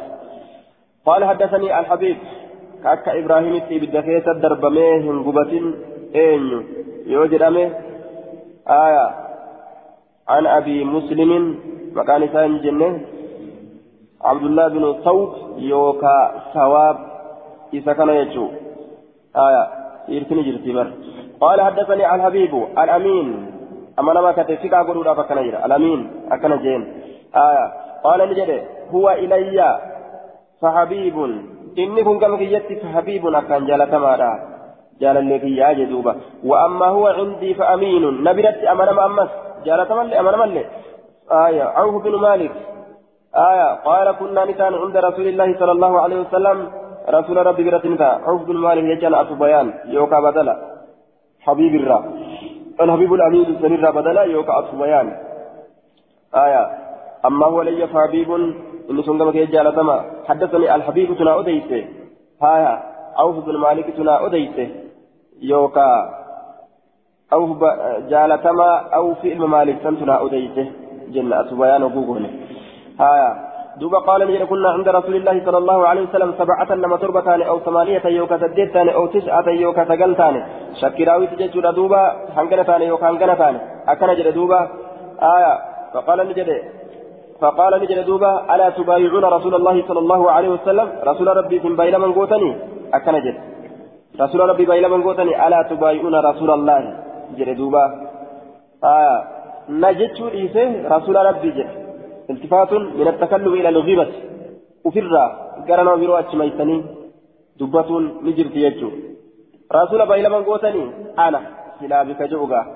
قال 1.06 1.24
حدثني 1.24 1.78
الحبيب 1.80 2.16
كأك 2.84 3.08
إبراهيم 3.08 3.62
إبدا 3.70 4.00
كيسة 4.00 4.32
دربميه 4.32 5.00
هنقبة 5.10 5.52
أين 6.14 6.66
يوجد 7.06 7.42
أمه 7.42 7.70
آية 8.68 9.06
عن 10.28 10.46
أبي 10.46 10.84
مسلم 10.84 11.58
مكان 11.92 12.26
ثاني 12.26 12.58
جنة 12.58 13.00
عبد 14.22 14.42
الله 14.42 14.68
بن 14.68 15.02
صوت 15.04 15.34
يوكا 15.58 16.42
ثواب 16.54 16.96
إذا 17.74 17.92
كان 17.92 18.08
يجو 18.08 18.48
آية 19.36 19.64
يرتني 20.08 20.42
جرتي 20.42 20.92
قال 21.40 21.60
حدثني 21.60 22.14
الحبيب 22.14 22.54
الأمين 22.78 23.51
أما 23.98 24.12
لما 24.12 24.32
كتفك 24.32 24.74
أقول 24.74 25.04
لا 25.04 25.14
فكنا 25.14 25.40
الأمين 25.66 26.10
أكن 26.32 26.56
جين 26.62 26.82
آية 27.36 27.72
قال 28.04 28.20
نجد 28.30 28.62
هو 28.90 29.10
إلي 29.10 29.78
فحبيب 30.62 31.16
إني 31.78 32.04
كن 32.04 32.18
كم 32.18 32.36
كيت 32.36 32.82
فحبيب 32.82 33.26
أكن 33.26 33.66
جالة 33.66 33.98
ماذا 33.98 34.30
جال 35.00 35.16
الذي 35.16 35.56
يجدوبا 35.56 36.16
وأما 36.44 36.86
هو 36.86 37.06
عندي 37.06 37.54
فأمين 37.54 38.24
نبرت 38.24 38.58
أمانة 38.72 39.06
أمس 39.06 39.30
جالة 39.64 39.90
ملي 40.02 40.20
أمانة 40.20 40.36
ملي 40.36 40.64
آية 41.46 41.62
عوف 41.62 42.02
بن 42.04 42.14
مالك 42.26 42.52
آية 43.36 43.68
قال 43.74 44.16
كنا 44.18 44.44
نتان 44.44 44.74
عند 44.74 44.96
رسول 44.96 45.26
الله 45.28 45.58
صلى 45.60 45.72
الله 45.72 46.00
عليه 46.00 46.20
وسلم 46.20 46.68
رسول 47.08 47.46
ربي 47.46 47.64
برتنتا 47.64 48.20
عوف 48.26 48.42
بن 48.42 48.56
مالك 48.56 48.84
يجعل 48.84 49.14
أتو 49.14 49.34
بيان 49.34 49.74
يوكا 49.84 50.20
بدلا 50.20 50.54
حبيب 51.40 51.74
الرا 51.74 51.98
الحبيب 52.80 53.14
الأمين 53.14 53.58
سنرى 53.62 53.92
بدلا 53.92 54.22
يوكا 54.22 54.70
بيان. 54.72 55.16
آية. 56.34 56.70
أما 57.24 57.46
هو 57.46 57.62
لي 57.62 57.86
فحبيب 57.86 58.32
إن 58.90 59.02
سنقم 59.02 59.36
يجعل 59.38 59.76
تما. 59.76 60.04
حدثني 60.28 60.74
الحبيب 60.74 61.16
تنا 61.18 61.40
أديسة. 61.40 61.84
آية. 62.42 62.82
عوف 63.16 63.36
بن 63.46 63.56
مالك 63.56 63.86
تنا 63.96 64.26
أديسة. 64.26 64.68
يوكا 65.42 66.14
أو 67.32 67.56
جالتما 68.08 68.70
أو 68.94 69.14
في 69.14 69.32
الممالك 69.32 69.78
سنتنا 69.82 70.26
أديته 70.26 70.72
جنة 71.08 71.50
بيان 71.52 71.82
وقوقونه 71.82 72.30
آية. 73.00 73.51
دوبا 73.80 73.98
قال 73.98 74.20
نجد 74.28 74.42
كنا 74.42 74.68
عند 74.70 74.88
رسول 74.88 75.14
الله 75.16 75.44
صلى 75.46 75.58
الله 75.58 75.88
عليه 75.88 76.02
وسلم 76.02 76.34
سبعة 76.38 76.74
نما 76.74 76.96
تربتان 76.96 77.42
أو 77.42 77.58
ثمانية 77.58 78.06
يوكا 78.06 78.36
سديتان 78.38 78.88
أو 78.88 79.06
تسعة 79.06 79.48
يوكا 79.48 79.84
سقلتان. 79.84 80.34
شكراوي 80.80 81.26
تجد 81.26 81.66
دوبا 81.74 82.02
هنغنتان 82.36 82.82
يوكا 82.82 83.10
هنغنتان 83.10 83.54
أكن 83.88 84.14
جد 84.14 84.28
دوبا؟ 84.34 84.60
آية. 85.36 85.52
فقال 85.94 86.18
نجد. 86.28 86.48
فقال 87.40 87.72
نجد 87.82 88.04
دوبا 88.04 88.54
ألا 88.54 88.70
تبايعون 88.70 89.24
رسول 89.24 89.54
الله 89.54 89.76
صلى 89.88 89.98
الله 89.98 90.30
عليه 90.30 90.48
وسلم؟ 90.48 90.88
رسول 91.04 91.36
ربي 91.36 91.60
من 91.64 91.76
بين 91.76 92.00
من 92.00 92.12
قوتني. 92.12 92.50
أكن 92.94 93.14
جد. 93.24 93.36
رسول 94.20 94.40
ربي 94.50 94.64
بين 94.64 94.90
من 94.90 95.02
قوتني. 95.02 95.46
ألا 95.46 95.62
تبايعون 95.70 96.14
رسول 96.14 96.50
الله؟ 96.50 96.80
جد 97.38 97.56
دوبا. 97.56 97.84
آية. 98.84 99.16
نجد 99.68 100.16
إيسه؟ 100.38 100.68
رسول 100.96 101.16
ربي 101.16 101.50
جد. 101.50 101.70
التفات 102.30 102.72
من 102.72 103.08
التكلم 103.08 103.52
إلى 103.54 103.68
الغيبة. 103.68 104.08
وفرا 104.84 105.24
قرنا 105.68 105.94
برو 105.94 106.14
أتشميتني 106.14 106.84
دبة 107.60 107.90
نجرت 107.98 108.56
يجو. 108.56 108.90
رسول 109.72 110.08
بين 110.08 110.30
من 110.30 110.42
قوتني. 110.44 110.90
أنا 111.18 111.40
سلا 111.80 112.02
بك 112.02 112.22
جوغا. 112.22 112.66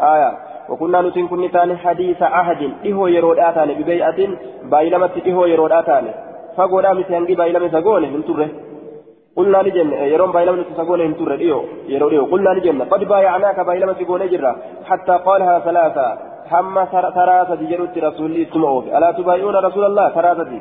آية. 0.00 0.30
وكنا 0.68 1.00
نتن 1.00 1.26
كن 1.28 1.50
تاني 1.50 1.76
حديث 1.76 2.22
عهد 2.22 2.72
إهو 2.86 3.06
يرود 3.06 3.38
آتاني 3.38 3.74
ببيعة. 3.74 4.20
بايلمت 4.70 5.26
إهو 5.26 5.44
يرود 5.44 5.72
آتاني. 5.72 6.12
فقولا 6.56 6.92
مسيانجي 6.94 7.34
بايلمت 7.34 7.72
سقوني 7.72 8.06
من 8.06 8.24
تره. 8.24 8.48
قلنا 9.36 9.58
لجن 9.62 9.92
يرون 9.92 10.32
بايلم 10.32 10.60
نتسقون 10.60 11.00
هم 11.00 11.12
تر 11.12 11.36
ديو 11.36 11.64
يرون 11.88 12.10
ديو 12.10 12.24
قلنا 12.24 12.50
لجن 12.50 12.82
قد 12.82 13.04
بايعناك 13.04 13.60
بايلم 13.60 13.94
سقون 13.94 14.28
جرا. 14.28 14.56
حتى 14.84 15.12
قالها 15.26 15.58
ثلاثة. 15.58 16.33
حما 16.50 16.84
ثلاثة 16.84 17.54
جرت 17.70 17.98
رسولي 17.98 18.42
اسمعوك 18.42 18.86
ألا 18.96 19.10
تبايعون 19.12 19.56
رسول 19.56 19.84
الله 19.84 20.08
ثلاثة 20.08 20.52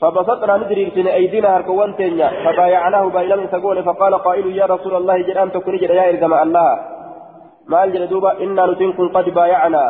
فبسطنا 0.00 0.56
ندري 0.56 0.90
في 0.90 1.14
أيدينا 1.14 1.56
هركوان 1.56 1.96
تنيا 1.96 2.28
فبايعناه 2.44 3.04
بايلم 3.08 3.46
سقون 3.52 3.82
فقال 3.82 4.14
قائل 4.14 4.46
يا 4.56 4.66
رسول 4.66 4.94
الله 4.96 5.16
جران 5.28 5.52
تكون 5.52 5.76
جرا 5.76 5.94
يا 5.94 6.08
إرجم 6.08 6.34
الله 6.34 6.70
ما 7.70 7.84
الجل 7.84 8.06
دوبا 8.12 8.30
إنا 8.42 8.66
نتنكم 8.66 9.08
قد 9.16 9.26
بايعنا 9.38 9.84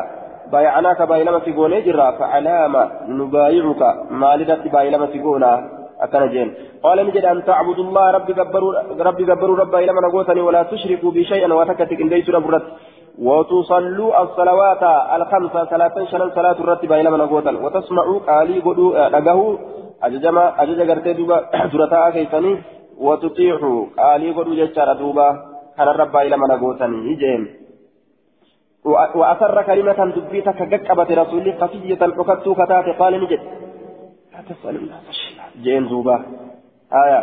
بايعناك 0.53 1.03
بايلم 1.03 1.37
سقون 1.47 1.73
جرا 1.87 2.11
فعلامة 2.19 2.83
نبايعك 3.19 3.83
ما 4.21 4.31
لدت 4.37 4.65
بايلم 4.75 5.03
سقونا 5.13 5.53
أكن 6.05 6.29
جين 6.33 6.49
قال 6.83 6.99
نجد 7.07 7.25
أن 7.25 7.45
تعبدوا 7.45 7.85
الله 7.85 8.11
ربي 8.11 8.33
جبروا 8.33 8.73
ربي 9.09 9.25
جبروا 9.25 9.57
ربا 9.63 9.79
إلى 9.79 9.93
من 9.93 10.05
أقوتني 10.05 10.41
ولا 10.41 10.63
تشركوا 10.63 11.11
بشيئا 11.11 11.55
وتكتك 11.55 12.01
إن 12.01 12.09
ليس 12.09 12.29
ربرت 12.31 12.65
وتصلوا 13.19 14.23
الصلوات 14.23 14.83
الخمسة 15.17 15.65
صلاة 15.65 16.05
شنن 16.11 16.31
صلاة 16.31 16.53
الرتبة 16.53 17.01
إلى 17.01 17.11
من 17.11 17.21
أقوتن 17.21 17.57
وتسمعوا 17.57 18.19
قالي 18.19 18.61
قدوا 18.61 19.07
أدقه 19.07 19.59
أججما 20.03 20.63
أجج 20.63 20.91
قرتي 20.91 21.13
دوبا. 21.13 21.39
درتا 21.73 22.11
كيسني 22.11 22.63
وتطيعوا 22.99 23.87
قالي 23.99 24.31
قدوا 24.31 24.55
ججار 24.55 24.93
دوبا. 24.93 25.29
كان 25.77 25.89
ربا 25.89 26.23
إلى 26.23 26.37
من 26.37 26.51
أقوتني 26.51 27.15
جين 27.15 27.43
وأسر 29.15 29.63
كلمة 29.63 29.99
دبيتك 30.17 30.59
كقبة 30.69 31.23
رسولي 31.23 31.53
خفية 31.61 32.03
حكتو 32.29 32.55
كتات 32.55 32.87
قال 32.99 33.13
نجد. 33.23 33.41
لا 34.33 34.41
تسأل 34.49 34.77
شيئا 35.11 35.45
جين 35.63 35.89
زوبا 35.89 36.17
آية. 36.93 37.21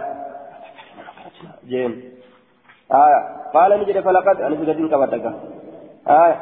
جين 1.68 1.92
آية. 2.92 3.20
قال 3.54 3.72
نجد 3.80 4.00
فلقد 4.00 4.42
أنا 4.42 4.56
سجدين 4.56 4.90
كبتك 4.90 5.55
آية 6.08 6.38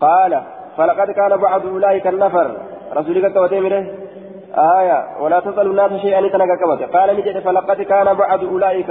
قال 0.00 0.42
فلقد 0.76 1.10
كان 1.10 1.36
بعض 1.36 1.66
أولئك 1.66 2.06
النفر 2.06 2.56
رسولك 2.96 3.32
كبتي 3.32 3.58
آية 4.78 4.98
ولا 5.20 5.40
تسأل 5.40 5.66
الناس 5.66 5.92
شيئا 6.00 6.28
تنك 6.28 6.58
كبت 6.60 6.96
قال 6.96 7.16
نجد 7.16 7.38
فلقد 7.38 7.82
كان 7.82 8.14
بعض 8.14 8.44
أولئك 8.44 8.90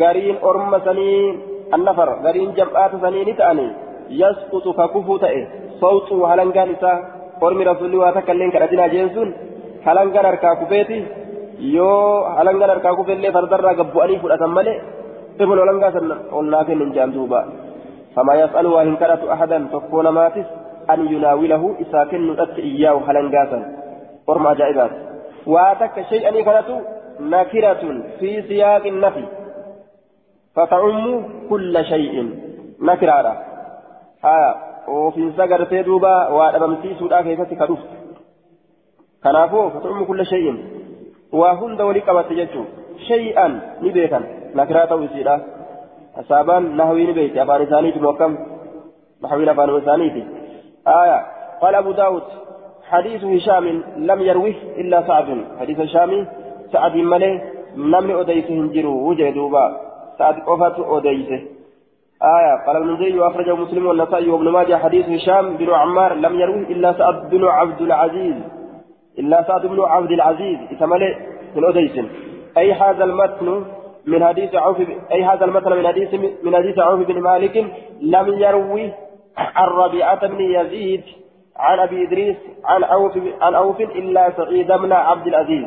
قرين 0.00 0.36
أرم 0.44 0.78
سنين 0.84 1.40
النفر 1.74 2.08
قرين 2.08 2.54
جمعات 2.54 2.90
سنين 3.02 3.36
تأني 3.36 3.72
يسقط 4.10 4.66
ككفو 4.78 5.16
تأي 5.16 5.48
صوت 5.80 6.12
هلنقان 6.12 6.70
waa 7.42 8.12
takka 8.14 8.32
illee 8.32 8.50
kadhatinaa 8.54 8.88
jeen 8.94 9.10
sun 9.14 9.34
halangan 9.84 10.26
harkaa 10.30 10.56
kufeeti 10.56 10.98
yoo 11.74 12.22
halangan 12.36 12.70
harkaa 12.70 12.94
kufellee 12.98 13.32
fardarraa 13.36 13.74
gabbu'anii 13.80 14.18
fudhatan 14.22 14.52
malee 14.58 14.76
ibn 15.42 15.58
halangaa 15.62 15.92
san 15.96 16.12
ol 16.38 16.46
naa 16.54 16.64
kennin 16.68 16.94
jaan 16.96 17.14
duuba 17.14 17.40
فما 18.16 18.34
يسأل 18.34 18.66
وإن 18.66 18.96
كانت 18.96 19.24
أحدا 19.24 19.68
تكون 19.72 20.08
ماتس 20.08 20.44
أن 20.90 21.06
يناوله 21.14 21.76
إذا 21.80 22.04
كن 22.04 22.32
نتت 22.32 22.58
إياه 22.58 23.00
هلنقاسا 23.06 23.76
ورم 24.28 24.46
عجائبات 24.46 24.90
واتك 25.46 26.02
شيئا 26.08 26.42
كانت 26.42 26.80
نكرة 27.20 28.02
في 28.20 28.42
سياق 28.42 28.86
النفي 28.86 29.24
فتعم 30.54 31.24
كل 31.50 31.84
شيء 31.84 32.30
نكرة 32.80 33.36
آه 34.24 34.54
ofiinsa 34.86 35.46
gartee 35.46 35.84
duuba 35.86 36.28
waa 36.28 36.52
dhabamsiisuudhaa 36.52 37.22
keessatti 37.22 37.56
ka 37.56 37.66
dhuftu 37.66 37.88
kanaafuu 39.22 39.70
fatucumu 39.70 40.06
kulla 40.06 40.24
shay'in 40.24 40.58
waa 41.32 41.54
hunda 41.60 41.84
walii 41.84 42.02
qabatte 42.08 42.34
jechuun 42.34 42.66
shay'an 43.08 43.52
nahwii 46.76 47.06
ni 47.06 47.12
beekti 47.12 47.40
afaan 47.40 47.62
isaaniiti 47.62 48.00
mokkam 48.00 48.32
nahwiin 49.22 49.48
afaan 49.48 49.78
isaaniiti 49.82 50.22
آية. 50.86 51.26
قال 51.62 51.74
أبو 51.74 51.92
داود 51.92 52.22
حديث 52.90 53.24
هشام 53.24 53.82
لم 53.96 54.20
يروه 54.20 54.54
إلا 54.76 55.06
سعد. 55.06 55.44
حديث 55.60 55.80
هشام 55.80 56.26
سعد 56.72 56.96
ملي 56.96 57.40
نمن 57.76 58.10
أديسه 58.10 58.54
هنجروا 58.54 59.08
وجه 59.08 59.30
دوبا. 59.30 59.80
سعد 60.18 60.34
قفت 60.34 60.80
أديسه 60.80 61.40
آية. 62.22 62.66
قال 62.66 62.76
المنذري 62.76 63.18
وأخرجه 63.18 63.54
مسلم 63.56 63.86
والنسائي 63.86 64.30
وابن 64.30 64.48
ماجه. 64.48 64.76
حديث 64.76 65.08
هشام 65.08 65.56
بن 65.56 65.70
عمار 65.70 66.14
لم 66.14 66.40
يروه 66.40 66.56
إلا 66.56 66.92
سعد 66.92 67.30
بن 67.30 67.44
عبد 67.44 67.80
العزيز. 67.80 68.36
إلا 69.18 69.42
سعد 69.48 69.66
بن 69.66 69.80
عبد 69.80 70.10
العزيز. 70.10 70.58
إتملئ 70.70 71.14
من 71.56 71.64
أديس. 71.64 72.04
أي 72.58 72.72
هذا 72.72 73.04
المتن؟ 73.04 73.64
من 74.06 74.24
حديث 74.24 74.54
عوف 74.54 74.76
أي 75.12 75.24
هذا 75.24 75.44
المتن 75.44 75.72
من 75.72 75.86
حديث 75.86 76.14
من 76.42 76.56
حديث 76.56 76.78
عوف 76.78 77.00
بن 77.06 77.20
مالك 77.20 77.56
لم 78.00 78.26
يروي 78.28 78.92
عن 79.36 79.68
ربيعة 79.68 80.26
بن 80.26 80.40
يزيد 80.40 81.02
عن 81.56 81.78
أبي 81.78 82.06
إدريس 82.06 82.36
عن 82.64 82.84
عوف 82.84 83.12
عن 83.40 83.54
عوف 83.54 83.80
إلا 83.80 84.32
سعيد 84.36 84.72
بن 84.72 84.92
عبد 84.92 85.26
العزيز. 85.26 85.64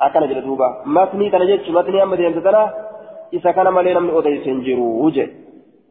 أكن 0.00 0.20
جلدوبا 0.20 0.82
متني 0.86 1.30
تنجد 1.30 1.70
متني 1.70 2.02
أما 2.02 2.16
دينتنا 2.16 2.74
إذا 3.32 3.50
كان 3.50 3.72
ملينا 3.72 4.00
من 4.00 4.16
أديس 4.16 4.48
جرو 4.66 5.04
وجه. 5.04 5.28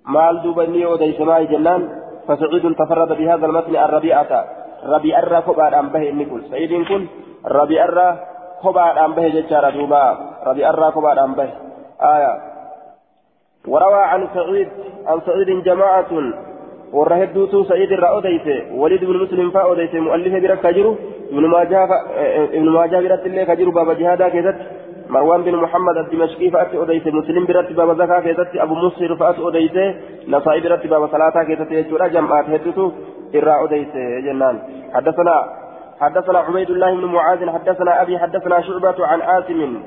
مال 0.05 0.41
دوبا 0.43 0.65
ني 0.65 0.93
أديس 0.93 1.19
ما 1.21 1.41
جنان 1.41 1.81
فسعيد 2.27 2.75
تفرد 2.75 3.17
بهذا 3.17 3.45
المتن 3.45 3.75
الربيعة 3.75 4.31
ربيع 4.83 5.19
الرا 5.19 5.39
كبار 5.39 5.79
أم 5.79 5.89
به 5.89 6.41
سعيد 6.51 6.87
كن 6.87 7.07
ربيع 7.45 7.85
كوبا 8.63 9.05
أنبه 9.05 9.27
جتشارا 9.27 9.69
دوبا 9.69 10.17
ربيع 10.47 10.69
الرا 10.69 10.89
كوبا 10.89 11.25
أنبه 11.25 11.49
آية 12.01 12.33
وروى 13.67 14.03
عن 14.11 14.27
سعيد 14.35 14.69
عن 15.07 15.19
سعيد 15.25 15.63
جماعة 15.63 16.11
ورهدوتو 16.93 17.63
سعيد 17.63 17.91
الرأوديس 17.91 18.47
وليد 18.71 19.03
بن 19.05 19.17
مسلم 19.23 19.51
فأوديس 19.51 19.93
مؤلف 19.93 20.33
برك 20.43 20.59
كجرو 20.59 20.95
ابن 21.31 21.45
ماجه 21.47 21.87
ابن 22.57 22.69
ماجه 22.69 22.99
برت 23.03 23.25
الله 23.25 23.43
كجرو 23.43 23.71
بابا 23.71 23.93
جهادا 23.93 24.29
كذت 24.29 24.57
مروان 25.09 25.41
بن 25.43 25.55
محمد 25.55 25.97
الدمشقي 25.97 26.49
فأتي 26.49 26.77
أوديس 26.77 27.07
مسلم 27.07 27.45
برت 27.45 27.71
بابا 27.71 27.93
زكاة 27.93 28.19
كذت 28.19 28.55
أبو 28.55 28.75
مصر 28.75 29.15
فأتي 29.15 29.41
أوديس 29.41 29.75
نصائب 30.27 30.63
برت 30.63 30.87
بابا 30.87 31.07
صلاة 31.07 31.43
كذت 31.47 31.71
يجورا 31.71 32.07
جمعات 32.07 32.45
هدوتو 32.49 32.91
الرأوديس 33.35 33.93
جنان 34.25 34.55
حدثنا 34.93 35.35
حدثنا 35.99 36.39
عبيد 36.39 36.69
الله 36.69 36.95
بن 36.95 37.05
معاذ 37.05 37.49
حدثنا 37.49 38.01
أبي 38.01 38.19
حدثنا 38.19 38.61
شعبة 38.61 39.05
عن 39.05 39.21
عاصم. 39.21 39.83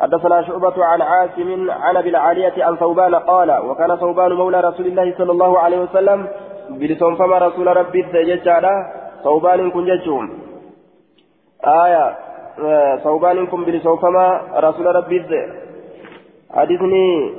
حدثنا 0.00 0.42
شعبة 0.42 0.84
عن 0.84 1.02
عاصم 1.02 1.70
عن 1.70 1.96
أبي 1.96 2.08
العالية 2.08 2.64
عن 2.64 2.76
ثوبان 2.76 3.14
قال 3.14 3.50
وكان 3.50 3.96
ثوبان 3.96 4.32
مولى 4.32 4.60
رسول 4.60 4.86
الله 4.86 5.14
صلى 5.18 5.32
الله 5.32 5.58
عليه 5.58 5.78
وسلم 5.80 6.28
بلسون 6.70 7.16
فما 7.16 7.38
رسول 7.38 7.76
ربي 7.76 8.02
ججارا 8.02 8.72
ثوبان 9.24 9.70
كن 9.70 9.84
ججوم. 9.84 10.38
آية 11.64 12.16
ثوبان 13.04 13.46
كن 13.46 13.64
بلسون 13.64 13.96
فما 13.96 14.40
رسول 14.56 14.86
ربي 14.86 15.24
حديثني 16.54 17.32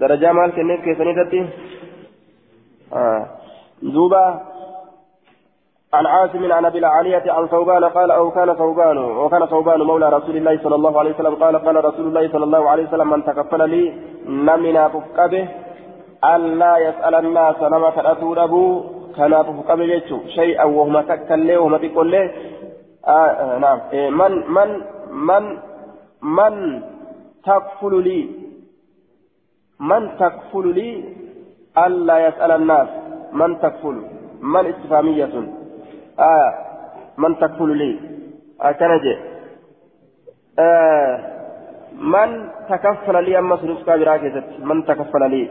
درجة 0.00 0.32
مال 0.32 0.50
كنف 0.54 0.80
كيف 0.80 1.00
آه 2.92 3.26
عن 5.94 6.06
عاصم 6.06 6.52
عن 6.52 6.64
أبي 6.64 6.78
العالية 6.78 7.32
عن 7.32 7.46
ثوبان 7.46 7.84
قال 7.84 8.10
أو 8.10 8.30
كان 8.30 8.54
ثوبان 8.54 8.98
وكان 8.98 9.46
ثوبان 9.46 9.82
مولى 9.82 10.08
رسول 10.08 10.36
الله 10.36 10.58
صلى 10.62 10.74
الله 10.74 10.98
عليه 10.98 11.14
وسلم. 11.14 11.34
قال 11.34 11.56
قال 11.56 11.84
رسول 11.84 12.06
الله 12.06 12.32
صلى 12.32 12.44
الله 12.44 12.70
عليه 12.70 12.88
وسلم 12.88 13.10
من 13.10 13.24
تكفل 13.24 13.70
لي 13.70 13.94
نمنا 14.26 14.88
فكبه 14.88 15.48
ألا 16.24 16.78
يسأل 16.78 17.14
الناس 17.14 17.62
نما 17.62 17.90
كراتو 17.90 18.32
ربو 18.32 18.82
كان 19.16 19.42
فكبه 19.42 19.84
جيتشو. 19.86 20.18
شيئا 20.28 20.64
وهم 20.64 21.00
تكلي 21.00 21.56
وهم 21.56 21.76
تقول 21.76 22.12
له 22.12 22.30
آه 23.06 23.10
آه 23.10 23.58
نعم. 23.58 23.80
إيه 23.92 24.10
من 24.10 24.32
من 24.56 24.70
من 25.28 25.44
من 26.22 26.82
تكفل 27.44 28.02
لي 28.02 28.28
من 29.80 30.02
تكفل 30.18 30.66
لي 30.74 31.04
ألا 31.78 32.26
يسأل 32.26 32.50
الناس. 32.50 32.88
من 33.32 33.58
تكفل؟ 33.58 33.96
من 34.42 34.66
استفهامية؟ 34.66 35.57
آه 36.18 36.54
من 37.18 37.38
تكفل 37.38 37.76
لي 37.76 38.00
أكنجي 38.60 39.16
آه 40.58 41.14
من 41.98 42.48
تكفل 42.68 43.24
لي 43.24 43.38
أما 43.38 43.56
سنسكا 43.56 43.96
براكزت 43.96 44.48
من 44.58 44.84
تكفل 44.84 45.30
لي 45.30 45.50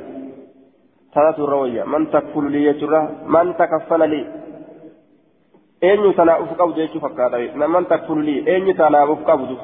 ثلاث 1.14 1.40
الروية 1.40 1.84
من 1.84 2.10
تكفل 2.12 2.52
لي 2.52 2.66
يجرى 2.66 3.02
من 3.26 3.58
تكفل 3.58 4.10
لي 4.10 4.38
qabdu 6.58 6.74
jechuu 6.82 7.00
fakkaata 7.00 7.38
man 7.68 7.86
takfulu 7.86 8.22
lii 8.22 8.44
eenyu 8.48 8.74
tanaaf 8.74 9.10
uf 9.10 9.22
qabdu 9.26 9.58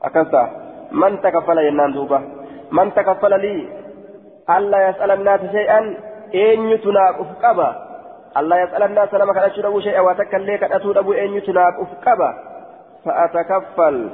akkas 0.00 0.30
ta'a 0.30 0.48
man 0.90 1.18
takaffala 1.18 1.62
jennaan 1.62 1.92
duuba 1.92 2.22
man 2.70 2.92
takaffala 2.92 3.38
lii 3.38 3.68
alla 4.46 4.78
yas'ala 4.80 5.12
annaasa 5.12 5.52
shay'an 5.52 5.96
eenyutu 6.32 6.92
naaf 6.92 7.20
uf 7.20 7.30
qaba 7.42 7.87
الله 8.36 8.56
يسأل 8.62 8.82
الناس 8.82 9.14
لما 9.14 9.32
كان 9.32 9.42
أشرب 9.42 9.80
شيئا 9.80 10.00
وتكلي 10.00 10.58
كان 10.58 10.72
أتود 10.72 10.96
أبو 10.96 11.12
أن 11.12 11.34
يتناب 11.34 11.72
أفقبا 11.80 12.34
فأتكفل. 13.04 14.10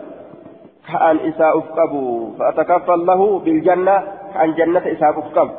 كأن 0.88 1.16
إساء 1.18 1.58
أفقبوا 1.58 2.30
فأتكفل 2.38 3.06
له 3.06 3.38
بالجنة. 3.38 4.02
كأن 4.34 4.54
جنة 4.54 4.92
إساء 4.92 5.18
أفقب. 5.18 5.50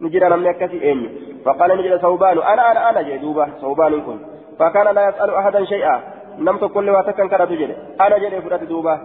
نجد 0.00 0.24
لم 0.24 0.46
يكفي 0.46 0.92
أن. 0.92 1.10
فقال 1.44 1.78
نجد 1.78 1.96
ثوبان. 1.96 2.38
أنا 2.38 2.70
أنا 2.70 2.90
أنا 2.90 3.02
جدوبة 3.02 3.46
ثوبان 3.60 4.00
كن. 4.00 4.18
فكان 4.58 4.94
لا 4.94 5.08
يسأل 5.08 5.30
أحدا 5.34 5.64
شيئا. 5.64 6.00
نمت 6.38 6.64
كل 6.64 6.90
واتكن 6.90 7.28
كرة 7.28 7.44
جد 7.44 7.76
أنا 8.00 8.18
جد 8.18 8.40
فرات 8.40 8.62
دوبة. 8.62 8.98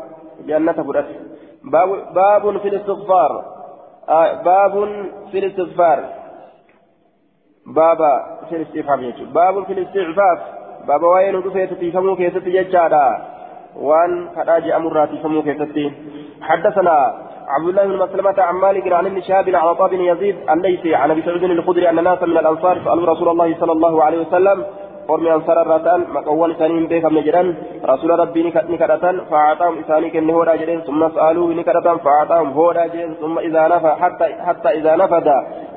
جنة 0.48 0.74
فرات 0.74 1.06
باب, 1.64 2.14
باب 2.14 2.58
في 2.58 2.68
الاستغفار. 2.68 3.46
آه 4.10 4.34
باب 4.44 5.06
في 5.32 5.40
الاستغفار. 5.40 6.23
بابا 7.68 8.40
في 8.50 8.56
الاستفهام 8.56 9.04
يجب 9.04 9.34
باب 9.34 9.64
في 9.66 9.74
الاستعفاف 9.74 10.40
بابا 10.88 11.08
وين 11.08 11.42
دفيت 11.42 11.74
تفهموا 11.74 12.16
كيف 12.16 12.38
تججادا 12.38 13.18
وان 13.76 14.30
خراج 14.36 14.70
أمر 14.70 15.06
تفهموا 15.06 15.42
كيف 15.42 15.94
حدثنا 16.42 17.14
عبد 17.48 17.68
الله 17.68 17.84
بن 17.86 17.98
مسلمة 17.98 18.42
عن 18.42 18.56
مالك 18.56 18.94
عن 18.94 19.06
ابن 19.06 19.22
شهاب 19.22 19.50
عن 19.50 19.56
عطاء 19.56 19.90
بن 19.90 20.02
يزيد 20.02 20.36
الليثي 20.50 20.96
عن 20.96 21.12
ابي 21.12 21.22
سعود 21.22 21.44
الخدري 21.44 21.90
ان 21.90 22.04
ناسا 22.04 22.26
من 22.26 22.38
الانصار 22.38 22.78
سالوا 22.86 23.14
رسول 23.14 23.30
الله 23.30 23.56
صلى 23.60 23.72
الله 23.72 24.04
عليه 24.04 24.28
وسلم 24.28 24.66
قرم 25.08 25.28
أنصار 25.28 25.62
الرتان 25.62 26.06
مقوان 26.14 26.54
سنين 26.60 26.88
بيك 26.88 27.06
مجران 27.06 27.56
رسول 27.86 28.20
ربي 28.20 28.44
نكرتان 28.70 29.22
فأعطاهم 29.32 29.80
إساني 29.80 30.10
كنه 30.10 30.34
هودا 30.34 30.56
جرين 30.56 30.82
ثم 30.82 31.10
سألوه 31.10 31.54
نكرتان 31.54 31.98
فأعطاهم 31.98 32.50
هودا 32.52 32.88
جرين 32.88 33.14
ثم 33.22 33.40
إذا 33.40 33.68
نفى 33.68 33.92
حتى, 34.02 34.26
حتى 34.48 34.70
إذا 34.70 34.96
نفد 34.96 35.28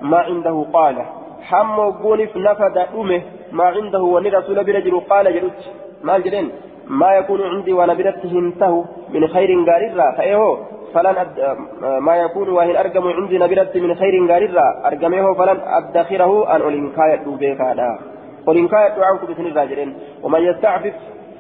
ما 0.03 0.19
عنده 0.19 0.67
قال 0.73 0.97
حمو 1.43 1.91
قونف 1.91 2.37
نفد 2.37 2.79
أمه 2.95 3.23
ما 3.53 3.65
عنده 3.65 4.03
وني 4.15 4.29
رسول 4.29 4.65
برجل 4.65 5.01
قال 5.11 5.27
جلت 5.35 5.61
ما 6.05 6.19
جلين 6.19 6.51
ما 6.89 7.11
يكون 7.19 7.43
عندي 7.43 7.73
وأنا 7.73 7.95
برته 7.95 8.33
انته 8.39 8.85
من 9.15 9.29
خير 9.29 9.51
غاررا 9.69 10.17
فايهو 10.17 10.59
فلن 10.95 11.17
أد... 11.23 11.57
ما 12.01 12.17
يكون 12.17 12.49
وهن 12.49 12.77
أرقم 12.77 13.09
عندي 13.09 13.39
نبرت 13.39 13.77
من 13.77 13.95
خير 13.95 14.15
غاررا 14.31 14.67
أرقمه 14.87 15.35
فلن 15.35 15.59
أدخره 15.79 16.57
أن 16.57 16.61
أولنكاية 16.63 17.17
دوبيكا 17.25 17.99
أولنكاية 18.49 18.89
دعاوك 18.97 19.23
بسن 19.31 19.47
الراجلين 19.47 19.91
ومن 20.23 20.41
يستعفف 20.43 20.95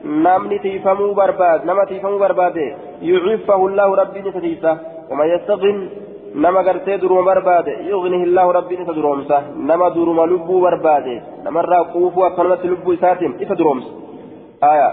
نامني 0.04 0.58
تيفمو 0.58 1.12
برباد 1.12 1.64
نما 1.64 1.84
تيفمو 1.84 2.18
برباد 2.18 2.56
يعفه 3.02 3.66
الله 3.66 3.94
ربي 3.94 4.20
نفتيسه 4.20 4.78
ومن 5.10 5.26
يستغن 5.34 5.88
nama 6.44 6.62
gartee 6.62 6.98
duruma 7.00 7.22
barbaade 7.22 7.72
yughnihi 7.90 8.22
illahu 8.28 8.52
rabbiin 8.58 8.82
isa 8.82 8.94
duroomsa 8.96 9.42
nama 9.56 9.90
duruma 9.94 10.26
lubbuu 10.32 10.60
barbaade 10.60 11.14
namarraa 11.44 11.84
quufuu 11.92 12.24
akkanumatti 12.28 12.68
lubbuu 12.68 12.92
isaatiin 12.92 13.36
isa 13.40 13.58
duroomsa 13.58 13.90
aya 14.70 14.88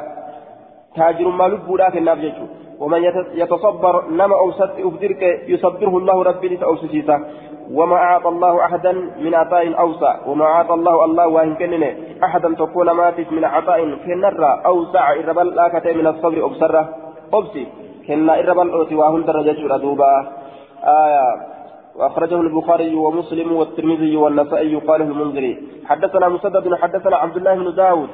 taajirummaa 0.96 1.54
lubbuudhaa 1.56 1.96
kennaaf 1.96 2.20
jechuudha 2.26 2.62
ومن 2.80 3.04
يتصبر 3.34 4.04
نما 4.10 4.36
أوسط 4.36 4.72
أفدرك 4.80 5.22
يصبره 5.48 5.98
الله 5.98 6.24
ربي 6.24 6.48
لتأوسسيسا 6.48 7.26
وما 7.72 7.96
أعطى 7.96 8.30
الله 8.30 8.66
أحدا 8.66 8.92
من 9.26 9.36
عطاء 9.36 9.80
أوسع 9.80 10.16
وما 10.28 10.46
أعطى 10.46 10.74
الله 10.74 11.06
الله 11.06 11.28
وإن 11.28 11.56
كنني 11.56 11.90
أحدا 12.24 12.54
تكون 12.54 12.92
ماتت 12.92 13.32
من 13.32 13.46
عطاء 13.46 13.80
كنرى 14.06 14.62
أوسع 14.66 15.12
إربل 15.12 15.48
لا 15.56 15.94
من 16.00 16.08
الصبر 16.08 16.46
أبصره 16.46 16.90
أبسي 17.34 17.68
كنا 18.08 18.40
إربل 18.40 18.70
أوتي 18.70 18.96
وهن 18.96 19.26
درجة 19.26 19.78
دوبا 19.78 20.43
آية 20.84 21.54
وأخرجه 21.96 22.42
البخاري 22.42 22.96
ومسلم 22.96 23.52
والترمذي 23.52 24.16
والنسائي 24.16 24.76
قاله 24.76 25.06
المنذري. 25.06 25.64
حدثنا 25.86 26.30
مسدد 26.30 26.76
حدثنا 26.76 27.16
عبد 27.16 27.38
الله 27.38 27.56
بن 27.56 27.76
داود. 27.76 28.10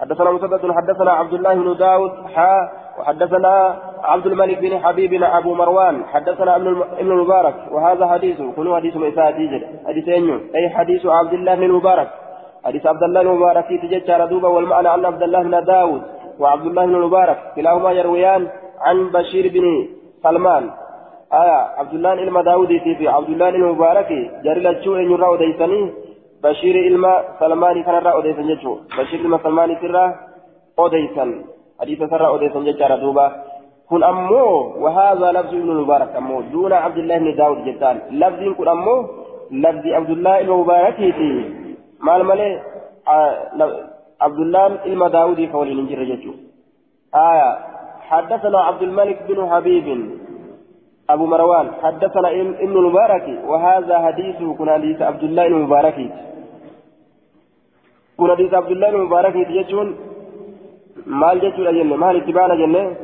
حدثنا 0.00 0.30
مسدد 0.30 0.72
حدثنا 0.72 1.12
عبد 1.12 1.34
الله 1.34 1.54
بن 1.54 1.76
داود 1.76 2.12
حا 2.34 2.68
وحدثنا 2.98 3.76
عبد 4.04 4.26
الملك 4.26 4.58
بن 4.58 4.78
حبيب 4.78 5.22
أبو 5.22 5.54
مروان. 5.54 6.04
حدثنا 6.04 6.56
ابن 6.56 6.82
المبارك. 7.00 7.54
وهذا 7.72 8.06
حديث 8.06 8.42
كل 8.56 8.74
حديث 8.74 8.96
ميسا 8.96 9.30
تيجر 9.30 9.62
حديث 9.86 10.08
أي 10.54 10.68
حديث 10.68 11.06
عبد 11.06 11.32
الله 11.32 11.54
بن 11.54 11.62
المبارك. 11.62 12.08
حديث 12.64 12.86
عبد 12.86 13.02
الله 13.02 13.22
بن 13.22 13.30
المبارك 13.30 13.66
تجد 13.82 14.28
دوبا 14.28 14.48
والمعنى 14.48 14.94
أن 14.94 15.04
عبد 15.04 15.22
الله 15.22 15.42
بن 15.42 15.64
داود 15.64 16.02
وعبد 16.40 16.66
الله 16.66 16.86
بن 16.86 16.94
المبارك 16.94 17.38
كلاهما 17.56 17.92
يرويان 17.92 18.48
عن 18.80 19.08
بشير 19.08 19.52
بن 19.54 19.88
سلمان. 20.22 20.70
آية 21.42 21.58
عبد 21.80 21.94
الله 21.94 22.12
إلما 22.12 22.42
داودي 22.42 22.80
في 22.80 23.08
عبد 23.08 23.30
الله 23.34 23.48
المبارك 23.48 24.10
جري 24.44 24.60
لجو 24.64 24.92
إن 24.96 25.06
يرى 25.12 25.26
أديسني 25.34 25.80
بشير 26.42 26.76
إلما 26.88 27.12
سلماني 27.40 27.82
كان 27.86 27.94
رأى 28.06 28.18
أديسن 28.18 28.46
جتو 28.50 28.72
بشير 28.98 29.20
إلما 29.20 29.38
سلماني 29.44 29.74
سرى 29.82 30.04
أديسن 30.84 31.30
حديث 31.80 32.00
سرى 32.12 32.26
أديسن 32.34 32.64
جتارا 32.68 32.96
دوبا 33.02 33.26
كن 33.90 34.02
أمو 34.12 34.44
وهذا 34.82 35.26
لفظ 35.36 35.52
ابن 35.60 35.70
المبارك 35.76 36.10
أمو 36.20 36.40
دون 36.54 36.72
عبد 36.84 36.98
الله 37.02 37.16
بن 37.18 37.28
داود 37.40 37.58
جتان 37.68 37.96
لفظ 38.20 38.42
كن 38.58 38.68
أمو 38.68 38.96
لفظ 39.64 39.84
عبد 39.98 40.10
الله 40.16 40.40
المبارك 40.40 40.96
في 41.18 41.28
مال 42.06 42.20
مالي 42.28 42.50
عبد 44.24 44.40
الله 44.44 44.66
إلما 44.88 45.08
داودي 45.08 45.44
فولي 45.52 45.74
ننجر 45.74 46.00
جتو 46.10 46.32
آية 47.30 47.50
حدثنا 48.10 48.58
عبد 48.68 48.82
الملك 48.82 49.18
بن 49.28 49.38
حبيب 49.50 49.86
أبو 51.10 51.26
مروان 51.26 51.66
حدثنا 51.82 52.30
ابن 52.30 52.76
المبارك 52.76 53.26
وهذا 53.46 53.98
حديثه 53.98 54.54
كن 54.54 54.70
حديث 54.70 55.02
عبد 55.02 55.22
الله 55.22 55.46
المبارك 55.46 55.98
كن 58.16 58.30
حديث 58.30 58.54
عبد 58.54 58.70
الله 58.70 58.88
المبارك 58.88 59.34
يجون. 59.36 59.96
مال 61.06 61.40
جتون 61.40 61.66
أجنة 61.66 61.96
مال 61.96 62.16
اتبانا 62.16 62.54
جنة 62.54 62.96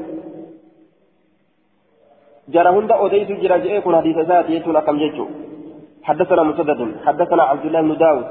جرى 2.48 2.68
هند 2.68 2.92
أوديت 2.92 3.30
جرى 3.42 3.58
جئكم 3.60 3.96
حديث 3.96 4.18
ذاتي 4.18 4.52
يتون 4.52 4.76
أكم 4.76 4.96
جيتشو 4.98 5.26
حدثنا 6.02 6.42
مسدد 6.42 6.80
حدثنا 7.06 7.42
عبد 7.42 7.64
الله 7.64 7.80
بن 7.80 7.96
داود. 7.96 8.26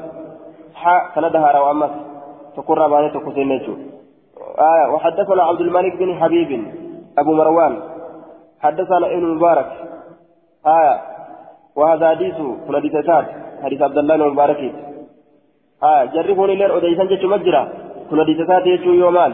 حا 0.75 0.95
سندها 1.15 1.51
روى 1.51 1.71
أمس 1.71 1.91
تقر 2.55 2.87
باني 2.87 3.09
تقسين 3.09 3.51
آية 4.71 4.85
وحدثنا 4.93 5.43
عبد 5.43 5.61
الملك 5.61 5.93
بن 5.97 6.09
حبيب 6.15 6.51
أبو 7.17 7.33
مروان. 7.33 7.73
حدثنا 8.63 9.07
ابن 9.15 9.25
مبارك 9.35 9.69
آية. 10.67 10.95
وهذا 11.75 12.09
حديث 12.09 12.39
من 12.39 12.75
حديث 12.75 12.95
حديث 13.63 13.81
عبد 13.81 13.97
الله 13.97 14.17
بن 14.17 14.27
مبارك 14.33 14.61
آية. 15.83 16.05
جربوني 16.13 16.55
لين 16.55 16.71
أوديسان 16.71 17.07
جيتشو 17.07 17.27
مجرى. 17.27 17.61
من 18.11 18.19
حديث 18.23 18.39
يجو 18.65 18.91
يومان. 18.93 19.33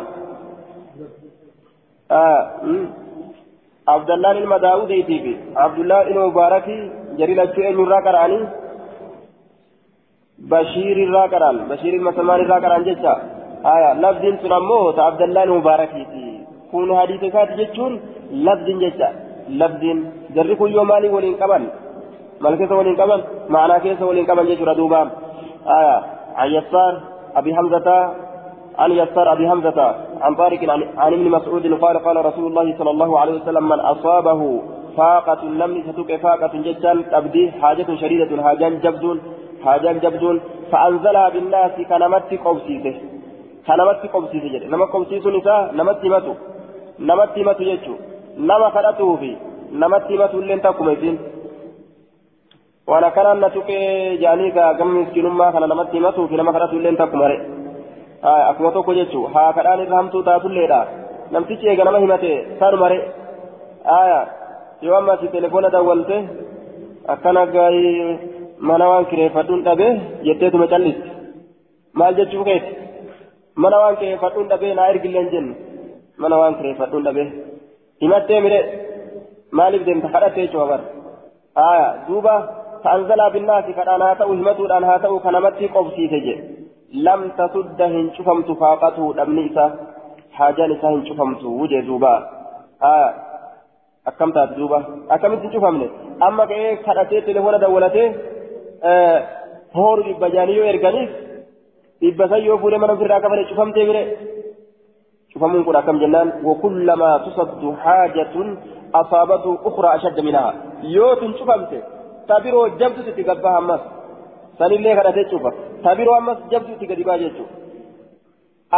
آه 2.11 2.41
عبد 3.87 4.09
الله 4.15 4.31
المداود 4.31 4.89
يتيبي 4.91 5.33
عبد 5.55 5.79
الله 5.79 6.01
المبارك 6.01 6.67
جريل 7.17 7.39
أجو 7.39 7.61
أن 7.69 7.75
يرى 7.79 7.99
قرآني. 8.05 8.39
بشير 10.51 10.97
الرا 11.07 11.23
قرآن. 11.33 11.57
بشير 11.69 11.93
المسلمان 11.99 12.39
الرا 12.41 12.57
قرآن 12.63 12.83
جيتشا 12.83 13.13
آية. 13.75 13.89
لفظ 14.03 14.23
سنمو 14.41 14.79
عبد 15.07 15.21
الله 15.21 15.43
المبارك 15.43 15.93
كون 16.71 16.89
حديث 16.99 17.21
جيتشون 17.59 17.93
لفظ 18.31 18.67
جيتشا 18.81 19.09
لفظ 19.49 19.83
كل 20.59 20.71
يوم 20.71 20.87
مالي 20.87 21.09
ولين 21.09 21.35
كمان 21.41 21.63
مال 22.41 22.55
كيس 22.59 22.71
ولين 22.71 22.95
كمان 22.95 23.21
معنى 23.49 23.79
كيس 23.79 24.01
ولين 24.01 24.25
كمان 24.25 24.45
جيتشو 24.45 24.65
ردوبا 24.65 25.01
آية 25.77 25.97
عن 26.35 26.49
يسار 26.57 26.93
أبي 27.35 27.55
حمزة 27.55 27.87
عن 28.79 28.91
يسار 28.91 29.33
أبي 29.33 29.49
حمزة 29.49 29.79
عن 30.21 30.35
طارق 30.35 30.61
عن 30.97 31.13
ابن 31.13 31.29
مسعود 31.37 31.65
قال 31.83 31.95
قال 32.05 32.25
رسول 32.25 32.45
الله 32.47 32.77
صلى 32.79 32.91
الله 32.91 33.19
عليه 33.19 33.33
وسلم 33.41 33.69
من 33.69 33.79
أصابه 33.79 34.61
فاقة 34.97 35.43
لم 35.43 35.83
ستك 35.87 36.15
فاقة 36.15 36.53
جدا 36.67 36.93
تبدي 37.11 37.51
حاجة 37.61 37.95
شديدة 38.01 38.43
حاجان 38.43 38.79
جبد 38.79 39.21
حاجان 39.65 39.99
جبد 39.99 40.41
فأنزلها 40.71 41.29
بالناس 41.29 41.71
كنمت 41.89 42.31
قوسيته 42.45 42.95
كنمت 43.67 44.01
قوسيته 44.13 44.47
جد 44.53 44.63
نما 44.71 44.85
قوسيس 44.93 45.25
نساء 45.35 45.59
نمت 45.77 46.03
متو 46.13 46.33
نمت 47.09 47.35
متو 47.47 47.63
يجو 47.71 47.95
نما 48.37 48.69
خلته 48.69 49.15
في 49.15 49.31
نمت 49.81 50.11
متو 50.11 50.39
لن 50.39 50.61
تقوم 50.61 50.89
يسين 50.89 51.15
وأنا 52.87 53.09
كان 53.09 53.27
نتوك 53.45 53.69
جانيكا 54.21 54.73
كم 54.73 54.89
مسكين 55.01 55.27
ما 55.27 55.51
كان 55.51 55.63
نمت 55.69 55.93
متو 56.05 56.27
في 56.27 56.35
نما 56.37 56.51
خلته 56.55 56.77
لن 56.85 56.97
تقوم 56.97 57.21
akkuma 58.25 58.71
tokko 58.71 58.93
jechuun 58.97 59.33
haa 59.33 59.53
kadhaan 59.53 59.81
irra 59.83 59.97
hamtuu 59.97 60.23
taatulleedha 60.27 60.79
namtichi 61.33 61.67
eega 61.71 61.83
nama 61.87 61.99
himate 62.03 62.31
saanumare 62.59 62.97
aya 63.97 64.19
yoo 64.85 64.95
amma 64.99 65.17
si 65.21 65.27
telefoona 65.35 65.69
dawwalte 65.75 66.17
akkana 67.13 67.45
gaarii 67.55 68.17
mana 68.69 68.89
waan 68.91 69.05
kireeffadhuun 69.11 69.61
dhabe 69.67 69.87
jetteetuma 70.27 70.67
callisti 70.73 71.09
maal 71.99 72.17
jechuu 72.19 72.47
keeti 72.49 72.71
mana 73.63 73.77
waan 73.83 73.99
kireeffadhuun 74.01 74.49
dhabe 74.51 74.73
naa 74.79 74.89
ergilleen 74.93 75.29
jennu 75.33 75.53
mana 76.23 76.41
waan 76.41 76.57
kireeffadhuun 76.61 77.05
dhabe 77.07 77.23
himattee 78.01 78.41
mire. 78.41 78.59
Maaliif 79.51 79.85
deemta? 79.85 80.13
Kadhatte 80.15 80.39
jechuudha 80.41 80.67
bar 80.71 80.81
aya 81.55 81.87
duuba 82.07 82.33
ta'anzalaa 82.83 83.33
binnaasi 83.35 83.77
kadhaan 83.79 84.01
haa 84.07 84.19
ta'u 84.19 84.33
himatuudhaan 84.39 84.85
haa 84.89 84.99
ta'u 85.05 85.19
kanamatti 85.25 85.73
qobsiise 85.75 86.19
jedhe 86.27 86.55
لم 86.93 87.31
تسد 87.37 87.81
هنشفمت 87.81 88.51
فاقته 88.51 89.13
دمني 89.13 89.51
إسا 89.51 89.65
حاجان 90.31 90.71
إسا 90.71 90.87
هنشفمت 90.87 91.43
وجه 91.43 91.79
دوبا 91.79 92.13
آه 92.83 93.13
أكم 94.07 94.31
تات 94.31 94.49
دوبا 94.49 94.79
أكم 95.11 95.35
تشوفمني 95.49 95.89
أما 96.27 96.45
كأي 96.45 96.75
كراتي 96.75 97.21
تلفون 97.21 97.59
دولتي 97.59 98.03
آه 98.83 99.19
هور 99.75 99.99
بجانيو 100.21 100.63
إرغانيس 100.69 101.09
إبسا 102.03 102.37
يوفو 102.37 102.69
لمن 102.69 102.97
في 102.97 103.03
الراكبة 103.05 103.43
شفمتي 103.49 103.83
بره 103.87 104.03
شفمون 105.35 105.63
كنا 105.63 105.81
كم 105.81 105.97
جنان 105.99 106.27
وكلما 106.47 107.11
تصد 107.25 107.63
حاجة 107.83 108.35
أصابته 108.95 109.57
أخرى 109.65 109.95
أشد 109.95 110.19
منها. 110.19 110.53
يوتن 110.83 111.31
شفمتي 111.39 111.79
تابيرو 112.27 112.67
جبت 112.79 112.97
تتقبها 113.07 113.59
مس 113.59 113.83
sanillee 114.59 114.95
kadhatee 114.97 115.25
cufa 115.31 115.49
tabiroo 115.83 116.15
ammas 116.19 116.39
jabduutti 116.51 116.87
gadi 116.91 117.03
baa 117.09 117.17
jechuudha 117.23 117.53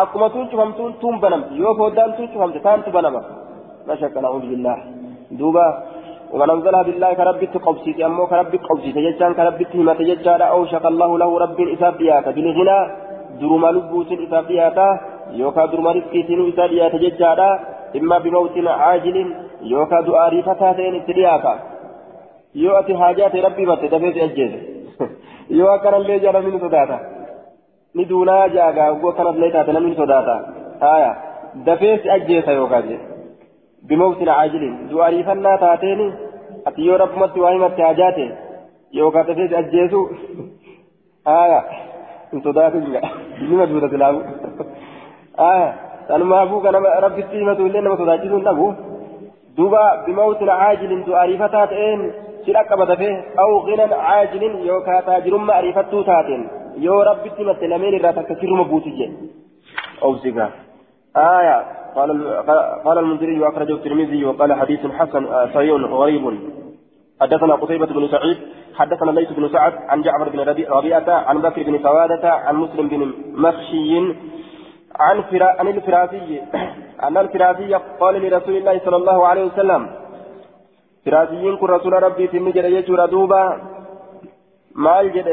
akkuma 0.01 0.29
tuun 0.33 0.49
cufamtuun 0.51 0.93
tuun 1.01 1.19
banamti 1.23 1.59
yoo 1.61 1.73
foddaan 1.79 2.15
tuun 2.17 2.31
cufamte 2.33 2.59
taantu 2.65 2.91
banama 2.97 3.21
mashakka 3.87 4.21
na'uudhu 4.21 4.51
billaa 4.53 4.79
duuba 5.39 5.67
ومن 6.33 6.49
أنزلها 6.49 6.83
بالله 6.87 7.13
كربت 7.13 7.53
قبسيت 7.65 7.99
أمو 8.07 8.27
كربت 8.27 8.63
قبسيت 8.69 8.97
ججان 9.05 9.31
كربت 9.39 9.71
همة 9.75 9.99
ججان 10.09 10.41
أوشك 10.41 10.85
الله 10.91 11.11
له 11.21 11.31
رب 11.43 11.59
إسابيات 11.75 12.25
بالغنى 12.35 12.79
درم 13.39 13.63
لبوت 13.75 14.09
إسابيات 15.31 15.39
يوكا 15.39 15.65
درم 15.65 15.87
رزقيتين 15.87 16.49
إسابيات 16.49 16.95
ججان 16.95 17.59
إما 17.95 18.17
بموت 18.17 18.57
عاجل 18.67 19.35
يوكا 19.61 20.01
دعاري 20.01 20.41
فتاتين 20.41 20.95
ابتدياتا 20.95 21.59
يؤتي 22.55 22.97
حاجات 22.97 23.35
ربي 23.35 23.65
بس 23.65 23.79
دفيت 23.79 24.17
أجيز 24.17 24.77
yoo 25.49 25.69
akkanallee 25.71 26.19
jaa 26.19 26.31
namni 26.31 26.51
ni 26.51 26.59
sodaata 26.59 26.99
ni 27.93 28.05
duunaa 28.09 28.47
jaagaa 28.47 28.91
oguu 28.91 29.09
akkanallee 29.09 29.51
taate 29.51 29.71
namni 29.71 29.89
ni 29.89 29.95
sodaata 29.95 30.35
haya 30.79 31.15
dafeessi 31.65 32.09
ajjeesa 32.09 32.51
yookaan 32.51 32.89
jedhe 32.89 33.05
bimawtin 33.87 34.25
caajilin 34.25 34.89
du'aariifannaa 34.89 35.57
taateeni 35.57 36.13
ati 36.65 36.87
yoo 36.87 36.97
rabbumatti 36.97 37.39
waa 37.39 37.51
himatte 37.51 37.83
hajaate 37.83 38.31
yookaan 38.99 39.27
dafeessi 39.27 39.55
ajjeesu 39.55 40.09
haya 41.25 41.63
hin 42.31 42.43
sodaatinga 42.43 43.01
nima 43.39 43.65
duuta 43.65 43.89
silaamu 43.89 44.21
kana 45.37 46.99
rabbitti 47.05 47.37
himatu 47.37 47.67
illee 47.67 47.81
nama 47.81 47.97
sodaachisuu 47.97 48.37
hin 48.37 48.45
dhabu 48.49 48.67
duuba 49.57 49.81
bimawtin 50.05 50.53
caajilin 50.53 51.03
du'aariifataa 51.09 51.65
ta'een 51.73 52.05
sila 52.45 52.63
qabatafe 52.69 53.09
aw 53.43 53.49
ginan 53.65 53.97
caajilin 54.05 54.53
yookaa 54.69 55.01
taajirumma 55.09 55.57
ariifattuu 55.59 56.03
taateen 56.11 56.47
yoo 56.85 57.01
rabbitti 57.09 57.49
matte 57.49 57.67
lameen 57.73 57.99
irraa 57.99 58.13
takka 58.19 58.39
sirruma 58.39 58.69
buuti 58.71 58.95
je 59.01 59.11
obsiga 60.01 60.47
آية 61.17 61.65
قال 61.95 62.09
قال 62.85 62.97
المنذري 62.97 63.39
وأخرجه 63.39 63.73
الترمذي 63.73 64.25
وقال 64.25 64.53
حديث 64.53 64.85
حسن 64.85 65.23
صحيح 65.53 65.73
غريب 65.73 66.39
حدثنا 67.21 67.55
قتيبة 67.55 67.85
بن 67.85 68.07
سعيد 68.07 68.37
حدثنا 68.75 69.11
ليث 69.11 69.31
بن 69.31 69.49
سعد 69.49 69.73
عن 69.89 70.01
جعفر 70.01 70.29
بن 70.29 70.39
ربيعة 70.69 71.09
عن 71.09 71.41
بكر 71.41 71.63
بن 71.63 71.79
سوادة 71.83 72.33
عن 72.33 72.55
مسلم 72.55 72.87
بن 72.87 73.13
مخشي 73.35 74.13
عن 74.95 75.21
فرا 75.21 75.47
عن 75.59 75.67
الفراسي. 75.67 76.41
أن 77.05 77.17
الفراسي 77.17 77.73
قال 77.99 78.15
لرسول 78.21 78.55
الله 78.57 78.79
صلى 78.85 78.95
الله 78.95 79.27
عليه 79.27 79.43
وسلم 79.45 79.89
فراسيين 81.05 81.57
كن 81.57 81.67
رسول 81.67 81.93
ربي 82.03 82.27
تني 82.27 82.51
جل 82.51 82.65
يجور 82.65 83.05
دوبا. 83.05 83.43
مال 84.75 85.05
جد 85.13 85.27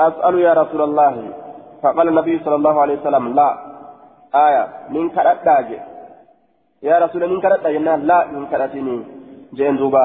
أسأل 0.00 0.34
يا 0.38 0.52
رسول 0.52 0.82
الله. 0.82 1.14
فقال 1.82 2.08
النبي 2.08 2.34
صلى 2.44 2.54
الله 2.54 2.80
عليه 2.80 2.96
وسلم 3.00 3.34
لا. 3.34 3.50
آية 4.34 4.64
من 4.90 5.10
كرت 5.10 5.46
يا 6.82 6.98
رسول 6.98 7.22
من 7.30 7.40
كرت 7.40 7.66
لا 8.10 8.18
من 8.34 8.46
كرتني. 8.46 8.96
جين 9.54 9.76
دوبا. 9.76 10.04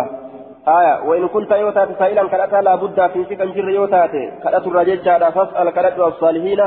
آية 0.67 0.93
وإن 1.07 1.27
كنت 1.27 1.51
يوتات 1.51 1.89
سائلا 1.99 2.23
كرتا 2.27 2.55
لا 2.67 2.75
بد 2.75 2.99
في 3.13 3.19
سكن 3.29 3.49
جر 3.55 3.69
يوتات 3.69 4.13
كرت 4.43 4.67
الرجل 4.67 4.97
فاسأل 5.35 5.67
كرت 5.75 5.99
الصالحين. 5.99 6.61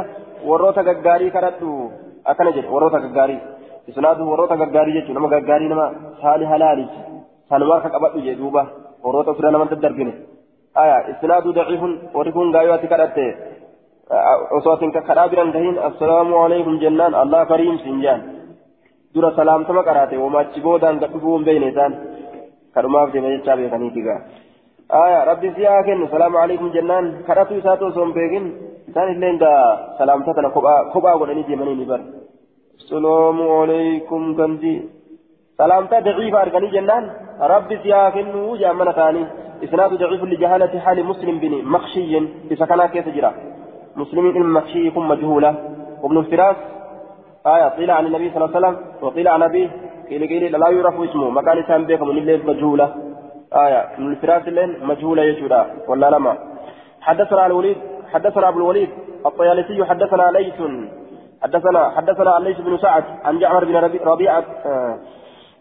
وروتا 0.49 0.83
غغاري 0.89 1.31
كرت 1.35 1.63
أكن 2.27 2.51
جد 2.57 2.67
وروتا 2.75 2.99
غغاري 3.05 3.39
إسناده 3.91 4.25
وروتا 4.33 4.55
غغاري 4.63 4.91
جد 4.97 5.11
نما 5.17 5.29
غغاري 5.35 5.67
نما 5.73 5.87
صالح 6.23 6.49
هلالي 6.55 6.87
sanumaa 7.51 7.83
ka 7.83 7.91
qabadhu 7.91 8.23
jee 8.25 8.39
duuba 8.39 8.63
horoota 9.05 9.35
fira 9.35 9.51
namatti 9.51 9.77
darbine 9.85 10.13
aya 10.83 10.99
isnaadu 11.13 11.53
daciifun 11.57 11.93
warri 12.17 12.33
kun 12.37 12.53
gaayoo 12.55 12.75
ati 12.75 12.91
kadhatte 12.93 13.25
osoo 14.59 14.75
atin 14.75 14.93
kadhaa 14.95 15.29
biran 15.33 15.51
tahin 15.57 15.81
assalaamu 15.89 16.39
alaykum 16.45 16.79
jennaan 16.83 17.19
allah 17.23 17.41
kariim 17.53 17.79
siin 17.83 17.99
jaan 18.05 18.23
dura 19.15 19.33
salaamtama 19.39 19.83
qaraate 19.89 20.23
womaachi 20.23 20.63
boodaan 20.67 21.01
gad 21.03 21.11
dhufuu 21.15 21.35
hin 21.37 21.47
beeyne 21.49 21.67
isaan 21.73 21.97
kadhumaaf 22.75 23.13
deema 23.15 23.35
jechaa 23.35 23.59
beekaniiti 23.63 24.07
gaa 24.07 24.21
aya 25.03 25.19
rabbi 25.31 25.53
si 25.57 25.67
haa 25.71 25.83
kennu 25.89 26.11
salaamu 26.15 26.43
alaykum 26.45 26.71
jennaan 26.77 27.13
kadhatu 27.29 27.59
isaatu 27.63 27.91
osoo 27.91 28.05
hin 28.07 28.15
beekin 28.21 28.47
isaan 28.91 29.13
illee 29.15 29.35
gaa 29.43 29.65
salaamta 29.99 30.35
kana 30.39 30.55
kophaa 30.95 31.19
godhanii 31.21 31.49
deemanii 31.51 31.77
ni 31.83 31.91
bar 31.93 32.01
salaamu 32.93 33.53
alaykum 33.61 34.35
kanti 34.41 34.75
سلامتا 35.61 35.99
ضعيف 36.01 36.35
أرغني 36.35 36.69
جنان 36.75 37.05
ربي 37.53 37.75
سيافنه 37.83 38.57
جامنا 38.61 38.93
ثاني 38.99 39.23
إسناد 39.65 39.91
ضعيف 40.03 40.23
لجهالة 40.33 40.75
حال 40.85 40.99
مسلم 41.11 41.37
بن 41.43 41.53
مخشي 41.75 42.15
إذا 42.53 42.65
كان 42.71 42.81
كيف 42.95 43.07
جرى 43.17 43.33
مسلم 43.97 44.25
بن 44.33 44.43
مخشي 44.57 44.81
يكون 44.89 45.05
مجهولة 45.13 45.51
وابن 46.03 46.17
الفراس 46.23 46.57
آية 47.55 47.69
قيل 47.79 47.91
عن 47.91 48.07
النبي 48.07 48.27
صلى 48.31 48.39
الله 48.45 48.57
عليه 48.57 48.59
وسلم 48.59 48.77
وقيل 49.03 49.29
عن 49.29 49.43
أبيه 49.49 49.69
قيل 50.11 50.23
قيل 50.31 50.43
لا 50.63 50.69
يعرف 50.75 50.97
اسمه 51.01 51.31
مكان 51.39 51.59
سام 51.69 51.83
بكم 51.89 52.09
من 52.09 52.19
الليل 52.19 52.41
مجهولة 52.51 52.87
آية 53.65 53.81
من 53.99 54.11
الفراس 54.13 54.45
لين 54.57 54.71
مجهولة 54.91 55.23
يجودا 55.31 55.61
ولا 55.89 56.09
لما 56.15 56.33
حدثنا 57.07 57.47
الوليد 57.47 57.77
حدثنا 58.13 58.49
أبو 58.49 58.59
الوليد 58.59 58.91
الطيالسي 59.27 59.85
حدثنا 59.85 60.31
ليث 60.31 60.59
حدثنا 61.43 61.91
حدثنا 61.91 62.39
الليث 62.39 62.61
بن 62.61 62.79
سعد 62.79 63.05
عن 63.25 63.39
جعفر 63.39 63.65
بن 63.65 63.77
ربيعة 64.05 64.45
آه 64.67 64.99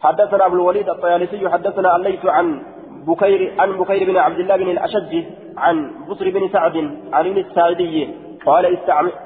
حدثنا 0.02 0.46
أبو 0.46 0.56
الوليد 0.56 0.90
الطيالسي 0.90 1.50
حدثنا 1.50 1.96
الليث 1.96 2.26
عن 2.26 2.62
بكير 3.08 3.54
عن 3.60 3.72
بكير 3.72 4.12
بن 4.12 4.18
عبد 4.18 4.40
الله 4.40 4.56
بن 4.58 4.70
الأشج 4.70 5.24
عن 5.58 5.92
بصر 6.10 6.30
بن 6.30 6.50
سعد 6.50 6.76
عن 7.14 7.26
الساعدي 7.38 8.10
قال 8.46 8.78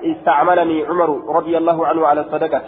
استعملني 0.04 0.86
عمر 0.86 1.36
رضي 1.36 1.58
الله 1.58 1.88
عنه 1.88 2.08
على 2.08 2.22
الصدقة. 2.22 2.62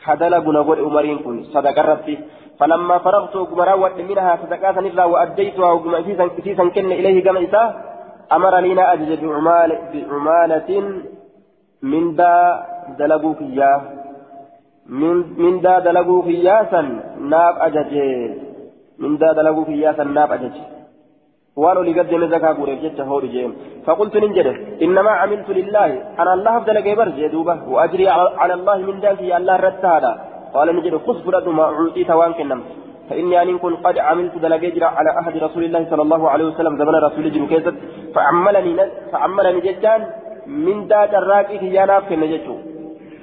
حدل 0.00 0.40
بنقول 0.40 0.80
عمرين 0.80 1.18
كن 1.18 1.44
صدقة 1.44 1.82
ربي. 1.92 2.18
فلما 2.60 2.98
فرغت 2.98 3.36
قمراوة 3.36 4.02
منها 4.08 4.38
صدقات 4.42 4.78
نرى 4.78 5.04
وأديتها 5.04 5.72
وقم 5.72 5.94
إسيسا 5.94 6.68
كن 6.68 6.92
إليه 6.92 7.44
إساه 7.48 7.95
أمرني 8.32 8.74
لا 8.74 8.92
أجد 8.92 9.24
بعمال 9.24 9.70
بعمالة 9.92 10.70
من 11.82 12.16
دا 12.16 12.34
دلقوا 12.98 13.34
فياه 13.34 13.80
من 14.86 15.16
من 15.42 15.60
دا 15.60 15.78
دلقوا 15.78 16.22
فياسا 16.22 16.80
ناب 17.20 17.54
أججي 17.66 18.34
من 18.98 19.18
دا 19.18 19.32
دلقوا 19.32 19.64
فياسا 19.64 20.04
ناب 20.04 20.32
أججي 20.32 20.62
وانو 21.56 21.82
لقد 21.82 22.08
جمع 22.10 22.26
زكاة 22.26 22.52
قريب 22.52 22.78
جدت 22.82 23.00
هو 23.00 23.18
رجيم 23.18 23.50
فقلت 23.86 24.14
ننجده 24.16 24.54
إنما 24.84 25.10
عملت 25.10 25.48
لله. 25.58 25.90
أنا 26.20 26.34
الله 26.34 26.56
أفضل 26.58 26.76
قبر 26.86 27.08
جدوبة 27.08 27.54
وأجري 27.72 28.08
على 28.42 28.54
الله 28.58 28.78
من 28.88 28.96
ذلك 29.04 29.20
الله 29.38 29.56
رد 29.66 29.84
قال 30.54 30.68
نجده 30.76 30.98
خذ 31.06 31.16
فرد 31.24 31.48
ما 31.48 31.64
أعطيت 31.64 32.10
وان 32.10 32.32
كنم 32.38 32.60
فإني 33.10 33.42
أن 33.42 33.58
كن 33.58 33.76
قد 33.76 33.98
عملت 33.98 34.34
دلقيجر 34.38 34.84
على 34.84 35.10
أحد 35.20 35.36
رسول 35.36 35.64
الله 35.64 35.86
صلى 35.90 36.02
الله 36.02 36.30
عليه 36.30 36.44
وسلم 36.44 36.76
زمن 36.78 36.94
رسول 36.94 37.26
الله 37.26 37.46
كيست 37.46 37.74
فعملني 38.14 38.72
فعملني 39.12 39.60
جدان 39.60 40.00
من 40.46 40.88
دا 40.88 41.06
دراكي 41.06 41.58
كي 41.58 41.70
ناف 41.70 42.08
كن 42.08 42.22
جدو. 42.32 42.56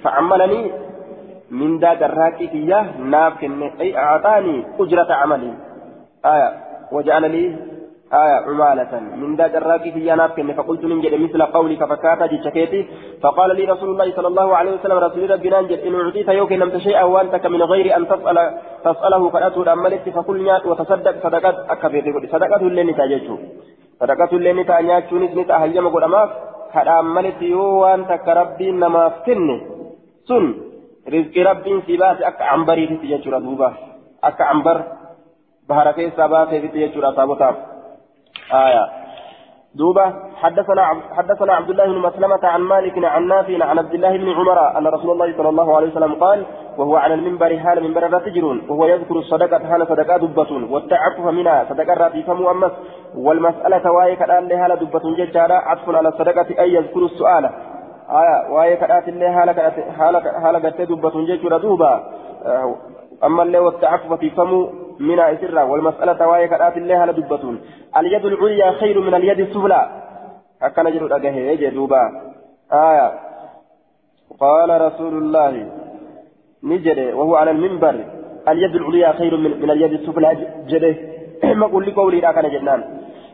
فعملني 0.03 0.71
من 1.51 1.79
دا 1.79 1.93
دراكي 1.93 2.47
كي 2.47 2.71
ناف 3.13 3.33
كن 3.41 3.61
أي 3.81 3.97
أعطاني 3.97 4.55
أجرة 4.79 5.09
عملي. 5.13 5.51
آية. 6.25 6.49
وجعل 6.91 7.31
لي 7.31 7.72
آية 8.13 8.37
عمالة 8.47 8.99
من 8.99 9.35
ذا 9.35 9.47
جراكي 9.47 9.91
في 9.91 10.07
يناف 10.09 10.39
فقلت 10.57 10.83
من 10.85 10.97
مثل 11.23 11.41
قولك 11.41 11.81
فكاتا 11.85 12.25
جتشكيتي. 12.25 12.87
فقال 13.23 13.55
لي 13.55 13.63
رسول 13.65 13.89
الله 13.89 14.15
صلى 14.15 14.27
الله 14.27 14.55
عليه 14.55 14.71
وسلم 14.71 14.97
رسول 14.97 15.31
ربنا 15.31 15.59
انجل 15.59 15.79
إن 15.79 15.95
أعطيت 15.95 16.29
يوكي 16.29 16.55
لم 16.57 16.69
تشيء 16.69 17.03
وأنتك 17.03 17.45
من 17.45 17.61
غير 17.63 17.97
أن 17.97 18.07
تسأل 18.07 18.37
تسأله 18.83 19.29
فأتوا 19.29 19.73
أملت 19.73 20.09
فقل 20.09 20.39
وتصدق 20.65 21.15
صدقات 21.23 21.55
أكبيت 21.69 22.05
صدقات 22.31 22.61
اللي 22.61 22.83
نتاججه 22.83 23.37
صدقات 23.99 24.33
اللي 24.33 24.53
نتاججه 24.53 25.13
نتا 25.13 25.63
هيما 25.63 25.89
قل 25.89 26.03
أماف؟ 26.03 26.29
كذا 26.73 26.99
أملت 26.99 27.41
يو 27.41 27.63
وأنتك 27.81 28.27
ربي 28.27 28.71
نما 28.71 29.09
فكن 29.09 29.61
سن. 30.27 30.45
رزق 31.13 31.35
ربي 31.49 31.81
سباس 31.87 32.17
أك 32.21 32.41
عنبري 32.41 32.87
تتججه 32.87 33.37
دوبا 33.45 33.73
أك 34.23 34.41
عنبر. 34.41 34.77
بهركي 35.69 36.09
سبا 36.17 36.45
في 36.45 36.59
تتججه 36.59 37.15
سابوتاف 37.15 37.72
آية. 38.53 38.85
دوبة 39.75 40.13
حدثنا 40.35 40.85
حدثنا 41.17 41.53
عبد 41.53 41.69
الله 41.69 41.85
بن 41.85 41.99
مسلمة 41.99 42.39
عن 42.43 42.61
مالك 42.61 43.05
عن 43.05 43.27
نافع 43.27 43.65
عن 43.65 43.79
عبد 43.79 43.93
الله 43.93 44.17
بن 44.17 44.29
عمر 44.29 44.77
أن 44.77 44.87
رسول 44.87 45.11
الله 45.11 45.37
صلى 45.37 45.49
الله 45.49 45.75
عليه 45.75 45.87
وسلم 45.87 46.13
قال 46.13 46.45
وهو 46.77 46.95
على 46.95 47.13
المنبر 47.13 47.59
حال 47.59 47.83
منبر 47.83 48.07
لا 48.07 48.19
تجرون 48.19 48.61
وهو 48.69 48.85
يذكر 48.85 49.15
الصدقة 49.15 49.67
حال 49.69 49.87
صدقة 49.87 50.17
دبة 50.17 50.73
والتعفف 50.73 51.25
منها 51.25 51.65
صدقة 51.69 51.93
راتي 51.93 52.23
فم 52.23 52.69
والمسألة 53.17 53.91
وايك 53.91 54.21
الآن 54.23 54.47
لها 54.47 54.75
دبة 54.75 55.15
ججارة 55.17 55.53
عطف 55.53 55.89
على 55.89 56.09
الصدقة 56.09 56.45
أي 56.59 56.73
يذكر 56.73 57.05
السؤال. 57.05 57.45
آية 58.09 58.51
وايك 58.51 58.83
الآن 58.83 59.19
لها 59.19 59.71
حال 60.41 60.65
قد 60.65 60.81
دبة 60.81 61.25
ججارة 61.25 61.57
دوبة. 61.57 61.99
أما 63.23 63.43
اللي 63.43 63.59
والتعفف 63.59 64.13
في 64.13 64.29
فم 64.29 64.69
من 65.03 65.19
إسرة 65.19 65.63
والمسألة 65.71 66.27
وايك 66.27 66.53
الآت 66.53 66.77
الله 66.77 67.05
لدبتون 67.05 67.55
اليد 67.97 68.25
العليا 68.25 68.71
خير 68.71 68.99
من 69.07 69.13
اليد 69.19 69.39
السفلى. 69.39 69.81
أكن 70.61 70.85
جرود 70.93 71.11
أجهه 71.11 71.37
يجي 71.51 71.69
دوبا. 71.69 72.01
آية. 72.73 73.07
قال 74.43 74.69
رسول 74.87 75.13
الله 75.21 75.51
نجد 76.63 76.99
وهو 77.17 77.35
على 77.35 77.51
المنبر 77.51 77.95
اليد 78.51 78.75
العليا 78.75 79.11
خير 79.19 79.37
من, 79.37 79.51
من 79.61 79.69
اليد 79.71 79.93
السفلى. 79.99 80.29
جده. 80.69 80.95
ما 81.59 81.67
قل 81.67 81.83
لقولي 81.87 82.19
لا 82.21 82.31
كان 82.31 82.49
جنان 82.53 82.81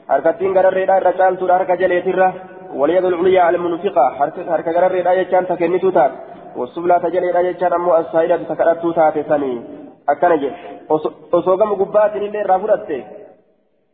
حركتين 0.09 0.57
قرر 0.57 0.73
ريدا 0.73 0.97
رجال 0.97 1.37
تور 1.39 1.51
حركة 1.57 1.75
جليترة 1.75 2.33
واليد 2.79 3.05
العليا 3.05 3.49
المنفقة. 3.49 4.05
حركة 4.53 4.71
قرر 4.75 4.91
ريدا 4.91 5.11
يجان 5.13 5.47
تكنيتو 5.47 5.89
تات 5.89 6.11
والسفلى 6.57 6.95
تجلي 7.03 7.49
يجان 7.49 7.73
أمو 7.73 7.97
السائلة 7.97 8.37
تكرتو 8.49 8.91
تات 8.91 9.17
ثاني. 9.29 9.53
akkana 10.11 10.37
jedhe 10.37 10.78
osoo 10.89 11.57
gama 11.57 11.75
gubbaatiin 11.75 12.23
illee 12.23 12.41
irraa 12.41 12.59
fudhatte 12.59 12.97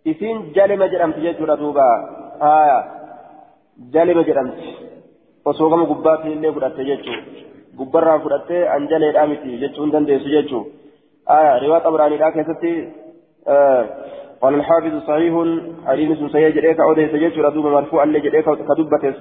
isiin 0.05 0.43
jalima 0.55 0.87
jedhamti 0.93 1.25
jechuudha 1.27 1.57
duuba 1.61 1.85
haya 2.39 2.77
jalima 3.93 4.23
jedhamti 4.29 4.75
osoo 5.45 5.69
gama 5.69 5.85
gubbaatiin 5.85 6.37
illee 6.37 6.53
fudhatte 6.57 6.87
jechuudha 6.91 7.45
gubbarraa 7.77 8.19
fudhattee 8.19 8.67
anjaleedhaa 8.75 9.27
miti 9.27 9.57
jechuun 9.63 9.95
dandeessu 9.95 10.35
jechuudha 10.35 11.33
haya 11.33 11.59
riwaa 11.59 11.83
xaburaaniidhaa 11.87 12.35
keessatti 12.37 12.75
قال 14.41 14.53
الحافظ 14.53 14.93
صحيح 15.07 15.33
حديث 15.85 16.31
صحيح 16.31 16.55
جريك 16.55 16.79
أوديس 16.79 17.15
جيش 17.15 17.35
دوبا 17.39 17.69
مرفوع 17.69 18.03
اللي 18.03 18.19
جريك 18.19 18.45
كدبة 18.45 19.13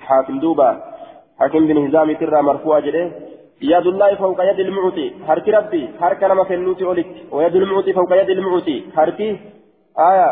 حاكم 0.00 0.38
دوبا 0.40 0.82
حاكم 1.38 1.66
بن 1.66 1.86
هزام 1.86 2.12
ترى 2.12 2.42
مرفوع 2.42 2.80
جريك 2.80 3.29
يد 3.62 3.86
الله 3.86 4.14
فوق 4.14 4.44
يد 4.44 4.60
المعطي. 4.60 5.12
ربي 5.50 5.88
حرك 6.00 6.22
لما 6.22 6.44
كنوتي 6.44 6.84
أولك 6.84 7.06
ويد 7.32 7.56
المعطي 7.56 7.92
فوق 7.92 8.12
يد 8.12 8.30
المعطي. 8.30 8.84
آية. 9.98 10.30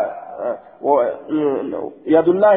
يد 2.06 2.28
الله 2.28 2.54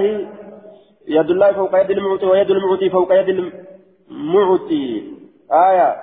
يد 1.07 1.30
الله 1.30 1.51
فوق 1.51 1.80
يد 1.82 1.91
المعطي 1.91 2.26
ويد 2.26 2.51
المعطي 2.51 2.89
فوق 2.89 3.13
يد 3.13 3.30
المعطي. 3.30 5.03
آية 5.51 5.95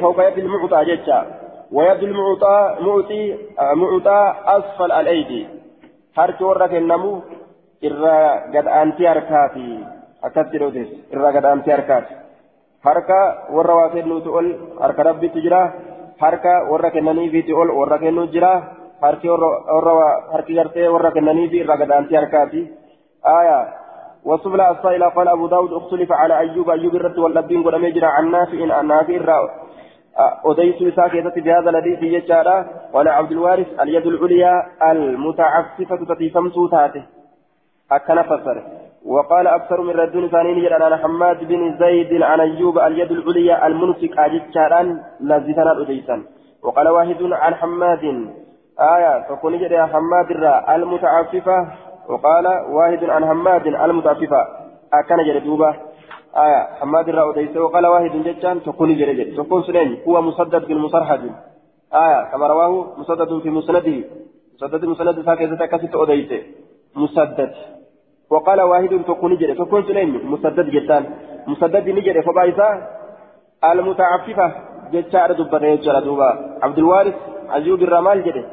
فوق 0.00 0.18
يد 0.26 0.38
المعطى 0.38 0.84
جتا 0.84 1.20
ويد 1.72 2.02
المعطى 2.02 2.76
معطي 2.80 3.38
معطى 3.74 4.34
أسفل 4.46 4.92
الأيدي. 4.92 5.46
ورك 6.40 6.74
النمو 6.74 7.22
إرى 7.84 8.18
قد 8.54 8.66
أنتي 8.68 9.10
أركاتي. 9.10 9.84
أكثر 10.24 10.72
إرى 11.14 11.36
قد 11.36 11.44
أنتي 11.44 11.74
أركاتي. 11.74 12.23
Harka 12.84 13.18
warra 13.50 13.74
waa 13.74 13.90
kennuuti 13.96 14.28
ol 14.28 14.48
harka 14.80 15.02
rabbitti 15.02 15.40
jira. 15.40 15.72
Harka 16.20 16.54
warra 16.70 16.90
kennaniifiiti 16.90 17.52
ol 17.52 17.70
warra 17.80 17.98
kennuu 17.98 18.30
jira. 18.36 18.52
Harki 19.02 19.28
warra 19.28 19.92
harki 20.32 20.54
gartee 20.54 20.88
warra 20.88 21.10
kennaniifi 21.10 21.62
irraa 21.64 21.76
gadaantii 21.76 22.16
harkaati. 22.16 22.62
آية 23.24 23.68
وسبل 24.24 24.60
السائل 24.60 25.04
قال 25.04 25.28
أبو 25.28 25.46
داود 25.46 25.72
اختلف 25.72 26.12
على 26.12 26.38
أيوب 26.38 26.70
أيوب 26.70 26.94
الرد 26.94 27.18
واللبين 27.18 27.62
قل 27.62 27.74
أميجر 27.74 28.04
عن 28.04 28.30
نافع 28.30 28.74
عن 28.74 28.86
نافع 28.86 29.48
أديس 30.44 30.94
ساكتة 30.96 31.42
بهذا 31.42 31.80
في 31.80 32.14
يجارة 32.14 32.66
ولا 32.92 33.12
عبد 33.12 33.32
الوارث 33.32 33.80
اليد 33.80 34.06
العليا 34.06 34.66
المتعففة 34.90 36.14
تتيفم 36.14 36.50
سوتاته 36.50 37.02
أكن 37.92 38.22
فسر 38.22 38.62
وقال 39.04 39.46
أكثر 39.46 39.80
من 39.80 39.90
ردون 39.90 40.28
ثانيين 40.28 40.64
جل 40.64 40.82
عن 40.82 40.96
حماد 40.96 41.44
بن 41.44 41.76
زيد 41.78 42.22
عن 42.22 42.40
أيوب 42.40 42.78
اليد 42.78 43.10
العليا 43.10 43.66
المنفق 43.66 44.12
أجتشاران 44.18 45.00
لزتنا 45.20 45.80
أديسا 45.80 46.22
وقال 46.62 46.88
واحد 46.88 47.22
عن 47.22 47.54
حماد 47.54 48.04
آية 48.80 49.22
فكون 49.28 49.58
جل 49.58 49.76
حماد 49.80 50.30
الراء 50.30 50.76
المتعففة. 50.76 51.68
وقال 52.08 52.46
واحد 52.46 53.04
عن 53.04 53.26
حماد 53.26 53.66
المتعففة. 53.66 54.46
أكن 54.92 55.16
جل 55.26 55.44
دوبة. 55.44 55.74
آية 56.36 56.60
حماد 56.80 57.08
الراء 57.08 57.30
أديسا 57.30 57.60
وقال 57.60 57.86
واحد 57.86 58.10
جتان 58.10 58.62
تكون 58.62 58.94
جل 58.94 59.16
جل. 59.16 59.36
تكون 59.36 59.62
سنين 59.62 59.98
هو 60.08 60.22
مسدد 60.22 60.64
بن 60.64 60.76
مصرحد 60.76 61.20
آية 61.94 62.30
كما 62.32 62.46
رواه 62.46 62.94
مسدد 62.98 63.38
في 63.42 63.50
مسنده. 63.50 64.04
مسدد 64.54 64.84
مسند 64.84 65.22
ساكتة 65.24 65.66
كسيت 65.66 65.94
أديسا 65.94 66.38
مسدد. 66.96 67.54
وقال 68.30 68.60
واحد 68.60 69.04
تكون 69.08 69.32
نجري. 69.32 69.54
تكون 69.54 69.82
سليم 69.82 70.32
مسدد 70.32 70.70
جتان 70.70 71.04
مسدد 71.46 71.88
نجري. 71.88 72.22
فبايسا 72.22 72.68
المتعففة. 73.64 74.52
جتار 74.92 75.32
دبته 75.32 75.66
يجرى 75.66 76.00
دوبا. 76.00 76.58
عبد 76.62 76.78
الوارث 76.78 77.14
أيوب 77.54 77.82
الرمال 77.82 78.24
جري 78.24 78.44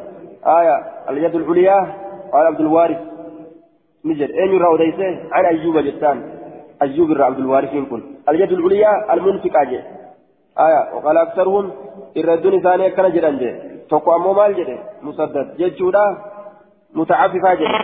آية. 0.45 0.75
اليد 1.09 1.35
العليا. 1.35 1.79
قال 2.33 2.45
عبد 2.45 2.59
الوارث 2.59 2.99
نجر 4.05 4.29
أين 4.39 4.51
يرى 4.55 4.67
وديسه 4.73 5.09
عن 5.31 5.45
أيوب 5.45 5.77
جتان 5.77 6.17
أيوب 6.81 7.11
الرا 7.11 7.25
عبد 7.25 7.39
الوارث 7.39 7.73
يكون 7.73 8.01
اليد 8.29 8.51
العليا 8.51 9.13
المنفق 9.13 9.57
أجي 9.61 9.79
آية. 10.59 10.81
وقال 10.95 11.17
أكثرهم 11.17 11.71
الردون 12.17 12.61
ثانية 12.61 12.87
كان 12.87 13.11
جران 13.11 13.37
جي 13.37 13.51
تقوى 13.89 14.33
مال 14.33 14.55
جري 14.55 14.79
مسدد. 15.01 15.57
جتشودا 15.57 16.17
متعففا 16.93 17.53
جدا. 17.53 17.79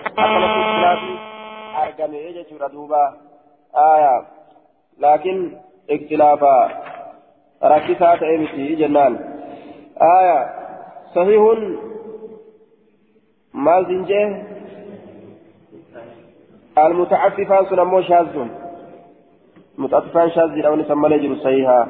اختلافي 1.99 2.03
أرقمي 2.03 2.17
يجتر 2.17 2.67
دوبا 2.67 3.13
آية 3.75 4.25
لكن 4.99 5.57
اختلافا 5.89 6.69
ركسات 7.63 8.23
أمتي 8.23 8.75
جنان 8.75 9.19
آية 10.01 10.53
صحيح 11.15 11.41
ما 13.53 13.83
زنجه 13.83 14.43
المتعففان 16.77 17.65
سنمو 17.65 18.01
شاذون 18.01 18.49
متعففان 19.77 20.29
شاذ 20.29 20.45
لو 20.45 20.75
نسمى 20.75 21.09
لجر 21.09 21.35
صحيحا 21.35 21.87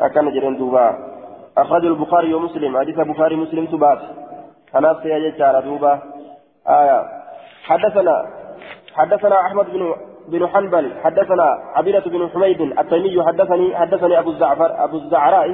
أكن 0.00 0.30
جرين 0.30 0.56
دوبا 0.56 1.12
أخرج 1.58 1.84
البخاري 1.86 2.34
ومسلم 2.34 2.78
حديث 2.78 2.98
البخاري 2.98 3.36
مسلم 3.36 3.66
تبات 3.66 4.00
يا 5.04 5.18
جيتشارة 5.18 5.60
دوبا 5.60 5.92
آية 6.68 7.22
حدثنا 7.64 8.41
حدثنا 8.94 9.40
أحمد 9.40 9.66
بن 9.72 9.94
بن 10.28 10.46
حنبل 10.46 10.92
حدثنا 11.04 11.58
عبيدة 11.74 12.00
بن 12.06 12.28
حميد 12.28 12.60
التيمي 12.60 13.22
حدثني 13.26 13.76
حدثني 13.76 14.18
أبو 14.18 14.30
الزعفر 14.30 14.84
أبو 14.84 14.96
الزعراء 14.96 15.48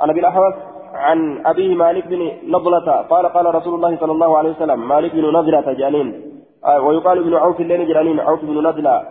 عن 0.00 0.10
أبي 0.10 0.20
الأحوص 0.20 0.54
عن 0.94 1.46
أبيه 1.46 1.74
مالك 1.74 2.06
بن 2.06 2.32
نضلة 2.48 3.02
قال 3.10 3.26
قال 3.26 3.54
رسول 3.54 3.74
الله 3.74 3.96
صلى 3.96 4.12
الله 4.12 4.38
عليه 4.38 4.50
وسلم 4.50 4.88
مالك 4.88 5.12
بن 5.12 5.32
نضلة 5.32 5.72
جانين 5.72 6.22
آه 6.66 6.80
ويقال 6.80 7.18
ابن 7.18 7.34
عوف 7.34 7.60
اللين 7.60 7.88
جانين 7.88 8.20
عوف 8.20 8.44
بن 8.44 8.62
نضلة 8.62 9.02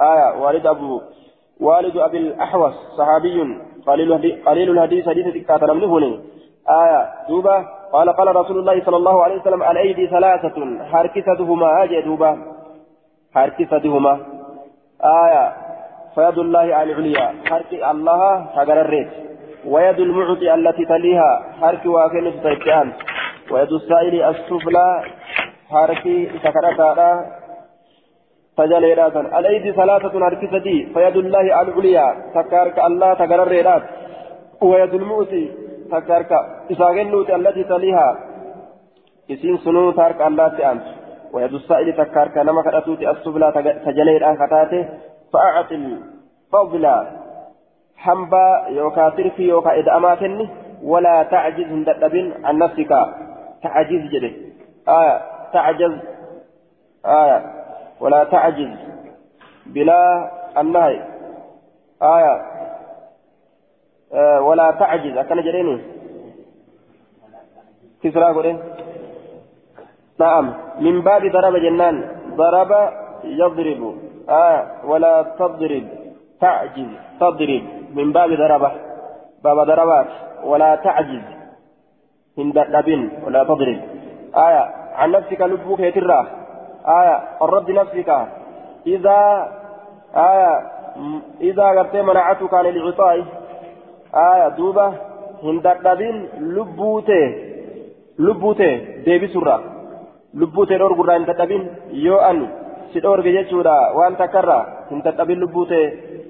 آية 0.00 0.42
والد 0.42 0.66
أبو 0.66 1.00
والد 1.60 1.96
أبي 1.96 2.18
الأحوص 2.18 2.72
صحابي. 2.98 3.58
قليل 3.86 4.42
قليل 4.46 4.70
الحديث 4.70 5.08
حديث 5.08 5.46
كاتر 5.46 5.74
من 5.74 5.84
هنا. 5.84 6.18
آية 6.70 7.08
دوبا 7.28 7.64
قال 7.92 8.08
قال 8.12 8.36
رسول 8.36 8.58
الله 8.58 8.84
صلى 8.84 8.96
الله 8.96 9.22
عليه 9.24 9.40
وسلم 9.40 9.62
الأيدي 9.62 10.06
ثلاثة 10.06 10.56
حركتهما 10.92 11.82
أجي 11.82 12.02
دوبا 13.34 13.50
حركتهما 13.50 14.18
آية. 15.04 15.52
فيد 16.14 16.38
الله 16.38 16.82
العليا. 16.82 17.34
حرك 17.46 17.72
الله 17.72 18.46
حجر 18.56 18.80
الريت. 18.80 19.08
ويد 19.64 19.98
المعطي 19.98 20.54
التي 20.54 20.84
تليها. 20.84 21.42
حرك 21.60 21.86
واكن 21.86 22.32
تتكئان 22.42 22.92
ويد 23.50 23.72
السائل 23.72 24.22
السفلى. 24.22 25.02
حرك 25.70 26.04
سكرتها 26.42 27.26
تجليرات 28.56 29.16
الأيدي 29.16 29.72
ثلاثة 29.72 30.24
حركتي 30.24 30.86
فيد 30.94 31.16
الله 31.16 31.40
العليا. 31.40 32.06
تكارك 32.34 32.78
الله 32.78 33.14
تجر 33.14 33.42
الريت 33.42 33.82
ويد 34.62 34.94
المعطي. 34.94 35.50
تكارك 35.92 36.32
إساغنوت 36.72 37.30
التي 37.30 37.64
تليها. 37.64 38.18
إسين 39.30 39.56
سنو 39.58 39.90
تارك 39.90 40.20
الله 40.22 40.48
تأنت 40.48 40.99
ويد 41.32 41.54
السائل 41.54 41.92
تكارك 41.92 42.38
نما 42.38 42.62
كرتوت 42.62 43.02
السفلى 43.02 43.52
تجليرات 43.86 44.36
كتاته 44.36 44.88
فأعط 45.32 45.72
الفضل 45.72 47.06
حنبا 47.96 48.66
يوكا 48.68 49.08
ترفي 49.08 49.42
يوكا 49.42 49.78
إدأما 49.78 50.14
كني 50.14 50.48
ولا 50.82 51.22
تعجز 51.22 51.64
هندبن 51.64 52.44
عن 52.44 52.58
نفسك. 52.58 52.88
تعجز 53.62 54.02
جده. 54.12 54.32
آية. 54.88 55.22
تعجز. 55.52 55.92
آية. 57.06 57.52
ولا 58.00 58.24
تعجز 58.24 58.68
بلا 59.66 60.30
النهي. 60.60 61.02
آية. 62.02 62.42
آه 64.12 64.40
ولا 64.40 64.70
تعجز. 64.70 65.16
أكن 65.16 65.42
جريني. 65.42 65.80
كسرى 68.02 68.24
قولين. 68.24 68.58
نعم. 70.20 70.46
من 70.80 71.00
باب 71.00 71.22
ضرب 71.32 71.56
جنان. 71.56 71.96
ضرب 72.36 72.72
يضرب. 73.24 73.82
آه 74.28 74.60
ولا 74.84 75.14
تضرب. 75.38 75.86
تعجز. 76.40 76.90
تضرب. 77.20 77.62
من 77.94 78.12
باب 78.12 78.30
ضربة. 78.42 78.70
باب 79.44 79.58
ضربات. 79.66 80.06
ولا 80.44 80.74
تعجز. 80.74 81.24
من 82.38 82.52
دبن 82.52 83.08
ولا 83.24 83.44
تضرب. 83.44 83.80
آية. 84.36 84.64
عن 84.94 85.10
نفسك 85.10 85.40
لبوك 85.40 85.80
يترى. 85.80 86.26
آية. 86.86 87.16
الرد 87.42 87.70
نفسك. 87.70 88.10
إذا 88.86 89.18
آية. 90.16 90.52
إذا 91.40 91.66
قلت 91.68 91.96
منعتك 91.96 92.54
عن 92.54 92.66
العطاء. 92.66 93.24
آية. 94.14 94.48
دوبة. 94.48 94.92
هند 95.42 95.66
دبن 95.84 96.16
لبوته. 96.38 97.24
لبوته. 98.18 98.74
ديبي 99.04 99.28
سرة 99.28 99.69
لبوته 100.34 100.76
دور 100.76 100.92
قرآن 100.98 101.26
تدبن 101.26 101.62
يو 102.06 102.16
أني 102.30 102.46
si 102.92 103.00
dhoorge 103.00 103.30
jechuudha 103.36 103.94
waan 103.94 104.16
takkarra 104.20 104.58
hin 104.90 105.02
dadhabin 105.04 105.42
lubbuu 105.42 105.66
ta'e 105.70 105.84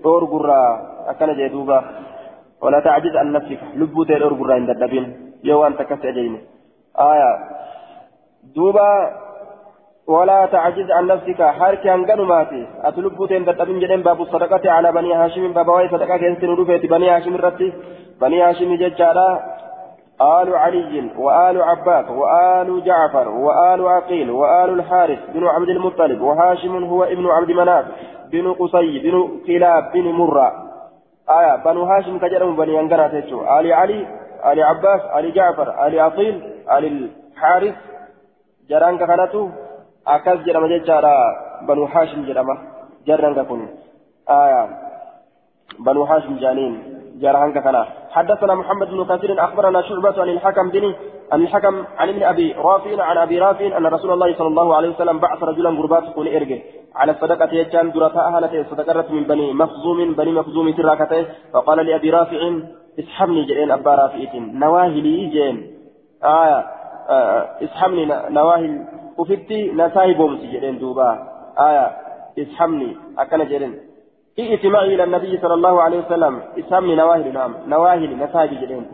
dhoorgurraa 0.05 0.69
akkana 1.13 1.37
jee 1.39 1.49
duuba 1.55 1.79
an 2.61 3.33
nafsika 3.37 3.73
lubbuu 3.81 4.05
ta'e 4.05 4.21
dhoorgurraa 4.23 4.59
hin 4.61 4.69
dadhabin 4.71 5.07
yoo 5.43 5.61
waan 5.63 5.79
takkas 5.81 6.05
ajayne 6.13 6.41
aya 7.09 7.31
duuba 8.57 8.87
ولا 10.11 10.47
تعجز 10.47 10.91
عن 10.91 11.07
نفسك 11.07 11.43
حرك 11.59 11.87
هنغنماتي 11.87 12.63
أتلبو 12.89 13.27
تين 13.27 13.47
تتبين 13.47 13.79
جدين 13.79 14.03
باب 14.03 14.21
الصدقة 14.23 14.65
على 14.71 14.93
بني 14.93 15.15
هاشم 15.15 15.53
باب 15.53 15.69
واي 15.69 15.89
صدقة 15.89 16.17
كنت 16.17 16.45
ندوفيت 16.45 16.87
بني 16.87 17.11
هاشم 17.11 17.37
رتي 17.37 17.69
بني 18.21 18.43
هاشم 18.43 18.75
ججالا 18.75 19.29
آل 20.21 20.57
علي 20.57 21.11
وآل 21.19 21.63
عباس 21.63 22.11
وآل 22.11 22.85
جعفر 22.85 23.29
وآل 23.29 23.89
عقيل 23.89 24.31
وآل 24.31 24.71
الحارث 24.71 25.19
بن 25.35 25.47
عبد 25.47 25.69
المطلب 25.69 26.21
وهاشم 26.21 26.85
هو 26.85 27.05
ابن 27.05 27.27
عبد 27.27 27.51
مناف 27.51 27.85
بن 28.33 28.53
قصي 28.53 28.99
بن 28.99 29.41
كلاب 29.47 29.93
بن 29.93 30.13
مرة. 30.13 30.53
آية 31.31 31.57
بنو 31.65 31.83
هاشم 31.85 32.19
كجرم 32.19 32.57
بني 32.57 32.81
أنقرة 32.81 33.07
تجو. 33.07 33.41
آل 33.43 33.73
علي 33.73 34.07
آل 34.45 34.63
عباس 34.63 35.01
آل 35.17 35.35
جعفر 35.35 35.87
آل 35.87 36.01
عقيل 36.01 36.35
آل 36.77 36.85
الحارث. 36.85 37.75
جران 38.71 38.99
كانتو 38.99 39.49
أكاس 40.07 40.39
جرم 40.39 40.67
ججارا 40.67 41.15
بنو 41.69 41.85
هاشم 41.85 42.25
جرم. 42.25 42.59
جران 43.07 43.45
كن 43.45 43.69
آية 44.29 44.69
بنو 45.79 46.03
هاشم 46.03 46.37
جانين. 46.37 47.00
جارهان 47.21 47.53
كنا 47.53 47.83
حدثنا 48.11 48.55
محمد 48.55 48.89
بن 48.91 49.05
كثير 49.05 49.45
أخبرنا 49.45 49.83
شعبة 49.83 50.17
عن 50.23 50.29
الحكم 50.29 50.71
بن 50.71 50.95
عن 51.33 51.43
الحكم 51.43 51.75
عن 51.99 52.09
ابن 52.09 52.23
أبي 52.23 52.53
رافع 52.53 53.03
عن 53.03 53.17
أبي 53.19 53.39
رافع 53.39 53.77
أن 53.77 53.87
رسول 53.87 54.11
الله 54.11 54.35
صلى 54.39 54.49
الله 54.49 54.77
عليه 54.77 54.89
وسلم 54.89 55.19
بعث 55.19 55.43
رجلا 55.43 55.71
غربات 55.71 56.05
كون 56.15 56.27
إرجع. 56.27 56.59
على 56.97 57.13
الصدقة 57.13 57.53
يجان 57.53 57.91
درتا 57.93 58.21
أهلته 58.21 58.63
صدقرت 58.71 59.11
من 59.11 59.25
بني 59.25 59.53
مخزوم 59.53 60.15
بني 60.15 60.33
مخزوم 60.33 60.71
تراكته 60.73 61.27
فقال 61.53 61.79
لأبي 61.87 62.11
رافع 62.11 62.41
اسحبني 62.99 63.45
جئين 63.45 63.71
أبا 63.71 63.95
رافع 63.95 64.19
نواهلي 64.35 65.27
جئين. 65.35 65.57
آية 66.25 66.59
آه 67.11 67.43
اسحبني 67.65 68.05
نواهل. 68.31 68.73
وفتي 69.19 69.73
نسايبهم 69.73 70.39
سجدين 70.39 70.79
دوبا. 70.79 71.11
آية 71.59 71.87
اسحبني 72.39 72.97
أكن 73.19 73.45
جئين. 73.45 73.90
ائت 74.41 74.67
معي 74.67 74.95
إلى 74.95 75.05
النبي 75.05 75.39
صلى 75.43 75.55
الله 75.55 75.83
عليه 75.83 75.99
وسلم. 75.99 76.41
اسمني 76.59 76.95
نواهل 76.95 77.33
نعم. 77.33 77.55
نواهل 77.67 78.17
نساهب 78.19 78.51
جلين 78.51 78.87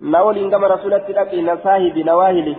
ناول 0.00 0.50
كما 0.50 0.66
رسولت 0.66 1.10
لك 1.10 1.34
نساهب 1.34 1.98
نواهل. 1.98 2.56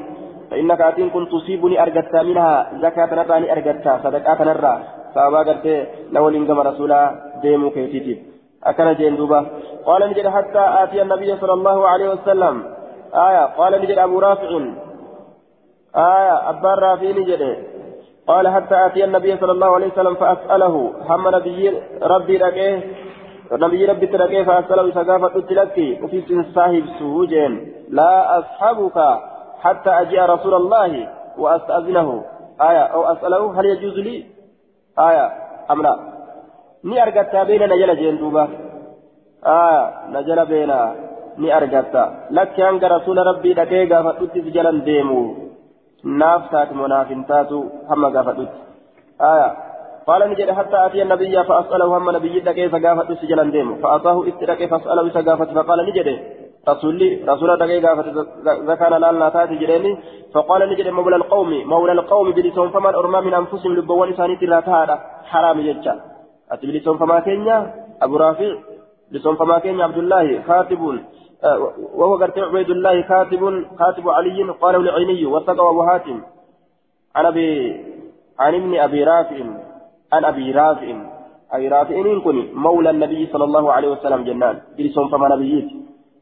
فإنك 0.51 0.81
أتين 0.81 1.09
كنت 1.09 1.31
تصيبني 1.31 1.81
أرجتا 1.83 2.21
منها 2.23 2.71
زكاة 2.81 3.23
نتاني 3.23 3.51
أرجتا 3.51 3.99
صدقات 4.03 4.41
نرى. 4.41 4.75
فأبا 5.15 5.39
قلت 5.39 5.87
ناول 6.11 6.47
كما 6.47 6.61
رسولا 6.63 6.99
ديمو 7.41 7.69
كيتيتي. 7.69 8.23
أكن 8.63 8.93
جين 8.93 9.15
دوبا. 9.15 9.45
قال 9.85 10.09
نجد 10.09 10.27
حتى 10.27 10.63
آتي 10.83 11.01
النبي 11.01 11.35
صلى 11.41 11.53
الله 11.53 11.87
عليه 11.87 12.09
وسلم. 12.09 12.63
آية. 13.13 13.45
قال 13.45 13.81
نجد 13.81 13.97
أبو 13.97 14.19
رافع. 14.19 14.49
آية. 15.95 16.49
أبا 16.49 16.73
رافع 16.73 17.09
نجد. 17.19 17.43
قال 18.27 18.47
حتى 18.47 18.85
أتي 18.85 19.03
النبي 19.05 19.37
صلى 19.37 19.51
الله 19.51 19.75
عليه 19.75 19.87
وسلم 19.87 20.15
فأسأله 20.15 20.93
هم 21.09 21.35
نبي 21.35 21.73
ربي 22.01 22.37
رقيه؟ 22.37 22.75
نبي 23.51 23.85
ربي 23.85 24.07
ترقيه 24.07 24.43
فأسأله 24.43 24.91
سقافة 24.91 25.39
تلكي 25.49 25.99
وفي 26.03 26.43
صاحب 26.55 26.83
سوجين 26.99 27.73
لا 27.89 28.39
أصحبك 28.39 28.97
حتى 29.59 29.89
أجيء 29.89 30.21
رسول 30.21 30.53
الله 30.53 31.07
وأستأذنه. 31.37 32.23
آية 32.61 32.83
أو 32.95 33.01
أسأله 33.03 33.59
هل 33.59 33.65
يجوز 33.65 33.99
لي؟ 33.99 34.25
آية 34.99 35.25
أم 35.71 35.81
لا؟ 35.81 36.15
ni 36.85 36.99
argatta 36.99 37.45
beena 37.45 37.67
na 37.67 37.77
jala 37.81 37.95
jeen 37.99 38.17
duuba 38.21 38.43
aa 39.53 39.79
na 40.13 40.19
jala 40.27 40.43
beena 40.51 40.77
ni 41.41 41.47
argatta 41.59 42.03
lakki 42.37 42.61
hanga 42.65 42.91
rasuula 42.95 43.23
rabbii 43.29 43.53
dhaqee 43.59 43.85
gaafadhuttis 43.91 44.45
jalan 44.55 44.77
deemu 44.87 45.21
naaf 46.03 46.49
taate 46.51 46.73
munaaf 46.81 47.07
hin 47.07 47.23
taatu 47.23 47.63
hamma 47.89 48.09
gaafadhutti 48.09 48.59
aya 49.19 49.49
قال 50.07 50.21
نجد 50.29 50.51
حتى 50.51 50.85
أتي 50.85 51.01
النبي 51.01 51.43
فأسأله 51.43 51.97
هم 51.97 52.09
نبي 52.15 52.41
كيف 52.41 52.75
قافت 52.75 53.11
سجلا 53.21 53.43
ديم 53.51 53.75
فأتاه 53.81 54.27
استرك 54.29 54.69
فأسأله 54.69 55.09
سقافت 55.09 55.49
فقال 55.57 55.79
نجد. 55.89 56.07
رسولي 56.69 57.09
رسول 57.29 57.49
دقي 57.57 57.77
قافت 57.85 58.07
زكاة 58.69 58.89
لا 58.97 59.29
تاتي 59.29 59.55
جريني 59.55 59.91
فقال 60.33 60.61
نجد 60.69 60.87
مولى 60.87 61.15
القوم 61.15 61.49
مولى 61.71 61.91
القوم 61.91 62.31
بلسون 62.31 62.69
فمن 62.69 62.93
أرمى 63.01 63.19
من 63.21 63.33
أنفسهم 63.33 63.75
لبوان 63.75 64.09
إساني 64.13 64.35
تلا 64.35 64.97
حرام 65.31 65.57
ججا 65.61 65.93
أتي 66.51 66.67
بلسون 66.67 66.97
فما 66.97 67.19
كينيا؟ 67.19 67.57
أبو 68.01 68.17
رافع. 68.17 68.51
بلسون 69.11 69.35
فما 69.35 69.59
كينيا 69.59 69.83
عبد 69.83 69.97
الله. 69.97 70.25
آه، 70.49 70.65
وهو 71.93 72.15
قرت 72.15 72.37
عبيد 72.39 72.69
الله 72.69 73.01
كاتب 73.01 73.41
كاتب 73.79 74.09
علي 74.09 74.43
قاله 74.61 74.79
العيني 74.79 75.25
وثق 75.25 75.59
أبو 75.61 75.81
هاتم. 75.81 76.21
عن 77.15 77.25
أبي 77.25 77.49
عن 78.39 78.53
ابن 78.55 78.71
أبي 78.79 79.03
رافع 79.03 79.37
عن 80.13 80.25
أبي 80.25 80.51
رافع. 80.51 80.87
أبي 81.51 81.67
رافع 81.67 81.95
إن 81.95 82.21
كني 82.21 82.43
مولى 82.53 82.89
النبي 82.89 83.21
صلى 83.33 83.43
الله 83.43 83.65
عليه 83.73 83.89
وسلم 83.89 84.23
جنان. 84.23 84.55
بلسون 84.77 85.07
فما 85.07 85.27
نبيتي 85.35 85.75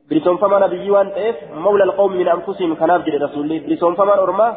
بلسون 0.09 0.38
فما 0.38 0.57
نبي 0.67 0.91
وأن 0.91 1.13
تيف 1.13 1.36
مولى 1.55 1.84
القوم 1.84 2.11
من 2.11 2.28
أنفسهم 2.28 2.76
كناف 2.76 3.05
جري 3.05 3.17
رسولي 3.17 3.59
بلسون 3.59 3.95
فما 3.95 4.24
أرما 4.24 4.55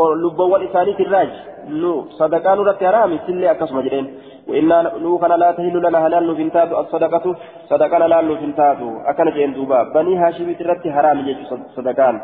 لبوان 0.00 0.62
إساني 0.66 0.92
الراج. 1.00 1.32
نو 1.68 2.04
صدقان 2.18 2.58
رت 2.58 2.84
حرام 2.84 3.18
سلي 3.26 3.50
أكسم 3.50 3.80
جرين. 3.80 4.06
وإنا 4.48 4.78
نو 5.04 5.18
كان 5.18 5.32
لا 5.42 5.50
تهل 5.56 5.76
لنا 5.84 5.98
هلال 6.06 6.26
نفنتات 6.30 6.70
الصدقة 6.72 7.24
صدقان 7.70 8.02
لا 8.12 8.18
نفنتات 8.20 8.80
أكن 9.10 9.28
جين 9.36 9.52
دوبا. 9.54 9.78
بني 9.94 10.16
هاشم 10.22 10.48
ترت 10.58 10.84
حرام 10.96 11.18
يجو 11.28 11.56
صدقان. 11.76 12.14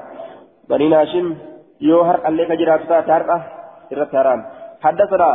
بني 0.71 0.87
هاشم 0.95 1.27
يو 1.81 2.01
هر 2.09 2.19
اللي 2.29 2.45
كجرات 2.49 2.83
تارقة 3.11 3.39
ترت 3.91 4.13
حرام. 4.17 4.41
حدثنا 4.85 5.31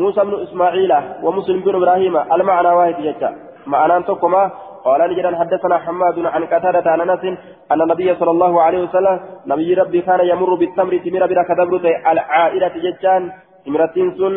موسى 0.00 0.20
بن 0.28 0.34
إسماعيل 0.46 0.92
ومسلم 1.24 1.60
بن 1.60 1.74
إبراهيم 1.74 2.14
المعنى 2.34 2.70
واحد 2.78 2.96
يجا. 3.08 3.30
معنى 3.66 4.02
تقوما. 4.02 4.44
قال 4.84 5.00
نجد 5.10 5.26
حدثنا 5.34 5.76
حماد 5.78 6.16
عن 6.34 6.44
قتادة 6.44 6.90
عن 6.90 7.00
أنس 7.00 7.24
أن 7.72 7.80
النبي 7.82 8.14
صلى 8.14 8.30
الله 8.30 8.62
عليه 8.62 8.80
وسلم 8.82 9.20
نبي 9.46 9.74
ربي 9.74 10.00
كان 10.00 10.20
يمر 10.32 10.54
بالتمر 10.54 10.94
تمر 11.04 11.26
بلا 11.26 11.42
كدبرت 11.48 11.84
العائلة 12.12 12.74
ججان 12.84 13.22
تمرتين 13.66 14.08
سن 14.18 14.34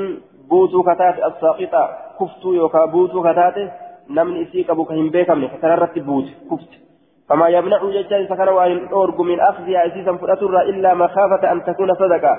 بوتو 0.52 0.84
كتات 0.84 1.16
الساقطة 1.30 1.84
كفتو 2.20 2.54
يوكا 2.54 2.86
بوتو 2.86 3.24
كتات 3.28 3.58
نمن 4.10 4.42
اسيك 4.42 4.70
ابو 4.70 4.84
كهم 4.86 5.10
بيكم 5.10 5.48
فتررت 5.48 6.00
بوت 6.00 6.28
كفت 6.52 6.72
فما 7.30 7.48
يمنع 7.56 7.82
ججان 7.96 8.28
سكن 8.30 8.50
وان 8.58 8.88
اورج 8.88 9.20
من 9.22 9.40
اخذها 9.40 9.88
اسيسا 9.88 10.12
فلاتر 10.22 10.62
الا 10.62 10.94
مخافة 10.94 11.52
ان 11.52 11.64
تكون 11.64 11.90
صدقة 11.94 12.34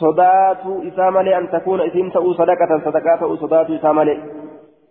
صداتو 0.00 0.82
اسامة 0.88 1.38
ان 1.38 1.50
تكون 1.50 1.80
اسم 1.80 2.10
تأو 2.10 2.32
صدقة 2.32 2.70
صدقات 2.84 3.20
تأو 3.20 3.34
اسامة 3.34 4.06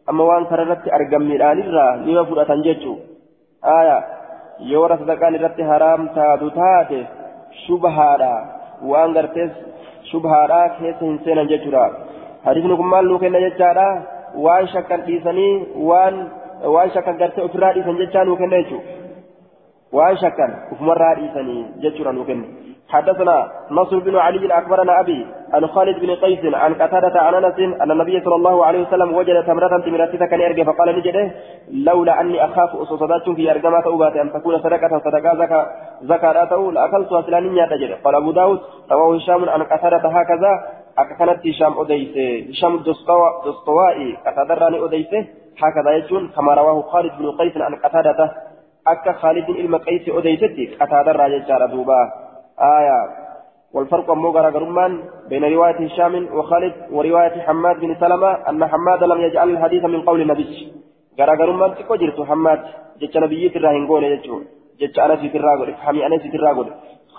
amma 0.07 0.23
waan 0.23 0.45
kanarratti 0.51 0.91
argamniidhaan 0.91 1.59
irraa 1.63 1.97
nima 2.05 2.25
fudhatan 2.29 2.63
jechuu. 2.63 2.97
Aya 3.61 3.97
yoo 4.71 4.81
warra 4.81 4.97
sadaqaan 5.01 5.35
irratti 5.37 5.67
haraam 5.69 6.09
taatu 6.15 6.49
taate 6.57 6.99
shubhaadha 7.65 8.33
waan 8.91 9.13
gartees 9.17 9.53
shubhaadha 10.09 10.59
keessa 10.79 11.05
hin 11.05 11.19
seenan 11.25 11.51
jechuudha 11.51 11.85
hadiisni 12.45 12.77
kun 12.81 12.91
maal 12.93 13.05
nuu 13.11 13.19
kenna 13.23 13.45
jechaadha. 13.45 13.87
Waan 14.45 14.67
shakkan 14.73 15.05
dhiisanii 15.07 15.53
waan 15.89 16.15
waan 16.75 16.91
shakkan 16.97 17.17
gartee 17.21 17.45
ofirraa 17.47 17.73
dhiisan 17.77 18.01
jechaa 18.01 18.25
nuu 18.25 18.37
kenna 18.41 18.61
jechuudha. 18.61 18.99
Waan 19.93 20.21
shakkan 20.25 20.59
ofumarraa 20.73 21.15
dhiisanii 21.21 21.65
jechuudha 21.85 22.13
nuu 22.19 22.29
kenna. 22.31 22.63
حدثنا 22.93 23.51
نصر 23.71 23.99
بن 23.99 24.15
علي 24.15 24.53
اخبرنا 24.53 24.99
ابي 24.99 25.25
عن 25.53 25.67
خالد 25.67 25.99
بن 25.99 26.11
قيس 26.15 26.53
عن 26.53 26.73
قتادة 26.73 27.21
عن 27.21 27.33
انس 27.35 27.59
ان 27.83 27.91
النبي 27.91 28.21
صلى 28.25 28.35
الله 28.35 28.65
عليه 28.65 28.81
وسلم 28.87 29.13
وجد 29.15 29.43
تمرة 29.43 29.77
تمرتك 29.85 30.29
كان 30.29 30.41
يرجع 30.41 30.63
فقال 30.63 30.97
نجده 30.97 31.31
لولا 31.71 32.21
اني 32.21 32.45
اخاف 32.45 32.75
اصصدات 32.75 33.29
في 33.29 33.51
ارجما 33.51 33.81
توبات 33.81 34.15
ان 34.15 34.33
تكون 34.33 34.59
صدقة 34.59 34.99
صدقة 35.05 35.35
زكاة 35.41 35.65
زكاة 36.01 36.45
تو 36.45 36.71
لاكلت 36.71 37.11
اسلانيا 37.13 37.65
تجد 37.65 37.91
قال 38.03 38.15
ابو 38.15 38.31
داود 38.31 38.59
رواه 38.91 39.15
هشام 39.15 39.49
عن 39.49 39.63
قتادة 39.63 40.09
هكذا 40.17 40.51
أكنت 40.97 41.47
هشام 41.47 41.79
أديس 41.79 42.15
هشام 42.49 42.75
الدستوائي 42.75 44.17
قتادراني 44.25 44.85
أديس 44.85 45.07
هكذا 45.63 45.91
يجون 45.91 46.27
كما 46.35 46.53
رواه 46.53 46.81
خالد 46.81 47.11
بن 47.19 47.31
قيس 47.31 47.57
عن 47.57 47.75
قتادة 47.75 48.31
أكا 48.87 49.11
خالد 49.11 49.49
إلما 49.49 49.77
قيس 49.77 50.09
أديستي 50.09 50.75
قتادر 50.81 51.27
يجار 51.27 51.65
دوبا 51.65 52.11
آية 52.61 53.23
والفرق 53.73 54.11
أمو 54.11 54.29
غرغرمان 54.29 55.03
بين 55.29 55.43
رواية 55.53 55.75
هشام 55.85 56.27
وخالد 56.33 56.73
ورواية 56.91 57.41
حماد 57.41 57.79
بن 57.79 57.95
سلمة 57.99 58.31
أن 58.49 58.65
حماد 58.65 59.03
لم 59.03 59.21
يجعل 59.21 59.49
الحديث 59.49 59.83
من 59.85 60.01
قول 60.01 60.21
النبي 60.21 60.73
غرغرمان 61.19 61.75
تكو 61.75 61.95
جرت 61.95 62.21
حماد 62.21 62.59
جتش 63.01 63.17
نبي 63.17 63.49
تراهن 63.49 63.87
قول 63.87 64.03
جتش 64.79 64.99
أنا 64.99 65.15
في 65.15 65.29
تراغل 65.29 65.75
حمي 65.75 66.05
أنا 66.05 66.17
في 66.17 66.29
تراغل 66.29 66.67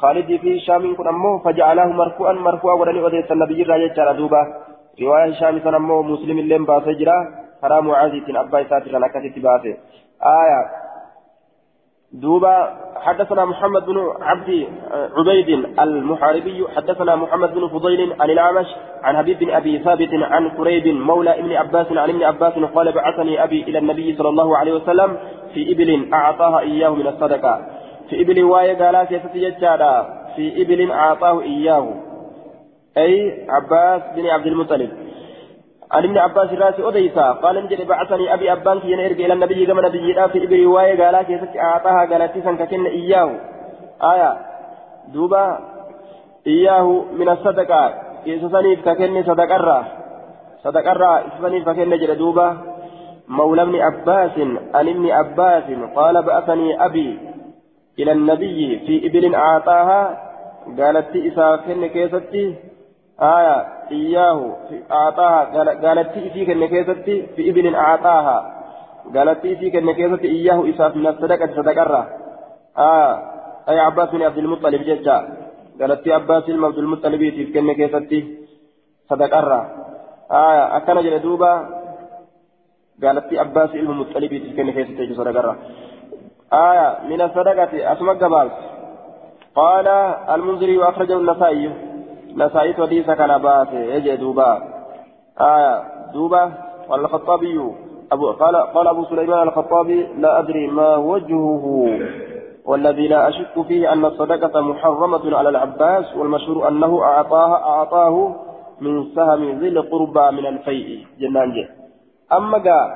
خالد 0.04 0.36
في 0.42 0.58
هشام 0.58 0.96
كن 0.96 1.08
أمو 1.08 1.38
فجعله 1.38 1.86
مرفوعا 1.86 2.32
مرفوعا 2.32 2.74
ولن 2.74 3.04
أدرس 3.04 3.32
النبي 3.32 3.62
راجع 3.62 4.12
دوبا 4.12 4.42
رواية 5.02 5.30
هشام 5.30 5.58
سن 5.64 5.74
أمو 5.74 6.02
مسلم 6.02 6.38
اللين 6.38 6.64
باسجرا 6.68 7.18
حرام 7.62 7.90
عزيز 7.90 8.22
أبا 8.28 8.60
إساتي 8.62 8.90
لنا 8.90 9.08
باسه. 9.44 9.74
آية. 10.40 10.60
دوبا 12.12 12.54
حدثنا 13.04 13.44
محمد 13.44 13.86
بن 13.86 13.98
عبد 14.20 14.50
عبيد 15.18 15.48
المحاربي. 15.84 16.58
حدثنا 16.76 17.16
محمد 17.16 17.54
بن 17.54 17.68
فضيل 17.68 18.00
عن 18.20 18.30
الأعمش 18.30 18.66
عن 19.02 19.16
حبيب 19.16 19.38
بن 19.38 19.50
أبي 19.50 19.78
ثابت 19.78 20.12
عن 20.32 20.48
قريب 20.48 20.86
مولى 20.86 21.40
ابن 21.40 21.52
عباس 21.52 21.86
عن 21.92 22.08
ابن 22.10 22.22
عباس 22.22 22.54
قال 22.74 22.92
بعثني 22.92 23.44
أبي 23.44 23.62
إلى 23.62 23.78
النبي 23.78 24.16
صلى 24.18 24.28
الله 24.28 24.56
عليه 24.56 24.72
وسلم 24.72 25.16
في 25.54 25.72
إبل 25.72 25.90
أعطاها 26.14 26.58
إياه 26.60 26.94
من 27.00 27.06
الصدقة. 27.06 27.83
في 28.08 28.22
إبل 28.22 28.44
واي 28.44 28.74
قال 28.74 29.06
في 30.36 30.62
إبل 30.62 30.90
أعطاه 30.90 31.40
إياه. 31.40 31.94
أي 32.98 33.46
عباس 33.48 34.02
بن 34.16 34.26
عبد 34.26 34.46
المطلب. 34.46 34.90
عن 35.92 36.04
ابن 36.04 36.18
عباس 36.18 36.52
الراس 36.52 36.80
أديسا. 36.80 37.32
قال 37.32 37.64
نجد 37.64 37.86
بعثني 37.86 38.34
أبي 38.34 38.52
أبان 38.52 38.80
في 38.80 38.92
ينرجع 38.92 39.24
إلى 39.24 39.32
النبي 39.32 39.66
كما 39.66 39.88
نبي 39.88 40.14
في 40.14 40.44
إبري 40.44 40.64
رواية 40.64 41.04
قال 41.04 41.22
كيف 41.22 41.56
أعطاها 41.56 42.06
قالت 42.10 42.38
تسن 42.38 42.56
ككن 42.56 42.86
إياه. 42.86 43.30
آية. 44.02 44.36
دوبا. 45.12 45.58
إياه 46.46 47.04
من 47.18 47.28
الصدقة. 47.28 47.94
إسسانيف 48.28 48.88
ككن 48.88 49.22
صدقرة. 49.22 49.86
صدقرة 50.64 51.24
إسسانيف 51.26 51.68
ككن 51.68 51.90
نجد 51.90 52.18
دوبا. 52.18 52.56
مولى 53.28 53.62
ابن 53.62 53.76
عباس. 53.76 54.38
عن 54.74 54.88
ابن 54.88 55.10
عباس. 55.10 55.64
قال 55.96 56.22
بعثني 56.22 56.84
أبي. 56.84 57.33
إلى 57.98 58.12
النبي 58.12 58.78
في 58.86 59.06
إبل 59.06 59.34
أعطاها 59.34 60.02
قالت 60.78 61.16
إسا 61.16 61.56
كن 61.56 61.86
كيستي 61.86 62.54
آية 63.20 63.56
إياه 63.90 64.56
أعطاها 64.90 65.40
قالت 65.84 66.10
في 66.12 66.46
كن 66.46 66.66
كيستي 66.66 67.26
في 67.36 67.50
ابن 67.50 67.74
أعطاها. 67.74 68.38
قالت 69.14 69.38
في 69.40 69.70
كن 69.70 69.92
كيستي 69.92 70.28
إياه 70.28 70.70
إساف 70.70 70.96
من 70.96 71.06
الصدقة 71.06 71.46
صدقرة 71.56 72.08
آه 72.78 73.12
أي 73.68 73.78
عباس 73.78 74.08
بن 74.10 74.22
عبد 74.22 74.38
المطلب 74.38 74.82
ججا. 74.82 75.18
قالت 75.80 76.00
في 76.02 76.12
عباس 76.12 76.44
بن 76.44 76.64
عبد 76.64 76.78
المطلب 76.78 77.20
في 77.20 77.44
كن 77.52 77.72
كيستي 77.72 78.20
صدقرة. 79.10 79.60
آه 80.30 80.76
أكن 80.76 81.02
جلدوبا 81.02 81.52
قالت 83.02 83.26
في 83.28 83.38
عباس 83.38 83.70
بن 83.70 83.78
المطلب 83.78 84.28
في 84.28 84.50
كن 84.56 84.70
كيستي 84.70 85.14
صدقرة. 85.14 85.56
آية 86.54 86.98
من 87.08 87.20
الصدقة 87.20 87.92
أسمى 87.92 88.12
قبال 88.12 88.50
قال 89.54 89.88
المنذري 90.34 90.78
وأخرجه 90.78 91.16
النسائي. 91.16 91.70
نسائت 92.36 92.80
حديث 92.80 93.10
كان 93.10 93.42
باس 93.42 93.68
يجي 93.72 94.16
دوبا. 94.16 94.62
آية 95.40 95.82
دوبا 96.12 96.52
قال 96.88 97.00
الخطابي 97.00 97.60
أبو 98.12 98.30
قال 98.30 98.56
قال 98.56 98.88
أبو 98.88 99.04
سليمان 99.04 99.48
الخطابي 99.48 100.06
لا 100.18 100.38
أدري 100.38 100.66
ما 100.66 100.96
وجهه 100.96 101.64
والذي 102.64 103.08
لا 103.08 103.28
أشك 103.28 103.62
فيه 103.68 103.92
أن 103.92 104.04
الصدقة 104.04 104.60
محرمة 104.60 105.36
على 105.36 105.48
العباس 105.48 106.16
والمشهور 106.16 106.68
أنه 106.68 107.02
أعطاها 107.02 107.54
أعطاه 107.54 108.34
من 108.80 109.14
سهم 109.14 109.58
ذي 109.60 109.68
القربى 109.68 110.36
من 110.36 110.46
الفيء. 110.46 111.06
جنان 111.20 111.52
جي. 111.52 111.68
أما 112.32 112.58
قال 112.58 112.90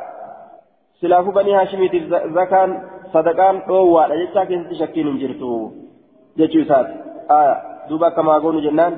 سلاف 1.00 1.28
بني 1.28 1.54
هاشم 1.54 1.88
زكان 2.34 2.82
صدقان 3.14 3.56
أو 3.70 4.00
لا 4.10 4.14
يتاكن 4.14 4.60
تشكين 4.70 5.18
جرتو 5.18 5.70
جيتشو 6.38 6.62
آية 7.30 7.54
دوبا 7.88 8.08
كما 8.08 8.38
قولوا 8.38 8.60
جنان 8.60 8.92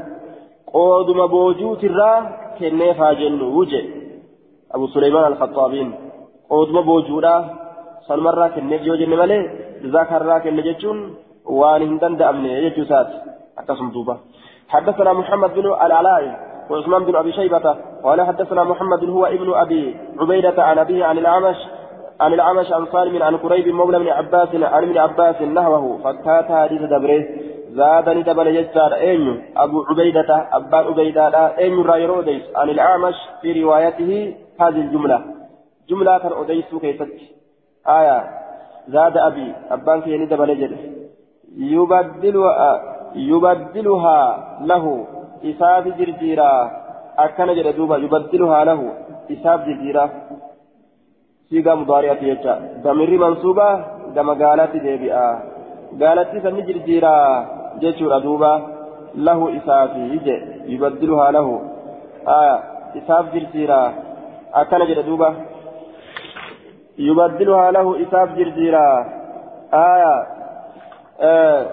qooduma 0.73 1.27
boojuutirraa 1.29 2.17
kenneef 2.59 2.99
haa 3.03 3.15
jennu 3.21 3.47
wuje 3.55 3.81
abu 4.75 4.89
suleymaan 4.95 5.25
alkhaxaabiin 5.31 5.89
qooduma 6.51 6.83
boojuudhaa 6.89 7.41
sanumarraa 8.07 8.51
kenneef 8.57 8.87
yoo 8.89 8.99
jenne 9.01 9.17
malee 9.23 9.41
zakarraa 9.95 10.41
kenne 10.45 10.67
jechuun 10.69 11.01
waan 11.61 11.87
hin 11.87 11.97
danda'amne 12.03 12.61
jechuu 12.67 12.87
isaati 12.89 13.17
akkasuma 13.63 13.95
duuba 13.99 14.17
حدثنا 14.75 15.13
محمد 15.13 15.51
بن 15.55 15.67
العلاء 15.67 16.25
وعثمان 16.71 17.05
بن 17.05 17.17
ابي 17.17 17.33
شيبه 17.33 17.67
قال 18.05 18.21
حدثنا 18.29 18.65
محمد 18.65 19.05
هو 19.05 19.27
ابن 19.27 19.49
ابي 19.55 19.97
عبيده 20.21 20.59
عن 20.65 20.79
ابيه 20.79 21.05
عن 21.05 21.19
الاعمش 21.19 21.59
عن 22.21 22.33
العمش 22.33 22.73
عن 22.73 22.87
سالم 22.93 23.23
عن 23.23 23.37
قريب 23.37 23.69
مولى 23.69 23.99
بن 23.99 24.09
عباس 24.09 24.49
عن 24.55 24.83
ابن 24.83 24.99
عباس 24.99 25.43
نحوه 25.43 25.99
فكات 26.05 26.49
حديث 26.53 26.83
دبره 26.83 27.25
زادني 27.71 28.23
دبل 28.23 28.47
يجار 28.47 28.95
أين 28.95 29.45
أبو 29.57 29.85
عبيدة 29.89 30.49
أبان 30.53 30.85
عبيدة 30.85 31.59
أين 31.59 31.83
رايرو 31.83 32.21
ديس 32.21 32.43
عن 32.57 32.71
الأعمش 32.71 33.15
في 33.43 33.63
روايته 33.63 34.35
هذه 34.61 34.81
الجملة. 34.87 35.19
جملة 35.89 36.19
كان 36.19 36.33
أديس 36.33 36.75
كيست 36.81 37.13
آية. 37.89 38.19
زاد 38.89 39.17
أبي. 39.17 39.53
أبان 39.71 40.01
كيني 40.03 40.27
دبل 40.27 40.51
يجر 40.51 40.73
يبدلها 41.57 42.71
يبدلها 43.15 44.19
له. 44.71 45.07
إساف 45.45 45.85
جرجيرا. 45.99 46.53
أكن 47.19 47.55
جد 47.55 47.77
دوبا. 47.77 47.97
يبدلها 47.97 48.65
له. 48.65 48.81
إساف 49.31 49.61
جرجيرا. 49.67 50.11
سيغا 51.51 51.75
مضارعة 51.75 52.23
يجا 52.23 52.55
دمير 52.85 53.11
منصوبة 53.19 53.69
دم 54.15 54.29
قالت 54.43 54.77
ديبئا 54.77 55.29
قالت 56.01 56.31
سن 56.43 56.57
جرجيرا 56.67 57.17
جيشور 57.81 58.19
دوبا 58.19 58.53
له 59.15 59.57
إسافي 59.57 60.01
يجي 60.15 60.37
يبدلها 60.75 61.31
له 61.31 61.47
آه 62.29 62.59
إساف 62.99 63.25
جرجيرا 63.35 63.93
أكن 64.55 64.85
جد 64.89 65.01
دوبا 65.07 65.35
يبدلها 66.99 67.71
له 67.71 67.87
إساف 68.03 68.29
جرجيرا 68.39 68.87
آية 69.75 70.17
آه 71.21 71.67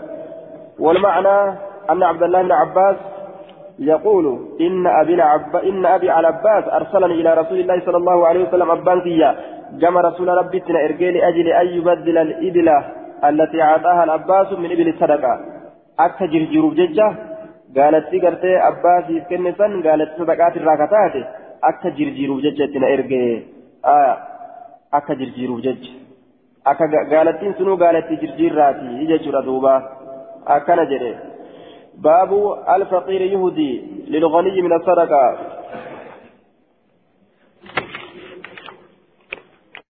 والمعنى 0.80 1.58
أن 1.91 2.04
عبد 2.04 2.24
الله 2.24 2.41
بن 2.41 2.52
عباس 2.52 2.95
يقول 3.80 4.26
إن 4.62 4.88
أبي 4.88 5.22
عب 5.22 5.56
إن 5.56 5.86
أبي 5.86 6.10
على 6.10 6.28
عباس 6.28 6.64
أرسلني 6.74 7.14
إلى 7.22 7.34
رسول 7.34 7.60
الله 7.60 7.86
صلى 7.86 7.98
الله 7.98 8.28
عليه 8.28 8.48
وسلم 8.48 8.72
أبان 8.72 9.02
كما 9.81 10.02
رسول 10.02 10.27
ربي 10.27 10.60
تنا 10.60 10.85
إرجي 10.85 11.11
لأجل 11.11 11.48
أن 11.48 11.68
يبدل 11.68 12.18
الإبل 12.18 12.68
التي 13.30 13.61
أعطاها 13.61 14.03
العباس 14.03 14.53
من 14.53 14.72
إبل 14.72 14.88
الصدقة. 14.88 15.34
أكا 15.99 16.26
جرجروف 16.26 16.73
ججة. 16.73 17.07
قالت 17.77 18.07
قرتي 18.23 18.56
عباس 18.56 19.07
كنسان 19.30 19.72
قالت 19.88 20.10
صدقات 20.18 20.57
الراكتات. 20.57 21.15
أكا 21.64 21.89
جرجروف 21.89 22.38
ججة 22.45 22.65
تنا 22.73 22.88
إرجي 22.94 23.44
آه 23.85 24.18
أكا 24.94 25.14
جرجروف 25.14 25.60
ججة. 25.60 25.91
أكا 26.68 26.85
قالت 27.11 27.57
سنو 27.57 27.76
قالت 27.76 28.07
جرجيراتي 28.22 28.85
يجي 29.02 29.31
دوبا. 29.31 29.76
أكا 30.48 30.76
نجري. 30.76 31.15
باب 31.98 32.31
الفقير 32.76 33.22
يهدي 33.22 33.72
للغني 34.07 34.61
من 34.61 34.73
الصدقة. 34.73 35.23